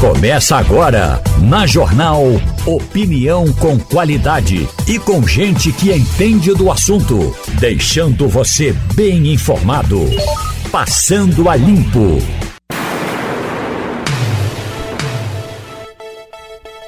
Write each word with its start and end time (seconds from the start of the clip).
Começa 0.00 0.56
agora, 0.56 1.22
na 1.40 1.66
Jornal 1.66 2.22
Opinião 2.66 3.50
com 3.54 3.78
qualidade 3.78 4.68
e 4.86 4.98
com 4.98 5.26
gente 5.26 5.72
que 5.72 5.90
entende 5.90 6.52
do 6.52 6.70
assunto, 6.70 7.34
deixando 7.58 8.28
você 8.28 8.74
bem 8.94 9.32
informado. 9.32 10.00
Passando 10.70 11.48
a 11.48 11.56
Limpo. 11.56 12.18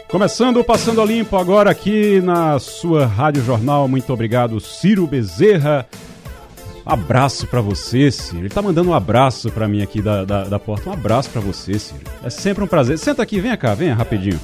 Começando 0.09 0.59
o 0.59 0.65
Passando 0.65 1.01
a 1.01 1.05
Limpo 1.07 1.39
agora 1.39 1.71
aqui 1.71 2.21
na 2.21 2.59
sua 2.59 3.07
Rádio 3.07 3.43
Jornal. 3.43 3.89
Muito 3.89 4.13
obrigado, 4.13 4.61
Ciro 4.61 5.07
Bezerra. 5.07 5.87
Abraço 6.89 7.47
para 7.47 7.61
você, 7.61 8.11
Ciro. 8.11 8.41
Ele 8.41 8.49
tá 8.49 8.63
mandando 8.63 8.89
um 8.89 8.95
abraço 8.95 9.51
para 9.53 9.69
mim 9.69 9.83
aqui 9.83 10.01
da, 10.01 10.25
da, 10.25 10.45
da, 10.45 10.59
porta. 10.59 10.89
Um 10.89 10.93
abraço 10.95 11.29
para 11.29 11.43
você, 11.43 11.79
Ciro. 11.79 12.01
É 12.25 12.31
sempre 12.31 12.65
um 12.65 12.67
prazer. 12.67 12.97
Senta 12.97 13.23
aqui, 13.23 13.39
vem 13.41 13.55
cá, 13.59 13.75
venha 13.75 13.95
rapidinho. 13.95 14.41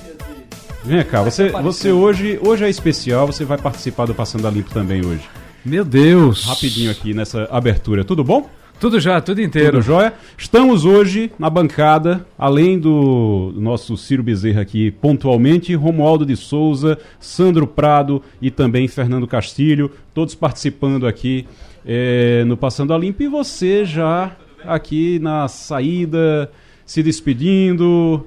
Vem 0.84 1.03
cá, 1.03 1.23
você, 1.23 1.48
você 1.48 1.91
hoje, 1.91 2.39
hoje 2.45 2.62
é 2.62 2.69
especial, 2.69 3.27
você 3.27 3.47
vai 3.47 3.57
participar 3.57 4.05
do 4.05 4.15
Passando 4.15 4.47
a 4.47 4.51
Limpo 4.51 4.69
também 4.69 5.03
hoje. 5.03 5.23
Meu 5.65 5.83
Deus! 5.87 6.45
Rapidinho 6.45 6.91
aqui 6.91 7.15
nessa 7.15 7.48
abertura. 7.51 8.05
Tudo 8.05 8.23
bom? 8.23 8.47
Tudo 8.79 9.01
já, 9.01 9.19
tudo 9.23 9.41
inteiro. 9.41 9.79
Tudo 9.79 9.83
jóia? 9.83 10.12
Estamos 10.37 10.84
hoje 10.84 11.33
na 11.39 11.48
bancada, 11.48 12.27
além 12.37 12.79
do 12.79 13.55
nosso 13.56 13.97
Ciro 13.97 14.23
Bezerra 14.23 14.61
aqui 14.61 14.91
pontualmente, 14.91 15.75
Romualdo 15.75 16.27
de 16.27 16.37
Souza, 16.37 16.98
Sandro 17.19 17.67
Prado 17.67 18.20
e 18.42 18.51
também 18.51 18.87
Fernando 18.87 19.27
Castilho, 19.27 19.91
todos 20.12 20.34
participando 20.34 21.06
aqui 21.06 21.47
é, 21.84 22.45
no 22.45 22.56
Passando 22.56 22.95
a 22.95 22.98
Limpo 22.98 23.23
e 23.23 23.29
você 23.29 23.84
já 23.84 24.37
aqui 24.65 25.19
na 25.19 25.48
saída, 25.48 26.51
se 26.87 27.02
despedindo. 27.02 28.27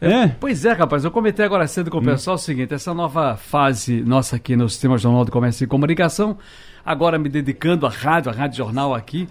É, 0.00 0.28
pois 0.28 0.64
é, 0.64 0.72
rapaz, 0.72 1.04
eu 1.04 1.10
comentei 1.10 1.44
agora 1.44 1.66
cedo 1.66 1.90
com 1.90 1.98
o 1.98 2.00
hum. 2.00 2.04
pessoal 2.04 2.36
o 2.36 2.38
seguinte: 2.38 2.74
essa 2.74 2.92
nova 2.92 3.36
fase 3.36 4.02
nossa 4.02 4.36
aqui 4.36 4.56
no 4.56 4.68
Sistema 4.68 4.98
Jornal 4.98 5.24
de 5.24 5.30
Comércio 5.30 5.64
e 5.64 5.66
Comunicação, 5.66 6.36
agora 6.84 7.18
me 7.18 7.28
dedicando 7.28 7.86
à 7.86 7.90
rádio, 7.90 8.30
à 8.30 8.34
Rádio 8.34 8.56
Jornal 8.56 8.94
aqui 8.94 9.28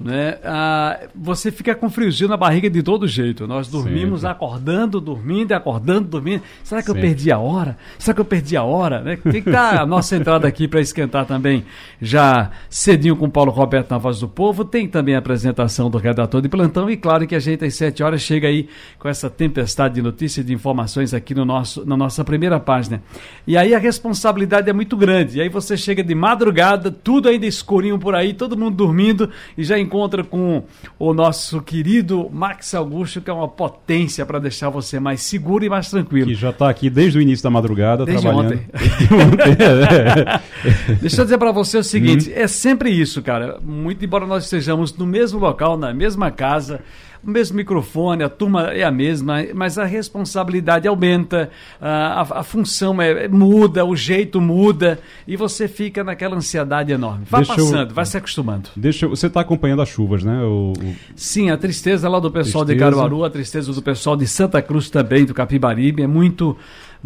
né? 0.00 0.38
Ah, 0.44 1.00
você 1.14 1.50
fica 1.50 1.74
com 1.74 1.88
friozinho 1.88 2.28
na 2.28 2.36
barriga 2.36 2.68
de 2.68 2.82
todo 2.82 3.08
jeito. 3.08 3.46
Nós 3.46 3.68
dormimos 3.68 4.20
Sempre. 4.20 4.32
acordando, 4.32 5.00
dormindo, 5.00 5.52
acordando, 5.52 6.08
dormindo. 6.08 6.42
Será 6.62 6.80
que 6.82 6.86
Sempre. 6.86 7.00
eu 7.00 7.06
perdi 7.06 7.32
a 7.32 7.38
hora? 7.38 7.78
Será 7.98 8.14
que 8.14 8.20
eu 8.20 8.24
perdi 8.24 8.56
a 8.56 8.62
hora? 8.62 9.00
Né? 9.00 9.16
Tem 9.16 9.42
que 9.42 9.48
estar 9.48 9.80
a 9.80 9.86
nossa 9.86 10.16
entrada 10.16 10.46
aqui 10.46 10.68
para 10.68 10.80
esquentar 10.80 11.24
também 11.24 11.64
já 12.00 12.50
cedinho 12.68 13.16
com 13.16 13.28
Paulo 13.30 13.50
Roberto 13.50 13.90
na 13.90 13.98
Voz 13.98 14.20
do 14.20 14.28
Povo. 14.28 14.64
Tem 14.64 14.86
também 14.86 15.14
a 15.14 15.18
apresentação 15.18 15.88
do 15.88 15.98
redator 15.98 16.42
de 16.42 16.48
plantão 16.48 16.90
e 16.90 16.96
claro 16.96 17.26
que 17.26 17.34
a 17.34 17.40
gente 17.40 17.64
às 17.64 17.74
sete 17.74 18.02
horas 18.02 18.20
chega 18.20 18.48
aí 18.48 18.68
com 18.98 19.08
essa 19.08 19.30
tempestade 19.30 19.94
de 19.94 20.02
notícias 20.02 20.44
e 20.44 20.46
de 20.46 20.54
informações 20.54 21.14
aqui 21.14 21.34
no 21.34 21.44
nosso, 21.44 21.86
na 21.86 21.96
nossa 21.96 22.24
primeira 22.24 22.60
página. 22.60 23.02
E 23.46 23.56
aí 23.56 23.74
a 23.74 23.78
responsabilidade 23.78 24.68
é 24.68 24.72
muito 24.72 24.96
grande. 24.96 25.38
E 25.38 25.40
aí 25.40 25.48
você 25.48 25.76
chega 25.76 26.02
de 26.02 26.14
madrugada, 26.14 26.90
tudo 26.90 27.28
ainda 27.28 27.46
escurinho 27.46 27.98
por 27.98 28.14
aí, 28.14 28.34
todo 28.34 28.56
mundo 28.56 28.76
dormindo 28.76 29.30
e 29.56 29.64
já 29.64 29.78
encontra 29.86 30.22
com 30.22 30.62
o 30.98 31.14
nosso 31.14 31.60
querido 31.62 32.28
Max 32.30 32.74
Augusto, 32.74 33.20
que 33.20 33.30
é 33.30 33.32
uma 33.32 33.48
potência 33.48 34.26
para 34.26 34.38
deixar 34.38 34.68
você 34.68 35.00
mais 35.00 35.22
seguro 35.22 35.64
e 35.64 35.68
mais 35.68 35.90
tranquilo. 35.90 36.26
Que 36.26 36.34
já 36.34 36.50
está 36.50 36.68
aqui 36.68 36.90
desde 36.90 37.18
o 37.18 37.22
início 37.22 37.42
da 37.42 37.50
madrugada 37.50 38.04
desde 38.04 38.22
trabalhando. 38.22 38.54
Ontem. 38.54 38.66
Deixa 41.00 41.20
eu 41.20 41.24
dizer 41.24 41.38
para 41.38 41.52
você 41.52 41.78
o 41.78 41.84
seguinte: 41.84 42.28
hum. 42.28 42.32
é 42.34 42.46
sempre 42.46 42.90
isso, 42.90 43.22
cara. 43.22 43.58
Muito 43.62 44.04
embora 44.04 44.26
nós 44.26 44.44
estejamos 44.44 44.96
no 44.96 45.06
mesmo 45.06 45.38
local, 45.38 45.76
na 45.76 45.94
mesma 45.94 46.30
casa 46.30 46.80
o 47.26 47.30
mesmo 47.30 47.56
microfone, 47.56 48.22
a 48.22 48.28
turma 48.28 48.72
é 48.72 48.84
a 48.84 48.90
mesma, 48.90 49.44
mas 49.52 49.78
a 49.78 49.84
responsabilidade 49.84 50.86
aumenta, 50.86 51.50
a, 51.80 52.20
a, 52.40 52.42
função 52.44 53.02
é, 53.02 53.24
é, 53.24 53.28
muda, 53.28 53.84
o 53.84 53.96
jeito 53.96 54.40
muda 54.40 55.00
e 55.26 55.36
você 55.36 55.66
fica 55.66 56.04
naquela 56.04 56.36
ansiedade 56.36 56.92
enorme. 56.92 57.26
Vai 57.28 57.40
deixa 57.40 57.56
passando, 57.56 57.90
eu, 57.90 57.94
vai 57.94 58.06
se 58.06 58.16
acostumando. 58.16 58.70
Deixa 58.76 59.08
você 59.08 59.26
está 59.26 59.40
acompanhando 59.40 59.82
as 59.82 59.88
chuvas, 59.88 60.22
né? 60.22 60.40
O, 60.42 60.72
o... 60.72 60.96
Sim, 61.16 61.50
a 61.50 61.56
tristeza 61.56 62.08
lá 62.08 62.20
do 62.20 62.30
pessoal 62.30 62.64
tristeza. 62.64 62.90
de 62.90 62.96
Caruaru, 62.96 63.24
a 63.24 63.30
tristeza 63.30 63.72
do 63.72 63.82
pessoal 63.82 64.16
de 64.16 64.26
Santa 64.28 64.62
Cruz 64.62 64.88
também, 64.88 65.24
do 65.24 65.34
Capibaribe, 65.34 66.02
é 66.02 66.06
muito 66.06 66.56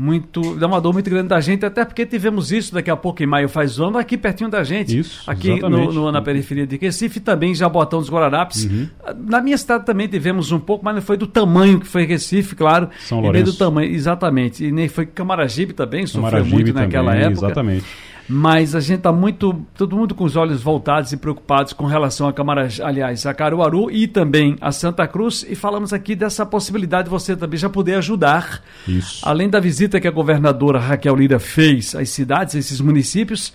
muito, 0.01 0.57
dá 0.57 0.67
uma 0.67 0.81
dor 0.81 0.95
muito 0.95 1.11
grande 1.11 1.29
da 1.29 1.39
gente, 1.43 1.67
até 1.67 1.85
porque 1.85 2.07
tivemos 2.07 2.51
isso 2.51 2.73
daqui 2.73 2.91
a 2.91 2.97
pouco 2.97 3.23
em 3.23 3.27
maio 3.27 3.51
faz 3.51 3.79
um 3.79 3.89
ano, 3.89 3.99
aqui 3.99 4.17
pertinho 4.17 4.49
da 4.49 4.65
gente. 4.65 4.99
Isso, 4.99 5.31
aqui 5.31 5.61
no, 5.61 5.93
no, 5.93 6.11
na 6.11 6.23
periferia 6.23 6.67
de 6.67 6.79
Recife, 6.79 7.21
também 7.21 7.55
Jabotão 7.55 8.01
dos 8.01 8.09
Guararapes. 8.09 8.65
Uhum. 8.65 8.89
Na 9.29 9.43
minha 9.43 9.59
cidade 9.59 9.85
também 9.85 10.09
tivemos 10.09 10.53
um 10.53 10.59
pouco, 10.59 10.83
mas 10.83 10.95
não 10.95 11.03
foi 11.03 11.19
do 11.19 11.27
tamanho 11.27 11.79
que 11.79 11.87
foi 11.87 12.07
Recife, 12.07 12.57
claro. 12.57 12.89
São 13.01 13.21
Lourenço. 13.21 13.43
E 13.43 13.45
nem 13.45 13.53
do 13.53 13.59
tamanho, 13.59 13.93
exatamente. 13.93 14.65
E 14.65 14.73
nem 14.73 14.89
foi 14.89 15.05
Camaragibe 15.05 15.75
também, 15.75 16.07
sofreu 16.07 16.31
Camaragibe 16.31 16.55
muito 16.55 16.73
naquela 16.73 17.13
também, 17.13 17.27
época. 17.27 17.47
Exatamente 17.47 17.85
mas 18.33 18.77
a 18.77 18.81
gente 18.81 18.99
está 18.99 19.11
muito, 19.11 19.67
todo 19.75 19.97
mundo 19.97 20.15
com 20.15 20.23
os 20.23 20.37
olhos 20.37 20.63
voltados 20.63 21.13
e 21.13 21.17
preocupados 21.17 21.73
com 21.73 21.85
relação 21.85 22.29
a 22.29 22.33
Câmara, 22.33 22.69
aliás, 22.81 23.27
a 23.27 23.35
Caruaru 23.35 23.91
e 23.91 24.07
também 24.07 24.57
a 24.61 24.71
Santa 24.71 25.05
Cruz, 25.09 25.45
e 25.49 25.57
falamos 25.57 25.93
aqui 25.93 26.15
dessa 26.15 26.47
possibilidade 26.47 27.05
de 27.05 27.11
você 27.11 27.35
também 27.35 27.59
já 27.59 27.69
poder 27.69 27.95
ajudar. 27.95 28.63
Isso. 28.87 29.29
Além 29.29 29.51
da 29.51 29.59
visita 29.59 29.99
que 29.99 30.07
a 30.07 30.13
governadora 30.13 30.79
Raquel 30.79 31.17
Lira 31.17 31.41
fez 31.41 31.97
às 31.97 32.11
cidades, 32.11 32.55
a 32.55 32.61
esses 32.61 32.81
municípios, 32.81 33.53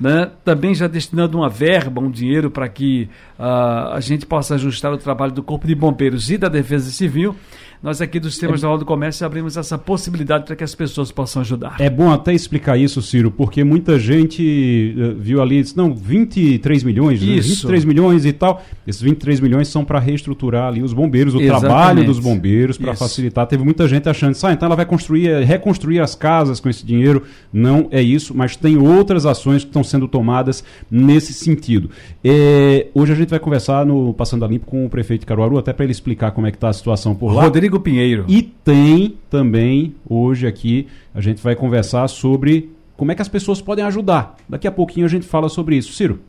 né, 0.00 0.30
também 0.42 0.74
já 0.74 0.86
destinando 0.88 1.36
uma 1.36 1.50
verba, 1.50 2.00
um 2.00 2.10
dinheiro 2.10 2.50
para 2.50 2.66
que 2.66 3.10
uh, 3.38 3.92
a 3.92 4.00
gente 4.00 4.24
possa 4.24 4.54
ajustar 4.54 4.90
o 4.90 4.96
trabalho 4.96 5.32
do 5.32 5.42
Corpo 5.42 5.66
de 5.66 5.74
Bombeiros 5.74 6.30
e 6.30 6.38
da 6.38 6.48
Defesa 6.48 6.90
Civil 6.90 7.36
nós 7.84 8.00
aqui 8.00 8.18
do 8.18 8.30
Sistema 8.30 8.56
Jornal 8.56 8.78
do 8.78 8.86
Comércio 8.86 9.26
abrimos 9.26 9.58
essa 9.58 9.76
possibilidade 9.76 10.46
para 10.46 10.56
que 10.56 10.64
as 10.64 10.74
pessoas 10.74 11.12
possam 11.12 11.42
ajudar. 11.42 11.76
É 11.78 11.90
bom 11.90 12.10
até 12.10 12.32
explicar 12.32 12.78
isso, 12.78 13.02
Ciro, 13.02 13.30
porque 13.30 13.62
muita 13.62 13.98
gente 13.98 14.96
uh, 14.96 15.20
viu 15.20 15.42
ali, 15.42 15.60
disse, 15.60 15.76
não, 15.76 15.94
23 15.94 16.82
milhões, 16.82 17.20
né? 17.20 17.34
23 17.34 17.84
milhões 17.84 18.24
e 18.24 18.32
tal. 18.32 18.64
Esses 18.86 19.02
23 19.02 19.38
milhões 19.38 19.68
são 19.68 19.84
para 19.84 19.98
reestruturar 19.98 20.68
ali 20.68 20.82
os 20.82 20.94
bombeiros, 20.94 21.34
o 21.34 21.40
Exatamente. 21.42 21.60
trabalho 21.60 22.04
dos 22.06 22.18
bombeiros, 22.18 22.78
para 22.78 22.96
facilitar. 22.96 23.46
Teve 23.46 23.62
muita 23.62 23.86
gente 23.86 24.08
achando, 24.08 24.34
ah, 24.44 24.52
então 24.54 24.64
ela 24.64 24.76
vai 24.76 24.86
construir, 24.86 25.44
reconstruir 25.44 26.00
as 26.00 26.14
casas 26.14 26.60
com 26.60 26.70
esse 26.70 26.86
dinheiro. 26.86 27.24
Não 27.52 27.88
é 27.90 28.00
isso, 28.00 28.34
mas 28.34 28.56
tem 28.56 28.78
outras 28.78 29.26
ações 29.26 29.62
que 29.62 29.68
estão 29.68 29.84
sendo 29.84 30.08
tomadas 30.08 30.64
nesse 30.90 31.34
sentido. 31.34 31.90
É, 32.24 32.86
hoje 32.94 33.12
a 33.12 33.14
gente 33.14 33.28
vai 33.28 33.38
conversar 33.38 33.84
no 33.84 34.14
Passando 34.14 34.42
a 34.42 34.48
Limpo 34.48 34.64
com 34.64 34.86
o 34.86 34.88
prefeito 34.88 35.20
de 35.20 35.26
Caruaru, 35.26 35.58
até 35.58 35.70
para 35.70 35.84
ele 35.84 35.92
explicar 35.92 36.30
como 36.30 36.46
é 36.46 36.50
que 36.50 36.56
está 36.56 36.70
a 36.70 36.72
situação 36.72 37.14
por 37.14 37.30
lá. 37.30 37.42
Rodrigo 37.42 37.73
Rodrigo 37.74 37.80
Pinheiro. 37.80 38.24
E 38.28 38.42
tem 38.42 39.16
também, 39.28 39.94
hoje 40.08 40.46
aqui, 40.46 40.86
a 41.14 41.20
gente 41.20 41.42
vai 41.42 41.56
conversar 41.56 42.08
sobre 42.08 42.70
como 42.96 43.12
é 43.12 43.14
que 43.14 43.22
as 43.22 43.28
pessoas 43.28 43.60
podem 43.60 43.84
ajudar. 43.84 44.36
Daqui 44.48 44.66
a 44.66 44.72
pouquinho 44.72 45.06
a 45.06 45.08
gente 45.08 45.26
fala 45.26 45.48
sobre 45.48 45.76
isso. 45.76 45.92
Ciro, 45.92 46.20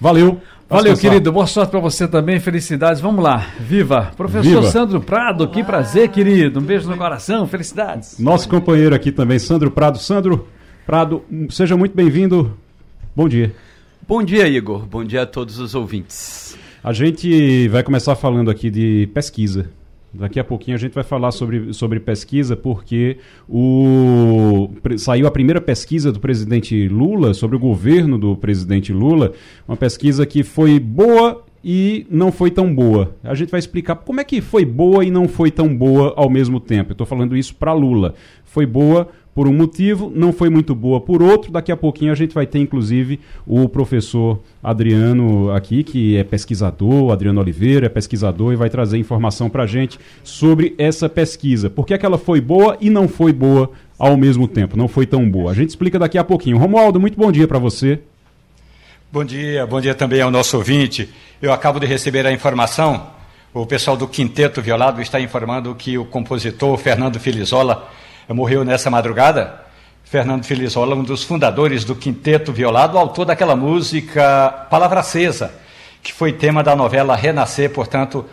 valeu. 0.00 0.40
Valeu, 0.68 0.96
querido. 0.96 1.30
Boa 1.30 1.46
sorte 1.46 1.70
para 1.70 1.80
você 1.80 2.08
também. 2.08 2.40
Felicidades. 2.40 3.00
Vamos 3.00 3.22
lá. 3.22 3.46
Viva. 3.60 4.12
Professor 4.16 4.60
Viva. 4.60 4.70
Sandro 4.70 5.00
Prado, 5.00 5.48
que 5.48 5.62
prazer, 5.62 6.08
querido. 6.08 6.58
Um 6.58 6.62
beijo 6.62 6.88
no 6.88 6.96
coração. 6.96 7.46
Felicidades. 7.46 8.18
Nosso 8.18 8.48
companheiro 8.48 8.94
aqui 8.94 9.12
também, 9.12 9.38
Sandro 9.38 9.70
Prado. 9.70 9.98
Sandro 9.98 10.48
Prado, 10.86 11.22
seja 11.50 11.76
muito 11.76 11.94
bem-vindo. 11.94 12.56
Bom 13.14 13.28
dia. 13.28 13.54
Bom 14.08 14.22
dia, 14.22 14.48
Igor. 14.48 14.86
Bom 14.86 15.04
dia 15.04 15.22
a 15.22 15.26
todos 15.26 15.58
os 15.58 15.74
ouvintes. 15.74 16.56
A 16.82 16.92
gente 16.92 17.68
vai 17.68 17.82
começar 17.82 18.14
falando 18.16 18.50
aqui 18.50 18.70
de 18.70 19.08
pesquisa. 19.14 19.70
Daqui 20.14 20.38
a 20.38 20.44
pouquinho 20.44 20.76
a 20.76 20.80
gente 20.80 20.92
vai 20.92 21.02
falar 21.02 21.32
sobre, 21.32 21.72
sobre 21.72 21.98
pesquisa, 21.98 22.56
porque 22.56 23.18
o, 23.48 24.70
saiu 24.96 25.26
a 25.26 25.30
primeira 25.30 25.60
pesquisa 25.60 26.12
do 26.12 26.20
presidente 26.20 26.88
Lula, 26.88 27.34
sobre 27.34 27.56
o 27.56 27.58
governo 27.58 28.16
do 28.16 28.36
presidente 28.36 28.92
Lula, 28.92 29.32
uma 29.66 29.76
pesquisa 29.76 30.24
que 30.24 30.44
foi 30.44 30.78
boa 30.78 31.44
e 31.64 32.06
não 32.10 32.30
foi 32.30 32.50
tão 32.50 32.72
boa. 32.72 33.16
A 33.24 33.34
gente 33.34 33.50
vai 33.50 33.58
explicar 33.58 33.96
como 33.96 34.20
é 34.20 34.24
que 34.24 34.40
foi 34.40 34.64
boa 34.64 35.04
e 35.04 35.10
não 35.10 35.26
foi 35.26 35.50
tão 35.50 35.74
boa 35.74 36.12
ao 36.14 36.28
mesmo 36.28 36.60
tempo. 36.60 36.90
Eu 36.90 36.94
estou 36.94 37.06
falando 37.06 37.36
isso 37.36 37.54
para 37.54 37.72
Lula. 37.72 38.14
Foi 38.44 38.66
boa 38.66 39.08
por 39.34 39.48
um 39.48 39.52
motivo, 39.52 40.12
não 40.14 40.32
foi 40.32 40.48
muito 40.48 40.74
boa 40.74 41.00
por 41.00 41.20
outro. 41.20 41.50
Daqui 41.50 41.72
a 41.72 41.76
pouquinho 41.76 42.12
a 42.12 42.14
gente 42.14 42.32
vai 42.32 42.46
ter, 42.46 42.60
inclusive, 42.60 43.18
o 43.46 43.68
professor 43.68 44.40
Adriano 44.62 45.50
aqui, 45.50 45.82
que 45.82 46.16
é 46.16 46.22
pesquisador, 46.22 47.12
Adriano 47.12 47.40
Oliveira 47.40 47.86
é 47.86 47.88
pesquisador 47.88 48.52
e 48.52 48.56
vai 48.56 48.70
trazer 48.70 48.96
informação 48.96 49.50
para 49.50 49.64
a 49.64 49.66
gente 49.66 49.98
sobre 50.22 50.74
essa 50.78 51.08
pesquisa. 51.08 51.68
Por 51.68 51.84
que, 51.84 51.94
é 51.94 51.98
que 51.98 52.06
ela 52.06 52.18
foi 52.18 52.40
boa 52.40 52.76
e 52.80 52.88
não 52.88 53.08
foi 53.08 53.32
boa 53.32 53.70
ao 53.98 54.16
mesmo 54.16 54.46
tempo? 54.46 54.76
Não 54.76 54.86
foi 54.86 55.04
tão 55.04 55.28
boa. 55.28 55.50
A 55.50 55.54
gente 55.54 55.70
explica 55.70 55.98
daqui 55.98 56.16
a 56.16 56.22
pouquinho. 56.22 56.56
Romualdo, 56.56 57.00
muito 57.00 57.18
bom 57.18 57.32
dia 57.32 57.48
para 57.48 57.58
você. 57.58 57.98
Bom 59.10 59.24
dia, 59.24 59.66
bom 59.66 59.80
dia 59.80 59.94
também 59.94 60.20
ao 60.20 60.30
nosso 60.30 60.56
ouvinte. 60.56 61.08
Eu 61.42 61.52
acabo 61.52 61.80
de 61.80 61.86
receber 61.86 62.24
a 62.26 62.32
informação. 62.32 63.14
O 63.52 63.66
pessoal 63.66 63.96
do 63.96 64.08
Quinteto 64.08 64.60
Violado 64.60 65.00
está 65.00 65.20
informando 65.20 65.74
que 65.74 65.96
o 65.96 66.04
compositor 66.04 66.76
Fernando 66.76 67.20
Filizola 67.20 67.88
morreu 68.32 68.64
nessa 68.64 68.90
madrugada. 68.90 69.62
Fernando 70.04 70.44
Felizola, 70.44 70.94
um 70.94 71.02
dos 71.02 71.24
fundadores 71.24 71.84
do 71.84 71.96
Quinteto 71.96 72.52
Violado, 72.52 72.96
autor 72.96 73.24
daquela 73.24 73.56
música 73.56 74.66
Palavra 74.70 75.00
Acesa, 75.00 75.52
que 76.02 76.12
foi 76.12 76.32
tema 76.32 76.62
da 76.62 76.76
novela 76.76 77.16
Renascer, 77.16 77.70
portanto, 77.70 78.24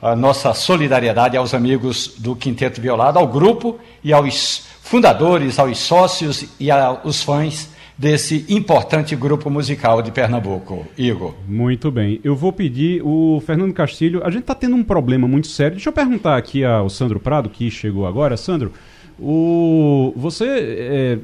a 0.00 0.14
nossa 0.14 0.54
solidariedade 0.54 1.36
aos 1.36 1.52
amigos 1.52 2.14
do 2.18 2.34
Quinteto 2.34 2.80
Violado, 2.80 3.18
ao 3.18 3.26
grupo 3.26 3.78
e 4.02 4.12
aos 4.12 4.66
fundadores, 4.80 5.58
aos 5.58 5.78
sócios 5.78 6.46
e 6.58 6.70
aos 6.70 7.22
fãs 7.22 7.68
desse 7.98 8.46
importante 8.48 9.16
grupo 9.16 9.50
musical 9.50 10.00
de 10.00 10.12
Pernambuco. 10.12 10.86
Igor. 10.96 11.34
Muito 11.48 11.90
bem. 11.90 12.20
Eu 12.22 12.36
vou 12.36 12.52
pedir 12.52 13.02
o 13.04 13.42
Fernando 13.44 13.74
Castilho. 13.74 14.22
A 14.24 14.30
gente 14.30 14.42
está 14.42 14.54
tendo 14.54 14.76
um 14.76 14.84
problema 14.84 15.26
muito 15.26 15.48
sério. 15.48 15.72
Deixa 15.72 15.88
eu 15.88 15.92
perguntar 15.92 16.36
aqui 16.36 16.64
ao 16.64 16.88
Sandro 16.88 17.18
Prado, 17.18 17.50
que 17.50 17.68
chegou 17.70 18.06
agora. 18.06 18.36
Sandro, 18.36 18.72
o... 19.18 20.12
você 20.16 20.46
é... 20.46 21.18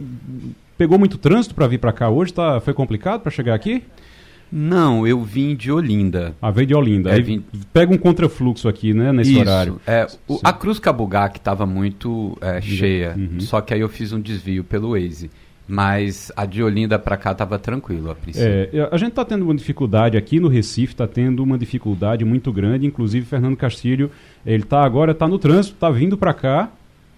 pegou 0.76 0.98
muito 0.98 1.18
trânsito 1.18 1.54
para 1.54 1.66
vir 1.66 1.78
para 1.78 1.92
cá 1.92 2.08
hoje? 2.08 2.32
Tá... 2.32 2.60
Foi 2.60 2.74
complicado 2.74 3.20
para 3.22 3.30
chegar 3.30 3.54
aqui? 3.54 3.82
Não, 4.56 5.04
eu 5.04 5.20
vim 5.22 5.56
de 5.56 5.72
Olinda. 5.72 6.34
Ah, 6.40 6.50
veio 6.50 6.68
de 6.68 6.74
Olinda. 6.74 7.10
É, 7.10 7.14
Aí 7.14 7.22
vim... 7.22 7.44
pega 7.72 7.92
um 7.92 7.98
contrafluxo 7.98 8.68
aqui, 8.68 8.94
né, 8.94 9.12
nesse 9.12 9.32
Isso, 9.32 9.40
horário. 9.40 9.80
É, 9.84 10.06
o, 10.28 10.38
a 10.44 10.52
Cruz 10.52 10.78
Cabugá 10.78 11.26
estava 11.34 11.66
muito 11.66 12.38
é, 12.40 12.60
cheia, 12.60 13.16
uhum. 13.16 13.40
só 13.40 13.60
que 13.60 13.74
aí 13.74 13.80
eu 13.80 13.88
fiz 13.88 14.12
um 14.12 14.20
desvio 14.20 14.62
pelo 14.62 14.90
Waze. 14.90 15.28
Mas 15.66 16.30
a 16.36 16.44
de 16.44 16.62
Olinda 16.62 16.98
para 16.98 17.16
cá 17.16 17.32
estava 17.32 17.58
tranquilo 17.58 18.10
a 18.10 18.14
princípio. 18.14 18.46
É, 18.46 18.88
a 18.92 18.96
gente 18.98 19.10
está 19.10 19.24
tendo 19.24 19.42
uma 19.44 19.54
dificuldade 19.54 20.16
aqui 20.16 20.38
no 20.38 20.46
Recife, 20.46 20.92
está 20.92 21.08
tendo 21.08 21.42
uma 21.42 21.56
dificuldade 21.56 22.22
muito 22.22 22.52
grande. 22.52 22.86
Inclusive, 22.86 23.24
Fernando 23.24 23.56
Castilho, 23.56 24.10
ele 24.44 24.62
está 24.62 24.84
agora, 24.84 25.12
está 25.12 25.26
no 25.26 25.38
trânsito, 25.38 25.74
está 25.74 25.90
vindo 25.90 26.18
para 26.18 26.34
cá, 26.34 26.70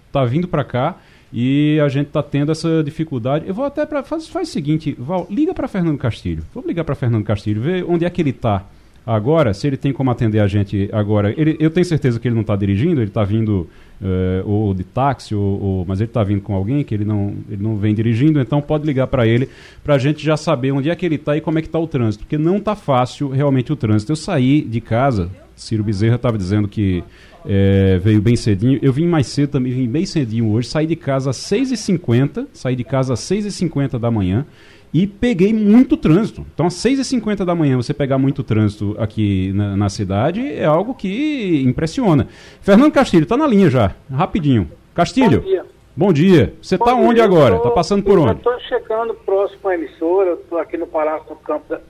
está 0.06 0.24
vindo 0.24 0.48
para 0.48 0.64
cá 0.64 0.96
e 1.32 1.78
a 1.80 1.88
gente 1.88 2.06
está 2.06 2.22
tendo 2.22 2.52
essa 2.52 2.82
dificuldade. 2.82 3.46
Eu 3.46 3.54
vou 3.54 3.64
até 3.64 3.84
para 3.84 4.02
faz, 4.02 4.28
faz 4.28 4.48
o 4.48 4.52
seguinte, 4.52 4.96
Val, 4.98 5.26
liga 5.30 5.52
para 5.52 5.68
Fernando 5.68 5.98
Castilho. 5.98 6.42
Vamos 6.54 6.68
ligar 6.68 6.84
para 6.84 6.94
Fernando 6.94 7.24
Castilho, 7.24 7.60
ver 7.60 7.84
onde 7.88 8.04
é 8.04 8.10
que 8.10 8.22
ele 8.22 8.30
está 8.30 8.64
agora, 9.06 9.54
se 9.54 9.66
ele 9.68 9.76
tem 9.76 9.92
como 9.92 10.10
atender 10.10 10.40
a 10.40 10.48
gente 10.48 10.90
agora. 10.92 11.32
Ele, 11.36 11.56
eu 11.60 11.70
tenho 11.70 11.86
certeza 11.86 12.18
que 12.18 12.26
ele 12.26 12.34
não 12.34 12.42
está 12.42 12.56
dirigindo, 12.56 13.00
ele 13.00 13.08
está 13.08 13.22
vindo 13.22 13.68
uh, 14.00 14.50
ou 14.50 14.74
de 14.74 14.82
táxi, 14.82 15.32
ou, 15.32 15.62
ou 15.62 15.84
mas 15.86 16.00
ele 16.00 16.10
está 16.10 16.24
vindo 16.24 16.40
com 16.40 16.54
alguém 16.54 16.82
que 16.82 16.92
ele 16.92 17.04
não, 17.04 17.34
ele 17.48 17.62
não 17.62 17.76
vem 17.76 17.94
dirigindo, 17.94 18.40
então 18.40 18.60
pode 18.60 18.84
ligar 18.84 19.06
para 19.06 19.24
ele 19.26 19.48
para 19.84 19.94
a 19.94 19.98
gente 19.98 20.24
já 20.24 20.36
saber 20.36 20.72
onde 20.72 20.90
é 20.90 20.96
que 20.96 21.06
ele 21.06 21.14
está 21.14 21.36
e 21.36 21.40
como 21.40 21.58
é 21.58 21.62
que 21.62 21.68
está 21.68 21.78
o 21.78 21.86
trânsito, 21.86 22.24
porque 22.24 22.36
não 22.36 22.56
está 22.56 22.74
fácil 22.74 23.28
realmente 23.28 23.72
o 23.72 23.76
trânsito. 23.76 24.10
Eu 24.10 24.16
saí 24.16 24.62
de 24.62 24.80
casa, 24.80 25.30
Ciro 25.54 25.84
Bezerra 25.84 26.16
estava 26.16 26.36
dizendo 26.36 26.66
que 26.66 27.04
é, 27.48 27.98
veio 27.98 28.20
bem 28.20 28.36
cedinho. 28.36 28.78
Eu 28.82 28.92
vim 28.92 29.06
mais 29.06 29.26
cedo 29.26 29.50
também, 29.50 29.72
vim 29.72 29.88
bem 29.88 30.04
cedinho 30.04 30.50
hoje. 30.50 30.68
Saí 30.68 30.86
de 30.86 30.96
casa 30.96 31.30
às 31.30 31.36
6h50, 31.36 32.48
saí 32.52 32.74
de 32.74 32.84
casa 32.84 33.14
às 33.14 33.20
6h50 33.20 33.98
da 33.98 34.10
manhã 34.10 34.46
e 34.92 35.06
peguei 35.06 35.52
muito 35.52 35.96
trânsito. 35.96 36.46
Então, 36.54 36.66
às 36.66 36.74
6h50 36.74 37.44
da 37.44 37.54
manhã, 37.54 37.76
você 37.76 37.92
pegar 37.92 38.18
muito 38.18 38.42
trânsito 38.42 38.96
aqui 38.98 39.52
na, 39.54 39.76
na 39.76 39.88
cidade 39.88 40.40
é 40.40 40.64
algo 40.64 40.94
que 40.94 41.62
impressiona. 41.64 42.28
Fernando 42.60 42.92
Castilho, 42.92 43.24
está 43.24 43.36
na 43.36 43.46
linha 43.46 43.68
já, 43.68 43.94
rapidinho. 44.10 44.70
Castilho. 44.94 45.40
Bom 45.40 45.46
dia. 45.46 45.64
Bom 45.96 46.12
dia. 46.12 46.54
Você 46.60 46.74
está 46.74 46.94
onde 46.94 47.20
agora? 47.20 47.56
Está 47.56 47.70
passando 47.70 48.02
por 48.02 48.18
onde? 48.18 48.38
Estou 48.38 48.58
chegando 48.60 49.14
próximo 49.14 49.68
à 49.68 49.74
emissora, 49.74 50.32
estou 50.32 50.58
aqui 50.58 50.76
no 50.76 50.86
Palácio 50.86 51.28
do 51.28 51.36
Campo 51.36 51.64
da... 51.68 51.80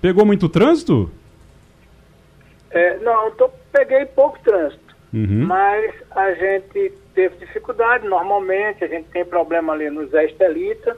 Pegou 0.00 0.24
muito 0.24 0.48
trânsito? 0.48 1.10
É, 2.70 2.98
não, 2.98 3.30
tô, 3.32 3.50
peguei 3.72 4.06
pouco 4.06 4.38
trânsito, 4.40 4.96
uhum. 5.12 5.46
mas 5.46 5.94
a 6.10 6.32
gente 6.32 6.92
teve 7.14 7.36
dificuldade, 7.36 8.06
normalmente, 8.06 8.84
a 8.84 8.88
gente 8.88 9.08
tem 9.10 9.24
problema 9.24 9.72
ali 9.72 9.90
no 9.90 10.06
Zé 10.08 10.26
Estelita, 10.26 10.96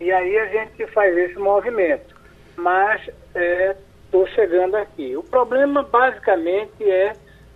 e 0.00 0.10
aí 0.10 0.38
a 0.38 0.46
gente 0.46 0.86
faz 0.88 1.16
esse 1.16 1.38
movimento. 1.38 2.14
Mas 2.56 3.00
estou 4.04 4.26
é, 4.26 4.30
chegando 4.30 4.76
aqui. 4.76 5.16
O 5.16 5.22
problema 5.22 5.82
basicamente 5.82 6.88
é 6.88 7.14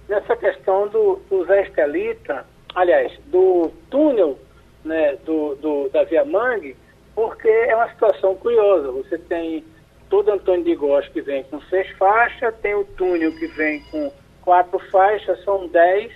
nessa 0.08 0.36
questão 0.36 0.88
do, 0.88 1.20
do 1.28 1.44
Zé 1.46 1.62
Estelita, 1.62 2.44
aliás, 2.74 3.12
do 3.26 3.70
túnel 3.90 4.38
né, 4.84 5.16
do, 5.24 5.54
do, 5.56 5.88
da 5.90 6.04
Via 6.04 6.24
Mangue, 6.24 6.76
porque 7.14 7.48
é 7.48 7.74
uma 7.74 7.88
situação 7.90 8.34
curiosa. 8.36 8.90
Você 8.92 9.18
tem 9.18 9.64
todo 10.08 10.30
Antônio 10.30 10.64
de 10.64 10.74
Góes 10.74 11.08
que 11.08 11.20
vem 11.20 11.42
com 11.44 11.60
seis 11.62 11.88
faixas, 11.96 12.54
tem 12.60 12.74
o 12.74 12.84
túnel 12.84 13.32
que 13.32 13.46
vem 13.48 13.80
com 13.90 14.12
quatro 14.42 14.78
faixas, 14.90 15.42
são 15.44 15.68
dez. 15.68 16.12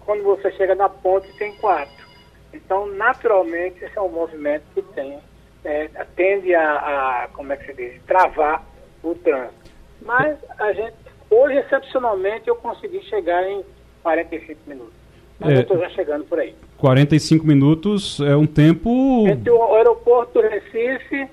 Quando 0.00 0.22
você 0.22 0.50
chega 0.52 0.74
na 0.74 0.88
ponte, 0.88 1.28
tem 1.36 1.54
quatro. 1.56 2.06
Então, 2.52 2.86
naturalmente, 2.86 3.84
esse 3.84 3.96
é 3.96 4.00
um 4.00 4.08
movimento 4.08 4.64
que 4.74 4.82
tem, 4.82 5.18
é, 5.64 5.88
tende 6.14 6.54
a, 6.54 7.24
a, 7.24 7.28
como 7.32 7.52
é 7.52 7.56
que 7.56 7.66
se 7.66 7.74
diz, 7.74 8.02
travar 8.06 8.64
o 9.02 9.14
trânsito. 9.14 9.54
Mas 10.02 10.38
a 10.58 10.72
gente, 10.72 10.94
hoje, 11.30 11.58
excepcionalmente, 11.58 12.48
eu 12.48 12.56
consegui 12.56 13.02
chegar 13.02 13.42
em 13.48 13.64
45 14.02 14.60
minutos. 14.66 14.94
Mas 15.38 15.52
é, 15.52 15.56
eu 15.56 15.60
estou 15.62 15.78
já 15.78 15.90
chegando 15.90 16.24
por 16.24 16.38
aí. 16.38 16.54
45 16.78 17.46
minutos 17.46 18.20
é 18.20 18.34
um 18.36 18.46
tempo. 18.46 19.26
Entre 19.28 19.50
o 19.50 19.74
aeroporto 19.74 20.40
do 20.40 20.48
Recife 20.48 21.28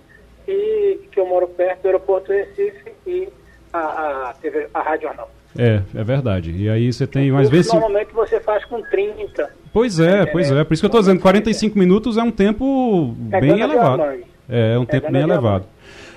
e 0.47 0.99
que 1.11 1.19
eu 1.19 1.25
moro 1.25 1.47
perto 1.47 1.81
do 1.81 1.87
aeroporto 1.87 2.27
do 2.27 2.33
Recife 2.33 2.91
e 3.05 3.27
a, 3.71 4.29
a, 4.29 4.33
TV, 4.41 4.67
a 4.73 4.81
Rádio 4.81 5.07
Jornal. 5.07 5.29
É, 5.57 5.81
é 5.93 6.03
verdade. 6.03 6.51
E 6.51 6.69
aí 6.69 6.91
você 6.91 7.05
tem 7.05 7.31
mais 7.31 7.49
vezes. 7.49 7.71
Normalmente 7.71 8.13
você 8.13 8.39
faz 8.39 8.65
com 8.65 8.81
30. 8.81 9.49
Pois 9.71 9.99
é, 9.99 10.21
é 10.21 10.25
pois 10.25 10.51
é. 10.51 10.63
Por 10.63 10.73
isso 10.73 10.81
que 10.81 10.85
eu 10.85 10.87
estou 10.89 11.01
dizendo, 11.01 11.19
45 11.19 11.77
minutos 11.77 12.17
é 12.17 12.23
um 12.23 12.31
tempo 12.31 13.13
bem 13.17 13.59
elevado. 13.59 14.03
É, 14.49 14.73
é 14.73 14.79
um 14.79 14.85
tempo 14.85 15.11
bem 15.11 15.21
elevado. 15.21 15.65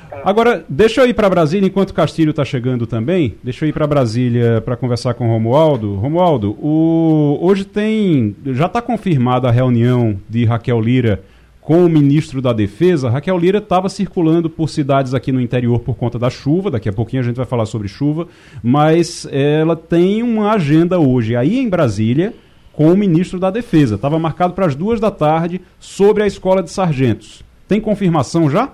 Tá. 0.09 0.23
Agora, 0.25 0.65
deixa 0.69 1.03
eu 1.03 1.07
ir 1.07 1.15
para 1.15 1.29
Brasília 1.29 1.67
enquanto 1.67 1.91
o 1.91 1.95
Castilho 1.95 2.31
está 2.31 2.45
chegando 2.45 2.87
também. 2.87 3.37
Deixa 3.43 3.65
eu 3.65 3.69
ir 3.69 3.73
para 3.73 3.87
Brasília 3.87 4.63
para 4.65 4.77
conversar 4.77 5.15
com 5.15 5.29
o 5.29 5.31
Romualdo. 5.31 5.97
Romualdo, 5.97 6.53
o... 6.53 7.39
hoje 7.43 7.65
tem. 7.65 8.35
Já 8.47 8.67
está 8.67 8.81
confirmada 8.81 9.49
a 9.49 9.51
reunião 9.51 10.19
de 10.29 10.45
Raquel 10.45 10.81
Lira 10.81 11.23
com 11.67 11.85
o 11.85 11.89
ministro 11.89 12.41
da 12.41 12.53
Defesa, 12.53 13.11
Raquel 13.11 13.37
Lira 13.37 13.59
estava 13.59 13.89
circulando 13.89 14.49
por 14.49 14.71
cidades 14.71 15.15
aqui 15.15 15.33
no 15.33 15.41
interior 15.41 15.81
por 15.81 15.97
conta 15.97 16.17
da 16.17 16.31
chuva, 16.31 16.71
daqui 16.71 16.89
a 16.89 16.93
pouquinho 16.93 17.21
a 17.21 17.27
gente 17.27 17.35
vai 17.35 17.45
falar 17.45 17.67
sobre 17.67 17.89
chuva, 17.89 18.29
mas 18.63 19.27
ela 19.33 19.75
tem 19.75 20.23
uma 20.23 20.53
agenda 20.53 20.97
hoje 21.01 21.35
aí 21.35 21.59
em 21.59 21.69
Brasília 21.69 22.33
com 22.73 22.93
o 22.93 22.97
ministro 22.97 23.41
da 23.41 23.51
Defesa. 23.51 23.97
Estava 23.97 24.17
marcado 24.17 24.55
para 24.55 24.65
as 24.65 24.77
duas 24.77 25.01
da 25.01 25.11
tarde 25.11 25.61
sobre 25.81 26.23
a 26.23 26.27
escola 26.29 26.63
de 26.63 26.71
sargentos. 26.71 27.43
Tem 27.67 27.81
confirmação 27.81 28.49
já? 28.49 28.71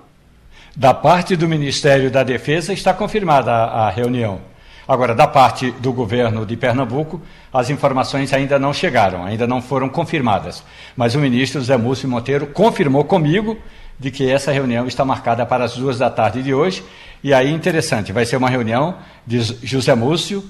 Da 0.77 0.93
parte 0.93 1.35
do 1.35 1.47
Ministério 1.47 2.11
da 2.11 2.21
Defesa 2.21 2.73
está 2.73 2.93
confirmada 2.93 3.51
a, 3.51 3.87
a 3.87 3.89
reunião. 3.89 4.52
Agora, 4.87 5.15
da 5.15 5.27
parte 5.27 5.71
do 5.71 5.93
governo 5.93 6.45
de 6.45 6.57
Pernambuco, 6.57 7.21
as 7.53 7.69
informações 7.69 8.33
ainda 8.33 8.59
não 8.59 8.73
chegaram, 8.73 9.23
ainda 9.23 9.47
não 9.47 9.61
foram 9.61 9.87
confirmadas. 9.87 10.63
Mas 10.95 11.15
o 11.15 11.19
ministro 11.19 11.61
Zé 11.61 11.77
Múcio 11.77 12.09
Monteiro 12.09 12.47
confirmou 12.47 13.03
comigo 13.05 13.57
de 13.97 14.11
que 14.11 14.29
essa 14.29 14.51
reunião 14.51 14.85
está 14.85 15.05
marcada 15.05 15.45
para 15.45 15.63
as 15.63 15.75
duas 15.75 15.97
da 15.97 16.09
tarde 16.09 16.43
de 16.43 16.53
hoje. 16.53 16.83
E 17.23 17.33
aí, 17.33 17.51
interessante, 17.51 18.11
vai 18.11 18.25
ser 18.25 18.35
uma 18.35 18.49
reunião 18.49 18.95
de 19.25 19.39
José 19.63 19.95
Múcio, 19.95 20.43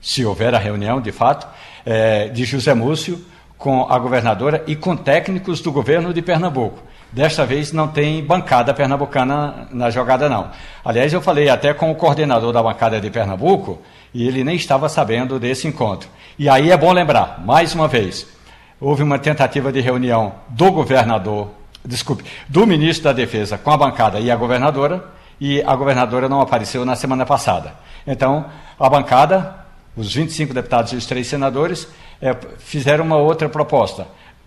se 0.00 0.24
houver 0.24 0.54
a 0.54 0.58
reunião 0.58 1.00
de 1.00 1.12
fato, 1.12 1.46
é, 1.84 2.28
de 2.28 2.44
José 2.44 2.74
Múcio 2.74 3.24
com 3.56 3.86
a 3.88 3.98
governadora 3.98 4.62
e 4.66 4.74
com 4.74 4.96
técnicos 4.96 5.60
do 5.60 5.70
governo 5.70 6.12
de 6.12 6.20
Pernambuco. 6.20 6.82
Desta 7.16 7.46
vez 7.46 7.72
não 7.72 7.88
tem 7.88 8.22
bancada 8.22 8.74
pernambucana 8.74 9.68
na 9.70 9.88
jogada, 9.88 10.28
não. 10.28 10.50
Aliás, 10.84 11.14
eu 11.14 11.22
falei 11.22 11.48
até 11.48 11.72
com 11.72 11.90
o 11.90 11.94
coordenador 11.94 12.52
da 12.52 12.62
bancada 12.62 13.00
de 13.00 13.08
Pernambuco 13.08 13.80
e 14.12 14.28
ele 14.28 14.44
nem 14.44 14.54
estava 14.54 14.86
sabendo 14.86 15.40
desse 15.40 15.66
encontro. 15.66 16.10
E 16.38 16.46
aí 16.46 16.70
é 16.70 16.76
bom 16.76 16.92
lembrar, 16.92 17.42
mais 17.42 17.74
uma 17.74 17.88
vez, 17.88 18.26
houve 18.78 19.02
uma 19.02 19.18
tentativa 19.18 19.72
de 19.72 19.80
reunião 19.80 20.34
do 20.50 20.70
governador, 20.70 21.48
desculpe, 21.82 22.22
do 22.50 22.66
ministro 22.66 23.04
da 23.04 23.14
Defesa 23.14 23.56
com 23.56 23.70
a 23.70 23.78
bancada 23.78 24.20
e 24.20 24.30
a 24.30 24.36
governadora, 24.36 25.02
e 25.40 25.62
a 25.62 25.74
governadora 25.74 26.28
não 26.28 26.42
apareceu 26.42 26.84
na 26.84 26.96
semana 26.96 27.24
passada. 27.24 27.76
Então, 28.06 28.44
a 28.78 28.90
bancada, 28.90 29.64
os 29.96 30.12
25 30.14 30.52
deputados 30.52 30.92
e 30.92 30.96
os 30.96 31.06
três 31.06 31.26
senadores, 31.28 31.88
é, 32.20 32.36
fizeram 32.58 33.06
uma 33.06 33.16
outra 33.16 33.48
proposta 33.48 34.06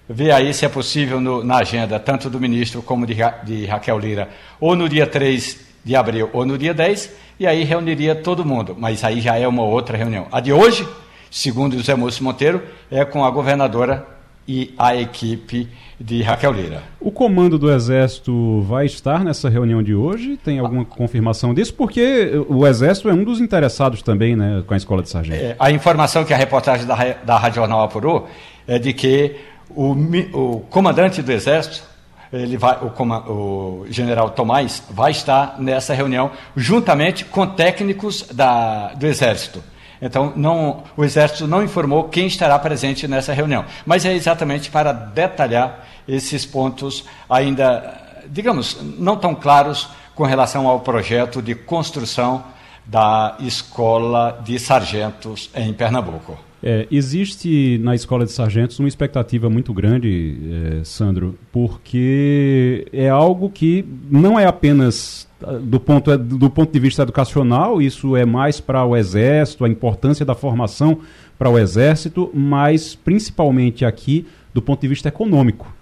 ver 0.09 0.31
aí 0.31 0.51
se 0.53 0.65
é 0.65 0.69
possível 0.69 1.21
no, 1.21 1.43
na 1.43 1.57
agenda, 1.57 1.99
tanto 1.99 2.29
do 2.29 2.39
ministro 2.39 2.81
como 2.81 3.05
de, 3.05 3.15
de, 3.43 3.65
Raquel 3.67 3.99
Lira, 3.99 4.29
ou 4.59 4.75
no 4.75 4.89
dia 4.89 5.05
3 5.05 5.69
de 5.85 5.95
abril 5.95 6.29
ou 6.33 6.45
no 6.45 6.57
dia 6.57 6.73
10, 6.73 7.13
e 7.39 7.45
aí 7.45 7.63
reuniria 7.63 8.15
todo 8.15 8.43
mundo. 8.43 8.75
Mas 8.77 9.03
aí 9.03 9.21
já 9.21 9.37
é 9.37 9.47
uma 9.47 9.63
outra 9.63 9.95
reunião. 9.95 10.27
A 10.31 10.39
de 10.39 10.51
hoje, 10.51 10.87
segundo 11.29 11.77
José 11.77 11.93
Múcio 11.95 12.23
Monteiro, 12.23 12.61
é 12.89 13.05
com 13.05 13.23
a 13.23 13.29
governadora 13.29 14.05
e 14.47 14.73
a 14.79 14.95
equipe 14.95 15.69
de 15.99 16.23
Raquel 16.23 16.53
Lira. 16.53 16.81
O 16.99 17.11
comando 17.11 17.59
do 17.59 17.71
Exército 17.71 18.61
vai 18.61 18.87
estar 18.87 19.23
nessa 19.23 19.47
reunião 19.47 19.83
de 19.83 19.93
hoje? 19.93 20.37
Tem 20.43 20.57
alguma 20.57 20.83
confirmação 20.83 21.53
disso? 21.53 21.73
Porque 21.75 22.31
o 22.47 22.65
Exército 22.65 23.09
é 23.09 23.13
um 23.13 23.23
dos 23.23 23.39
interessados 23.39 24.01
também 24.01 24.35
né, 24.35 24.63
com 24.65 24.73
a 24.73 24.77
Escola 24.77 25.03
de 25.03 25.09
Sargento. 25.09 25.43
É, 25.43 25.55
a 25.59 25.69
informação 25.69 26.25
que 26.25 26.33
a 26.33 26.37
reportagem 26.37 26.87
da, 26.87 26.95
da 27.23 27.37
Rádio 27.37 27.57
Jornal 27.57 27.83
apurou 27.83 28.27
é 28.67 28.79
de 28.79 28.91
que 28.91 29.35
o, 29.69 29.91
o 30.33 30.59
comandante 30.69 31.21
do 31.21 31.31
Exército, 31.31 31.83
ele 32.31 32.57
vai, 32.57 32.77
o, 32.77 33.31
o, 33.31 33.85
general 33.89 34.29
Tomás, 34.29 34.83
vai 34.89 35.11
estar 35.11 35.59
nessa 35.59 35.93
reunião 35.93 36.31
juntamente 36.55 37.25
com 37.25 37.47
técnicos 37.47 38.23
da, 38.31 38.93
do 38.93 39.07
Exército. 39.07 39.63
Então, 40.01 40.31
não, 40.35 40.83
o 40.95 41.03
Exército 41.03 41.47
não 41.47 41.63
informou 41.63 42.05
quem 42.05 42.27
estará 42.27 42.57
presente 42.57 43.07
nessa 43.07 43.33
reunião. 43.33 43.65
Mas 43.85 44.05
é 44.05 44.13
exatamente 44.13 44.69
para 44.69 44.93
detalhar 44.93 45.85
esses 46.07 46.45
pontos 46.45 47.05
ainda, 47.29 48.23
digamos, 48.27 48.77
não 48.97 49.17
tão 49.17 49.35
claros 49.35 49.89
com 50.15 50.23
relação 50.23 50.67
ao 50.67 50.79
projeto 50.79 51.41
de 51.41 51.55
construção 51.55 52.43
da 52.85 53.35
Escola 53.39 54.39
de 54.43 54.57
Sargentos 54.57 55.49
em 55.53 55.73
Pernambuco. 55.73 56.48
É, 56.61 56.87
existe 56.91 57.77
na 57.81 57.95
Escola 57.95 58.25
de 58.25 58.31
Sargentos 58.31 58.77
uma 58.79 58.87
expectativa 58.87 59.49
muito 59.49 59.73
grande, 59.73 60.37
é, 60.51 60.83
Sandro, 60.83 61.35
porque 61.51 62.85
é 62.91 63.09
algo 63.09 63.49
que 63.49 63.85
não 64.09 64.37
é 64.37 64.45
apenas 64.45 65.27
do 65.61 65.79
ponto, 65.79 66.17
do 66.17 66.49
ponto 66.49 66.71
de 66.71 66.79
vista 66.79 67.03
educacional, 67.03 67.81
isso 67.81 68.15
é 68.15 68.25
mais 68.25 68.59
para 68.59 68.83
o 68.83 68.95
Exército, 68.95 69.63
a 69.63 69.69
importância 69.69 70.25
da 70.25 70.35
formação 70.35 70.99
para 71.37 71.49
o 71.49 71.57
Exército, 71.57 72.29
mas 72.33 72.93
principalmente 72.93 73.85
aqui 73.85 74.27
do 74.53 74.61
ponto 74.61 74.81
de 74.81 74.87
vista 74.89 75.07
econômico. 75.07 75.73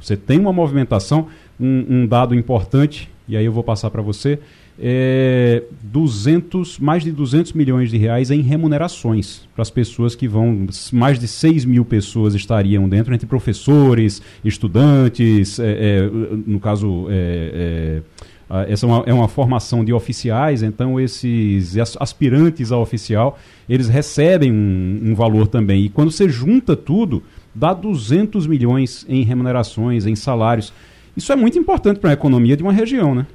Você 0.00 0.16
tem 0.16 0.40
uma 0.40 0.52
movimentação, 0.52 1.28
um, 1.60 1.84
um 1.88 2.06
dado 2.06 2.34
importante, 2.34 3.08
e 3.28 3.36
aí 3.36 3.44
eu 3.44 3.52
vou 3.52 3.62
passar 3.62 3.90
para 3.90 4.02
você, 4.02 4.40
é 4.78 5.62
200, 5.82 6.78
mais 6.78 7.04
de 7.04 7.12
200 7.12 7.52
milhões 7.52 7.90
de 7.90 7.96
reais 7.96 8.30
em 8.30 8.40
remunerações 8.40 9.42
para 9.54 9.62
as 9.62 9.70
pessoas 9.70 10.14
que 10.14 10.26
vão, 10.26 10.66
mais 10.92 11.18
de 11.18 11.28
6 11.28 11.64
mil 11.64 11.84
pessoas 11.84 12.34
estariam 12.34 12.88
dentro, 12.88 13.14
entre 13.14 13.26
professores, 13.26 14.20
estudantes, 14.44 15.58
é, 15.58 15.64
é, 15.64 16.10
no 16.46 16.58
caso... 16.58 17.06
É, 17.10 18.02
é 18.02 18.24
essa 18.68 18.84
é 18.84 18.88
uma, 18.88 19.02
é 19.06 19.12
uma, 19.12 19.26
formação 19.26 19.82
de 19.82 19.92
oficiais, 19.92 20.62
então 20.62 21.00
esses 21.00 21.76
aspirantes 21.98 22.70
a 22.70 22.78
oficial, 22.78 23.38
eles 23.66 23.88
recebem 23.88 24.52
um, 24.52 25.00
um, 25.02 25.14
valor 25.14 25.48
também. 25.48 25.86
E 25.86 25.88
quando 25.88 26.10
você 26.10 26.28
junta 26.28 26.76
tudo, 26.76 27.22
dá 27.54 27.72
200 27.72 28.46
milhões 28.46 29.04
em 29.08 29.22
remunerações, 29.22 30.06
em 30.06 30.14
salários. 30.14 30.74
Isso 31.16 31.32
é 31.32 31.36
muito 31.36 31.58
importante 31.58 31.98
para 31.98 32.10
a 32.10 32.12
economia 32.12 32.54
de 32.54 32.62
uma 32.62 32.72
região, 32.72 33.14
né? 33.14 33.26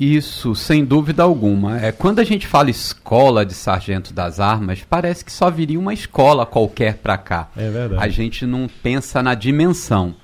Isso, 0.00 0.54
sem 0.54 0.82
dúvida 0.82 1.22
alguma. 1.22 1.78
É, 1.78 1.92
quando 1.92 2.20
a 2.20 2.24
gente 2.24 2.46
fala 2.46 2.70
escola 2.70 3.44
de 3.44 3.52
sargento 3.52 4.14
das 4.14 4.40
armas, 4.40 4.82
parece 4.88 5.22
que 5.22 5.30
só 5.30 5.50
viria 5.50 5.78
uma 5.78 5.92
escola 5.92 6.46
qualquer 6.46 6.94
para 6.94 7.18
cá. 7.18 7.50
É 7.54 7.68
verdade. 7.68 8.02
A 8.02 8.08
gente 8.08 8.46
não 8.46 8.66
pensa 8.82 9.22
na 9.22 9.34
dimensão. 9.34 10.14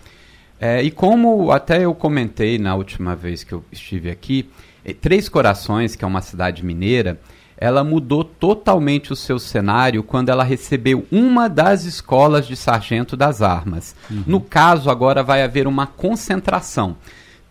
É, 0.58 0.82
e 0.82 0.90
como 0.90 1.50
até 1.50 1.84
eu 1.84 1.94
comentei 1.94 2.58
na 2.58 2.74
última 2.74 3.14
vez 3.14 3.44
que 3.44 3.52
eu 3.52 3.62
estive 3.70 4.08
aqui, 4.10 4.48
é, 4.82 4.94
Três 4.94 5.28
Corações, 5.28 5.94
que 5.94 6.02
é 6.02 6.08
uma 6.08 6.22
cidade 6.22 6.64
mineira, 6.64 7.20
ela 7.58 7.84
mudou 7.84 8.24
totalmente 8.24 9.12
o 9.12 9.16
seu 9.16 9.38
cenário 9.38 10.02
quando 10.02 10.30
ela 10.30 10.42
recebeu 10.42 11.06
uma 11.12 11.48
das 11.48 11.84
escolas 11.84 12.46
de 12.46 12.56
sargento 12.56 13.14
das 13.14 13.42
armas. 13.42 13.94
Uhum. 14.10 14.24
No 14.26 14.40
caso, 14.40 14.88
agora 14.88 15.22
vai 15.22 15.42
haver 15.42 15.66
uma 15.66 15.86
concentração. 15.86 16.96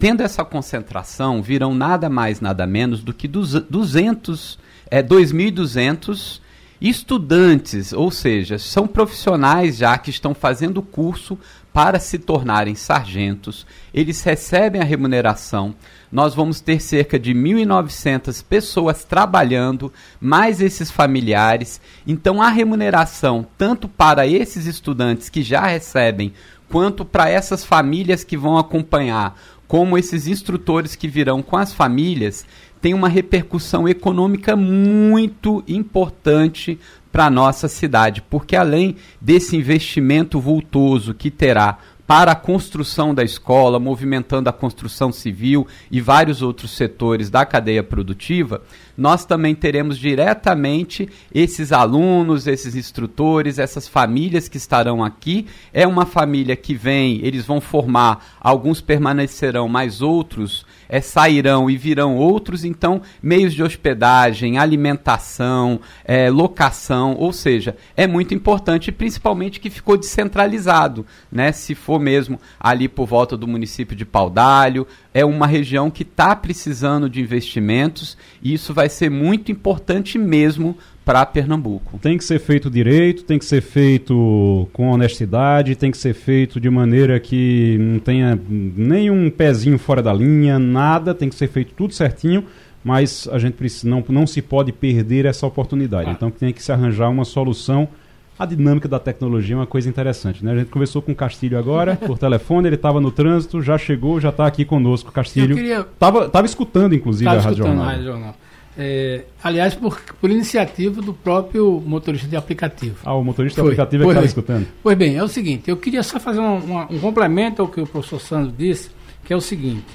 Tendo 0.05 0.21
essa 0.21 0.45
concentração, 0.45 1.41
virão 1.41 1.73
nada 1.73 2.11
mais, 2.11 2.39
nada 2.39 2.67
menos 2.67 3.01
do 3.03 3.11
que 3.11 3.27
200, 3.27 4.59
é, 4.91 5.01
2.200 5.01 6.41
estudantes, 6.79 7.91
ou 7.91 8.11
seja, 8.11 8.59
são 8.59 8.85
profissionais 8.85 9.77
já 9.77 9.97
que 9.97 10.11
estão 10.11 10.35
fazendo 10.35 10.79
curso 10.83 11.39
para 11.73 11.99
se 11.99 12.19
tornarem 12.19 12.75
sargentos, 12.75 13.65
eles 13.91 14.21
recebem 14.21 14.79
a 14.79 14.85
remuneração. 14.85 15.73
Nós 16.11 16.35
vamos 16.35 16.61
ter 16.61 16.79
cerca 16.79 17.17
de 17.17 17.33
1.900 17.33 18.45
pessoas 18.47 19.03
trabalhando, 19.03 19.91
mais 20.21 20.61
esses 20.61 20.91
familiares. 20.91 21.81
Então, 22.05 22.43
a 22.43 22.49
remuneração, 22.49 23.45
tanto 23.57 23.89
para 23.89 24.27
esses 24.27 24.67
estudantes 24.67 25.29
que 25.29 25.41
já 25.41 25.65
recebem, 25.65 26.31
quanto 26.69 27.05
para 27.05 27.29
essas 27.29 27.63
famílias 27.63 28.23
que 28.23 28.37
vão 28.37 28.57
acompanhar, 28.57 29.37
como 29.67 29.97
esses 29.97 30.27
instrutores 30.27 30.95
que 30.95 31.07
virão 31.07 31.41
com 31.41 31.57
as 31.57 31.73
famílias, 31.73 32.45
tem 32.81 32.93
uma 32.93 33.09
repercussão 33.09 33.87
econômica 33.87 34.55
muito 34.55 35.63
importante 35.67 36.79
para 37.11 37.25
a 37.25 37.29
nossa 37.29 37.67
cidade, 37.67 38.21
porque 38.21 38.55
além 38.55 38.97
desse 39.21 39.55
investimento 39.55 40.39
vultoso 40.39 41.13
que 41.13 41.31
terá 41.31 41.79
para 42.05 42.33
a 42.33 42.35
construção 42.35 43.15
da 43.15 43.23
escola, 43.23 43.79
movimentando 43.79 44.49
a 44.49 44.53
construção 44.53 45.11
civil 45.11 45.65
e 45.89 45.99
vários 45.99 46.41
outros 46.41 46.71
setores 46.71 47.29
da 47.29 47.45
cadeia 47.45 47.81
produtiva, 47.81 48.61
nós 48.97 49.25
também 49.25 49.53
teremos 49.53 49.97
diretamente 49.97 51.09
esses 51.33 51.71
alunos, 51.71 52.47
esses 52.47 52.75
instrutores, 52.75 53.59
essas 53.59 53.87
famílias 53.87 54.47
que 54.47 54.57
estarão 54.57 55.03
aqui. 55.03 55.47
É 55.73 55.85
uma 55.85 56.05
família 56.05 56.55
que 56.55 56.73
vem, 56.73 57.19
eles 57.23 57.45
vão 57.45 57.59
formar, 57.59 58.37
alguns 58.39 58.81
permanecerão, 58.81 59.67
mas 59.67 60.01
outros 60.01 60.65
é, 60.87 61.01
sairão 61.01 61.69
e 61.69 61.77
virão 61.77 62.15
outros, 62.15 62.63
então, 62.63 63.01
meios 63.21 63.53
de 63.53 63.63
hospedagem, 63.63 64.57
alimentação, 64.57 65.79
é, 66.03 66.29
locação, 66.29 67.15
ou 67.17 67.33
seja, 67.33 67.75
é 67.95 68.07
muito 68.07 68.33
importante, 68.33 68.91
principalmente 68.91 69.59
que 69.59 69.69
ficou 69.69 69.97
descentralizado, 69.97 71.05
né? 71.31 71.51
Se 71.51 71.75
for 71.75 71.99
mesmo 71.99 72.39
ali 72.59 72.87
por 72.87 73.05
volta 73.05 73.35
do 73.35 73.47
município 73.47 73.95
de 73.95 74.05
Paudalho, 74.05 74.87
é 75.15 75.23
uma 75.23 75.47
região 75.47 75.89
que 75.89 76.03
está 76.03 76.35
precisando 76.35 77.09
de 77.09 77.21
investimentos 77.21 78.17
e 78.43 78.53
isso 78.53 78.73
vai 78.73 78.89
ser 78.89 79.09
muito 79.09 79.49
importante 79.49 80.19
mesmo 80.19 80.77
para 81.05 81.25
Pernambuco. 81.25 81.97
Tem 81.99 82.17
que 82.17 82.23
ser 82.25 82.37
feito 82.37 82.69
direito, 82.69 83.23
tem 83.23 83.39
que 83.39 83.45
ser 83.45 83.61
feito 83.61 84.67
com 84.73 84.89
honestidade, 84.89 85.73
tem 85.77 85.89
que 85.89 85.97
ser 85.97 86.13
feito 86.13 86.59
de 86.59 86.69
maneira 86.69 87.17
que 87.17 87.77
não 87.79 87.97
tenha 87.97 88.37
nenhum 88.49 89.29
pezinho 89.29 89.79
fora 89.79 90.03
da 90.03 90.11
linha, 90.11 90.59
nada, 90.59 91.15
tem 91.15 91.29
que 91.29 91.35
ser 91.35 91.47
feito 91.47 91.73
tudo 91.73 91.93
certinho, 91.93 92.43
mas 92.83 93.25
a 93.31 93.39
gente 93.39 93.53
precisa, 93.53 93.87
não, 93.87 94.03
não 94.09 94.27
se 94.27 94.41
pode 94.41 94.73
perder 94.73 95.25
essa 95.25 95.47
oportunidade. 95.47 96.09
Ah. 96.09 96.11
Então 96.11 96.29
tem 96.29 96.51
que 96.51 96.61
se 96.61 96.73
arranjar 96.73 97.09
uma 97.09 97.23
solução. 97.23 97.87
A 98.37 98.45
dinâmica 98.45 98.87
da 98.87 98.99
tecnologia 98.99 99.55
é 99.55 99.59
uma 99.59 99.65
coisa 99.65 99.87
interessante, 99.87 100.43
né? 100.43 100.51
A 100.51 100.57
gente 100.57 100.69
conversou 100.69 101.01
com 101.01 101.11
o 101.11 101.15
Castilho 101.15 101.57
agora, 101.57 101.95
por 102.05 102.17
telefone, 102.17 102.67
ele 102.67 102.75
estava 102.75 102.99
no 102.99 103.11
trânsito, 103.11 103.61
já 103.61 103.77
chegou, 103.77 104.19
já 104.19 104.29
está 104.29 104.45
aqui 104.45 104.65
conosco, 104.65 105.11
Castilho. 105.11 105.53
Eu 105.53 105.55
queria... 105.55 105.83
Tava, 105.97 106.29
tava 106.29 106.45
escutando, 106.45 106.93
inclusive, 106.93 107.25
tava 107.25 107.39
a 107.39 107.43
Rádio 107.43 107.57
Jornal. 107.57 107.83
A 107.83 107.91
Rádio 107.91 108.05
Jornal. 108.05 108.35
É, 108.77 109.23
aliás, 109.41 109.73
por, 109.73 110.01
por 110.19 110.29
iniciativa 110.29 111.01
do 111.01 111.13
próprio 111.13 111.81
motorista 111.85 112.27
de 112.27 112.35
aplicativo. 112.35 112.97
Ah, 113.05 113.15
o 113.15 113.23
motorista 113.23 113.61
Foi. 113.61 113.69
de 113.69 113.81
aplicativo 113.81 114.03
é 114.03 114.05
que 114.05 114.11
estava 114.11 114.25
escutando. 114.25 114.67
Pois 114.83 114.97
bem, 114.97 115.15
é 115.15 115.23
o 115.23 115.29
seguinte, 115.29 115.69
eu 115.69 115.77
queria 115.77 116.03
só 116.03 116.19
fazer 116.19 116.41
um, 116.41 116.57
uma, 116.57 116.91
um 116.91 116.99
complemento 116.99 117.61
ao 117.61 117.69
que 117.69 117.79
o 117.79 117.87
professor 117.87 118.19
Sandro 118.19 118.53
disse, 118.57 118.89
que 119.23 119.31
é 119.31 119.35
o 119.35 119.41
seguinte, 119.41 119.85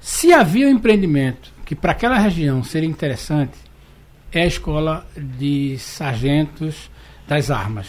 se 0.00 0.32
havia 0.32 0.68
um 0.68 0.70
empreendimento 0.70 1.52
que 1.64 1.74
para 1.74 1.90
aquela 1.90 2.16
região 2.16 2.62
seria 2.62 2.88
interessante, 2.88 3.58
é 4.32 4.42
a 4.42 4.46
escola 4.46 5.04
de 5.16 5.76
sargentos 5.78 6.88
das 7.26 7.50
armas. 7.50 7.88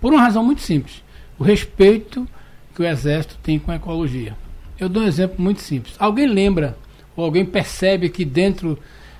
Por 0.00 0.12
uma 0.12 0.22
razão 0.22 0.44
muito 0.44 0.60
simples, 0.60 1.02
o 1.38 1.44
respeito 1.44 2.26
que 2.74 2.82
o 2.82 2.86
Exército 2.86 3.36
tem 3.42 3.58
com 3.58 3.70
a 3.70 3.76
ecologia. 3.76 4.36
Eu 4.78 4.88
dou 4.88 5.02
um 5.02 5.06
exemplo 5.06 5.42
muito 5.42 5.60
simples. 5.60 5.94
Alguém 5.98 6.26
lembra 6.26 6.76
ou 7.16 7.24
alguém 7.24 7.44
percebe 7.44 8.08
que 8.08 8.24
dentro 8.24 8.78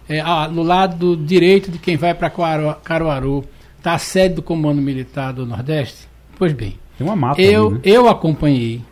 é, 0.09 0.21
ah, 0.21 0.49
no 0.49 0.63
lado 0.63 1.17
direito 1.17 1.71
de 1.71 1.79
quem 1.79 1.97
vai 1.97 2.15
para 2.15 2.31
Caruaru, 2.31 3.45
está 3.77 3.93
a 3.95 3.99
sede 3.99 4.37
do 4.37 4.43
Comando 4.43 4.81
Militar 4.81 5.33
do 5.33 5.45
Nordeste? 5.45 6.09
Pois 6.39 6.53
bem. 6.53 6.79
Tem 6.97 7.07
uma 7.07 7.15
mata 7.15 7.41
eu, 7.41 7.67
ali, 7.67 7.75
né? 7.75 7.81
eu 7.85 8.09
acompanhei. 8.09 8.83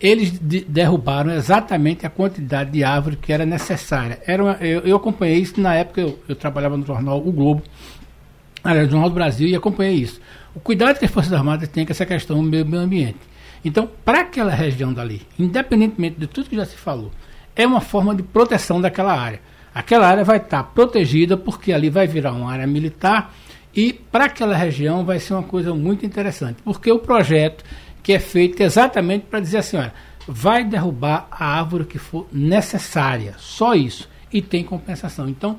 Eles 0.00 0.38
de, 0.38 0.60
derrubaram 0.60 1.32
exatamente 1.32 2.06
a 2.06 2.10
quantidade 2.10 2.70
de 2.70 2.84
árvore 2.84 3.16
que 3.16 3.32
era 3.32 3.44
necessária. 3.44 4.20
Era 4.26 4.42
uma, 4.42 4.52
eu, 4.60 4.80
eu, 4.80 4.96
acompanhei 4.96 5.38
isso 5.38 5.60
na 5.60 5.74
época, 5.74 6.00
eu, 6.00 6.18
eu 6.28 6.36
trabalhava 6.36 6.76
no 6.76 6.86
jornal 6.86 7.18
O 7.18 7.32
Globo, 7.32 7.62
aliás, 8.64 8.86
no 8.86 8.92
Jornal 8.92 9.10
do 9.10 9.14
Brasil, 9.14 9.46
e 9.46 9.54
acompanhei 9.54 9.96
isso. 9.96 10.20
O 10.54 10.60
cuidado 10.60 10.98
que 10.98 11.04
as 11.04 11.10
Forças 11.10 11.32
Armadas 11.32 11.68
têm 11.68 11.84
com 11.84 11.92
essa 11.92 12.06
questão 12.06 12.36
do 12.36 12.42
meio, 12.42 12.64
ambiente. 12.78 13.18
Então, 13.64 13.88
para 14.04 14.20
aquela 14.20 14.52
região 14.52 14.92
dali, 14.92 15.22
independentemente 15.38 16.18
de 16.18 16.26
tudo 16.26 16.48
que 16.48 16.56
já 16.56 16.64
se 16.64 16.76
falou, 16.76 17.10
é 17.54 17.66
uma 17.66 17.80
forma 17.80 18.14
de 18.14 18.22
proteção 18.22 18.80
daquela 18.80 19.14
área. 19.14 19.40
Aquela 19.74 20.06
área 20.06 20.24
vai 20.24 20.36
estar 20.36 20.62
protegida 20.62 21.36
porque 21.36 21.72
ali 21.72 21.90
vai 21.90 22.06
virar 22.06 22.32
uma 22.32 22.50
área 22.50 22.66
militar 22.66 23.34
e 23.74 23.92
para 23.92 24.26
aquela 24.26 24.56
região 24.56 25.04
vai 25.04 25.18
ser 25.18 25.34
uma 25.34 25.42
coisa 25.42 25.74
muito 25.74 26.06
interessante, 26.06 26.62
porque 26.62 26.92
o 26.92 26.98
projeto 26.98 27.64
que 28.02 28.12
é 28.12 28.18
feito 28.18 28.62
exatamente 28.62 29.26
para 29.28 29.40
dizer 29.40 29.58
assim, 29.58 29.78
olha, 29.78 29.92
vai 30.28 30.64
derrubar 30.64 31.26
a 31.30 31.58
árvore 31.58 31.84
que 31.84 31.98
for 31.98 32.28
necessária, 32.32 33.34
só 33.38 33.74
isso, 33.74 34.08
e 34.32 34.40
tem 34.40 34.62
compensação. 34.62 35.28
Então, 35.28 35.58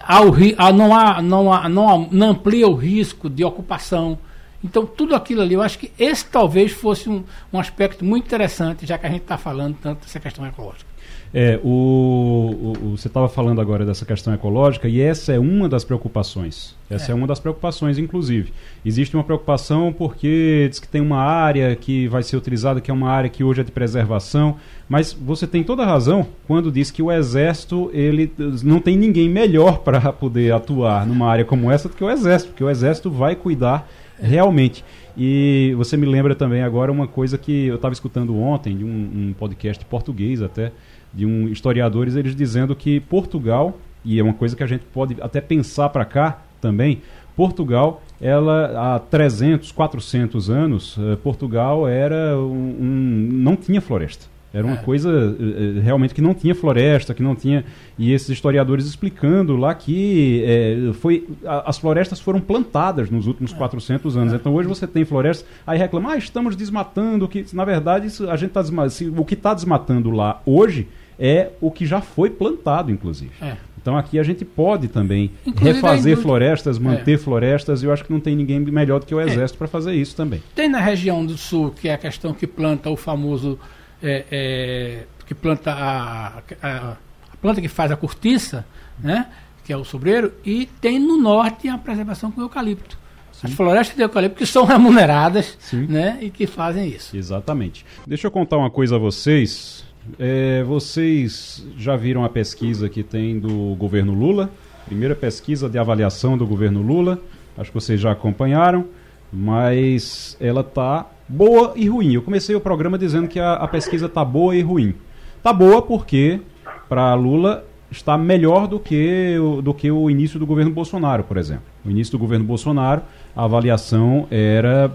há, 0.00 0.72
não, 0.72 0.94
há, 0.94 1.22
não, 1.22 1.52
há, 1.52 1.68
não, 1.68 1.88
há, 1.88 1.98
não 2.10 2.30
amplia 2.30 2.66
o 2.66 2.74
risco 2.74 3.28
de 3.28 3.44
ocupação. 3.44 4.18
Então, 4.62 4.84
tudo 4.84 5.14
aquilo 5.14 5.40
ali, 5.40 5.54
eu 5.54 5.62
acho 5.62 5.78
que 5.78 5.90
esse 5.98 6.26
talvez 6.26 6.72
fosse 6.72 7.08
um, 7.08 7.24
um 7.52 7.58
aspecto 7.58 8.04
muito 8.04 8.26
interessante, 8.26 8.86
já 8.86 8.98
que 8.98 9.06
a 9.06 9.10
gente 9.10 9.22
está 9.22 9.38
falando 9.38 9.76
tanto 9.80 10.00
dessa 10.02 10.20
questão 10.20 10.46
ecológica. 10.46 10.89
É, 11.32 11.60
o, 11.62 12.74
o, 12.82 12.96
você 12.96 13.06
estava 13.06 13.28
falando 13.28 13.60
agora 13.60 13.86
dessa 13.86 14.04
questão 14.04 14.34
ecológica 14.34 14.88
e 14.88 15.00
essa 15.00 15.32
é 15.32 15.38
uma 15.38 15.68
das 15.68 15.84
preocupações. 15.84 16.74
Essa 16.90 17.10
é. 17.10 17.12
é. 17.12 17.14
uma 17.14 17.26
das 17.26 17.38
preocupações, 17.38 17.98
inclusive. 17.98 18.52
Existe 18.84 19.16
uma 19.16 19.22
preocupação 19.22 19.92
porque 19.92 20.66
diz 20.68 20.80
que 20.80 20.88
tem 20.88 21.00
uma 21.00 21.18
área 21.18 21.76
que 21.76 22.08
vai 22.08 22.24
ser 22.24 22.36
utilizada, 22.36 22.80
que 22.80 22.90
é 22.90 22.94
uma 22.94 23.08
área 23.08 23.30
que 23.30 23.44
hoje 23.44 23.60
é 23.60 23.64
de 23.64 23.70
preservação, 23.70 24.56
mas 24.88 25.12
você 25.12 25.46
tem 25.46 25.62
toda 25.62 25.84
a 25.84 25.86
razão 25.86 26.26
quando 26.48 26.72
diz 26.72 26.90
que 26.90 27.00
o 27.00 27.12
Exército 27.12 27.90
ele 27.92 28.32
não 28.64 28.80
tem 28.80 28.96
ninguém 28.96 29.28
melhor 29.28 29.78
para 29.78 30.12
poder 30.12 30.52
atuar 30.52 31.06
numa 31.06 31.28
área 31.28 31.44
como 31.44 31.70
essa 31.70 31.88
do 31.88 31.94
que 31.94 32.02
o 32.02 32.10
Exército, 32.10 32.50
porque 32.50 32.64
o 32.64 32.70
Exército 32.70 33.08
vai 33.08 33.36
cuidar 33.36 33.88
realmente. 34.20 34.84
E 35.16 35.74
você 35.76 35.96
me 35.96 36.06
lembra 36.06 36.34
também 36.34 36.62
agora 36.62 36.90
uma 36.90 37.06
coisa 37.06 37.36
que 37.36 37.66
eu 37.66 37.76
estava 37.76 37.92
escutando 37.92 38.36
ontem, 38.38 38.76
de 38.76 38.84
um, 38.84 38.88
um 39.28 39.34
podcast 39.38 39.84
português 39.84 40.42
até, 40.42 40.72
de 41.12 41.26
um 41.26 41.48
historiadores, 41.48 42.16
eles 42.16 42.34
dizendo 42.34 42.74
que 42.74 43.00
Portugal, 43.00 43.78
e 44.04 44.18
é 44.18 44.22
uma 44.22 44.34
coisa 44.34 44.56
que 44.56 44.62
a 44.62 44.66
gente 44.66 44.84
pode 44.92 45.16
até 45.20 45.40
pensar 45.40 45.88
para 45.88 46.04
cá 46.04 46.42
também, 46.60 47.02
Portugal, 47.36 48.02
ela 48.20 48.96
há 48.96 48.98
300, 48.98 49.72
400 49.72 50.50
anos, 50.50 50.96
eh, 50.98 51.16
Portugal 51.16 51.88
era 51.88 52.36
um, 52.36 52.76
um 52.78 53.28
não 53.32 53.56
tinha 53.56 53.80
floresta. 53.80 54.26
Era 54.52 54.66
uma 54.66 54.76
é. 54.76 54.82
coisa 54.82 55.08
uh, 55.08 55.80
realmente 55.80 56.12
que 56.12 56.20
não 56.20 56.34
tinha 56.34 56.54
floresta, 56.54 57.14
que 57.14 57.22
não 57.22 57.36
tinha. 57.36 57.64
E 57.96 58.12
esses 58.12 58.28
historiadores 58.28 58.84
explicando 58.84 59.56
lá 59.56 59.74
que 59.74 60.42
é, 60.44 60.92
foi, 60.94 61.26
a, 61.46 61.70
as 61.70 61.78
florestas 61.78 62.20
foram 62.20 62.40
plantadas 62.40 63.10
nos 63.10 63.28
últimos 63.28 63.52
é. 63.52 63.56
400 63.56 64.16
anos. 64.16 64.32
É. 64.32 64.36
Então 64.36 64.52
hoje 64.54 64.68
você 64.68 64.86
tem 64.86 65.04
florestas, 65.04 65.46
aí 65.64 65.78
reclama, 65.78 66.12
ah, 66.12 66.16
estamos 66.16 66.56
desmatando. 66.56 67.28
Que, 67.28 67.46
na 67.52 67.64
verdade, 67.64 68.08
isso, 68.08 68.28
a 68.28 68.36
gente 68.36 68.50
tá 68.50 68.60
desmatando, 68.60 69.20
o 69.20 69.24
que 69.24 69.34
está 69.34 69.54
desmatando 69.54 70.10
lá 70.10 70.42
hoje 70.44 70.88
é 71.20 71.50
o 71.60 71.70
que 71.70 71.84
já 71.84 72.00
foi 72.00 72.30
plantado, 72.30 72.90
inclusive. 72.90 73.32
É. 73.42 73.56
Então 73.80 73.96
aqui 73.96 74.18
a 74.18 74.22
gente 74.22 74.44
pode 74.44 74.88
também 74.88 75.30
Inclusive, 75.46 75.76
refazer 75.76 76.16
florestas, 76.16 76.78
manter 76.78 77.14
é. 77.14 77.18
florestas, 77.18 77.82
e 77.82 77.86
eu 77.86 77.92
acho 77.92 78.04
que 78.04 78.12
não 78.12 78.20
tem 78.20 78.34
ninguém 78.34 78.58
melhor 78.60 79.00
do 79.00 79.06
que 79.06 79.14
o 79.14 79.20
Exército 79.20 79.56
é. 79.56 79.58
para 79.58 79.68
fazer 79.68 79.94
isso 79.94 80.16
também. 80.16 80.42
Tem 80.54 80.68
na 80.68 80.80
região 80.80 81.24
do 81.24 81.36
sul, 81.36 81.70
que 81.70 81.88
é 81.88 81.94
a 81.94 81.98
questão 81.98 82.32
que 82.32 82.46
planta 82.46 82.90
o 82.90 82.96
famoso 82.96 83.58
é, 84.02 84.24
é, 84.30 85.02
que 85.26 85.34
planta 85.34 85.72
a, 85.72 86.42
a, 86.62 86.92
a, 86.92 86.96
planta 87.40 87.60
que 87.60 87.68
faz 87.68 87.90
a 87.90 87.96
cortiça, 87.96 88.66
né, 88.98 89.28
que 89.64 89.72
é 89.72 89.76
o 89.76 89.84
sobreiro, 89.84 90.32
e 90.44 90.66
tem 90.80 90.98
no 90.98 91.16
norte 91.16 91.68
a 91.68 91.78
preservação 91.78 92.30
com 92.30 92.40
eucalipto. 92.40 92.98
Sim. 93.32 93.46
As 93.46 93.54
florestas 93.54 93.96
de 93.96 94.02
eucalipto 94.02 94.36
que 94.36 94.46
são 94.46 94.64
remuneradas 94.66 95.56
né, 95.72 96.18
e 96.20 96.28
que 96.28 96.46
fazem 96.46 96.88
isso. 96.88 97.16
Exatamente. 97.16 97.86
Deixa 98.06 98.26
eu 98.26 98.30
contar 98.30 98.58
uma 98.58 98.70
coisa 98.70 98.96
a 98.96 98.98
vocês. 98.98 99.88
É, 100.18 100.62
vocês 100.64 101.66
já 101.76 101.96
viram 101.96 102.24
a 102.24 102.28
pesquisa 102.28 102.88
que 102.88 103.02
tem 103.02 103.38
do 103.38 103.74
governo 103.76 104.14
Lula? 104.14 104.50
Primeira 104.86 105.14
pesquisa 105.14 105.68
de 105.68 105.78
avaliação 105.78 106.36
do 106.36 106.46
governo 106.46 106.82
Lula. 106.82 107.18
Acho 107.56 107.70
que 107.70 107.74
vocês 107.74 108.00
já 108.00 108.12
acompanharam, 108.12 108.86
mas 109.32 110.36
ela 110.40 110.62
está 110.62 111.06
boa 111.28 111.72
e 111.76 111.88
ruim. 111.88 112.14
Eu 112.14 112.22
comecei 112.22 112.56
o 112.56 112.60
programa 112.60 112.98
dizendo 112.98 113.28
que 113.28 113.38
a, 113.38 113.54
a 113.54 113.68
pesquisa 113.68 114.06
está 114.06 114.24
boa 114.24 114.54
e 114.56 114.62
ruim. 114.62 114.94
Está 115.36 115.52
boa 115.52 115.82
porque, 115.82 116.40
para 116.88 117.14
Lula, 117.14 117.64
está 117.90 118.16
melhor 118.16 118.66
do 118.66 118.78
que, 118.78 119.36
o, 119.38 119.60
do 119.60 119.74
que 119.74 119.90
o 119.90 120.08
início 120.10 120.38
do 120.38 120.46
governo 120.46 120.70
Bolsonaro, 120.70 121.24
por 121.24 121.36
exemplo. 121.36 121.64
No 121.84 121.90
início 121.90 122.12
do 122.12 122.18
governo 122.18 122.44
Bolsonaro, 122.44 123.02
a 123.34 123.44
avaliação 123.44 124.26
era 124.30 124.90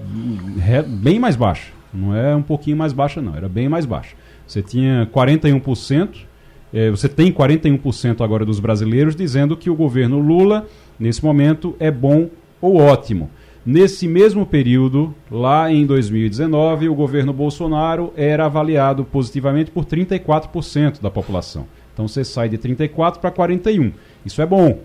bem 0.87 1.19
mais 1.19 1.35
baixa. 1.35 1.71
Não 1.93 2.15
é 2.15 2.35
um 2.35 2.41
pouquinho 2.41 2.75
mais 2.75 2.91
baixa, 2.91 3.21
não. 3.21 3.35
Era 3.35 3.47
bem 3.47 3.69
mais 3.69 3.85
baixa. 3.85 4.15
Você 4.47 4.61
tinha 4.61 5.09
41%, 5.13 6.09
é, 6.73 6.89
você 6.89 7.07
tem 7.07 7.31
41% 7.31 8.21
agora 8.21 8.45
dos 8.45 8.59
brasileiros 8.59 9.15
dizendo 9.15 9.55
que 9.55 9.69
o 9.69 9.75
governo 9.75 10.19
Lula, 10.19 10.67
nesse 10.99 11.23
momento, 11.23 11.75
é 11.79 11.89
bom 11.89 12.29
ou 12.61 12.77
ótimo. 12.77 13.29
Nesse 13.65 14.07
mesmo 14.07 14.45
período, 14.45 15.15
lá 15.31 15.71
em 15.71 15.87
2019, 15.87 16.87
o 16.87 16.93
governo 16.93 17.33
Bolsonaro 17.33 18.13
era 18.15 18.45
avaliado 18.45 19.03
positivamente 19.03 19.71
por 19.71 19.85
34% 19.85 21.01
da 21.01 21.09
população. 21.09 21.65
Então 21.91 22.07
você 22.07 22.23
sai 22.23 22.47
de 22.47 22.59
34 22.59 23.19
para 23.19 23.31
41. 23.31 23.91
Isso 24.23 24.41
é 24.41 24.45
bom. 24.45 24.81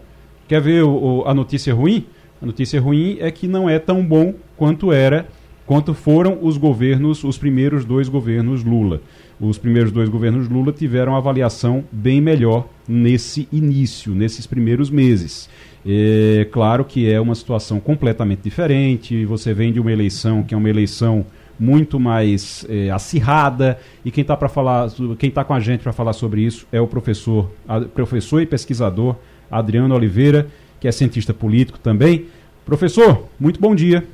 Quer 0.49 0.63
ver 0.63 0.85
o, 0.85 1.25
a 1.27 1.35
notícia 1.35 1.75
ruim? 1.75 2.07
A 2.41 2.47
notícia 2.47 2.81
ruim 2.81 3.19
é 3.21 3.31
que 3.31 3.47
não 3.47 3.69
é 3.69 3.79
tão 3.79 4.03
bom 4.03 4.33
quanto 4.57 4.93
era, 4.93 5.29
quanto 5.67 5.93
foram 5.93 6.39
os 6.41 6.57
governos, 6.57 7.23
os 7.23 7.37
primeiros 7.37 7.85
dois 7.85 8.09
governos 8.09 8.65
Lula. 8.65 9.03
Os 9.41 9.57
primeiros 9.57 9.91
dois 9.91 10.11
governos 10.11 10.51
Lula 10.51 10.71
tiveram 10.71 11.17
avaliação 11.17 11.83
bem 11.91 12.21
melhor 12.21 12.69
nesse 12.87 13.49
início, 13.51 14.13
nesses 14.15 14.47
primeiros 14.47 14.91
meses. 14.91 15.49
É 15.87 16.47
claro 16.53 16.85
que 16.85 17.11
é 17.11 17.19
uma 17.19 17.35
situação 17.35 17.81
completamente 17.81 18.43
diferente. 18.43 19.25
Você 19.25 19.55
vem 19.55 19.73
de 19.73 19.81
uma 19.81 19.91
eleição 19.91 20.43
que 20.43 20.53
é 20.53 20.57
uma 20.57 20.69
eleição 20.69 21.25
muito 21.59 21.99
mais 21.99 22.67
é, 22.69 22.91
acirrada 22.91 23.79
e 24.05 24.11
quem 24.11 24.23
está 24.23 24.37
para 24.37 24.49
falar, 24.49 24.89
quem 25.19 25.31
está 25.31 25.43
com 25.43 25.55
a 25.55 25.61
gente 25.61 25.83
para 25.83 25.93
falar 25.93 26.13
sobre 26.13 26.43
isso 26.43 26.67
é 26.71 26.81
o 26.81 26.87
professor, 26.87 27.51
a, 27.67 27.81
professor 27.81 28.41
e 28.41 28.47
pesquisador 28.47 29.17
Adriano 29.51 29.95
Oliveira, 29.95 30.49
que 30.79 30.87
é 30.87 30.93
cientista 30.93 31.33
político 31.33 31.79
também. 31.79 32.29
Professor, 32.67 33.27
muito 33.39 33.59
bom 33.59 33.75
dia. 33.75 34.07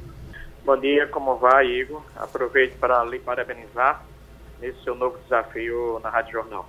Bom 0.65 0.77
dia, 0.77 1.07
como 1.09 1.37
vai, 1.37 1.67
Igor? 1.67 2.03
Aproveito 2.17 2.77
para 2.79 3.05
lhe 3.05 3.19
parabenizar 3.19 4.05
nesse 4.61 4.83
seu 4.83 4.95
novo 4.95 5.17
desafio 5.25 6.01
na 6.03 6.11
Rádio 6.11 6.33
Jornal. 6.33 6.69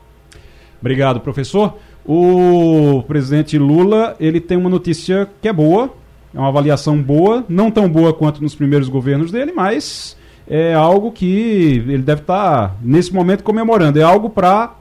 Obrigado, 0.80 1.20
professor. 1.20 1.78
O 2.06 3.04
presidente 3.08 3.58
Lula, 3.58 4.16
ele 4.20 4.40
tem 4.40 4.58
uma 4.58 4.70
notícia 4.70 5.30
que 5.42 5.48
é 5.48 5.54
boa, 5.54 5.92
é 6.34 6.40
uma 6.40 6.50
avaliação 6.50 7.02
boa, 7.02 7.44
não 7.50 7.72
tão 7.72 7.90
boa 7.90 8.14
quanto 8.14 8.42
nos 8.42 8.56
primeiros 8.56 8.88
governos 8.88 9.32
dele, 9.32 9.52
mas 9.52 10.18
é 10.48 10.74
algo 10.74 11.12
que 11.12 11.84
ele 11.88 12.04
deve 12.04 12.22
estar, 12.22 12.70
tá, 12.70 12.76
nesse 12.82 13.14
momento, 13.14 13.44
comemorando. 13.44 14.00
É 14.00 14.04
algo 14.04 14.30
para 14.30 14.76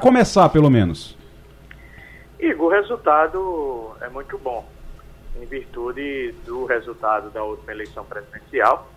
começar, 0.00 0.48
pelo 0.48 0.70
menos. 0.70 1.16
Igor, 2.38 2.68
o 2.68 2.70
resultado 2.70 3.90
é 4.00 4.08
muito 4.08 4.38
bom, 4.38 4.66
em 5.40 5.44
virtude 5.44 6.34
do 6.46 6.64
resultado 6.64 7.28
da 7.30 7.44
última 7.44 7.72
eleição 7.72 8.04
presidencial, 8.04 8.88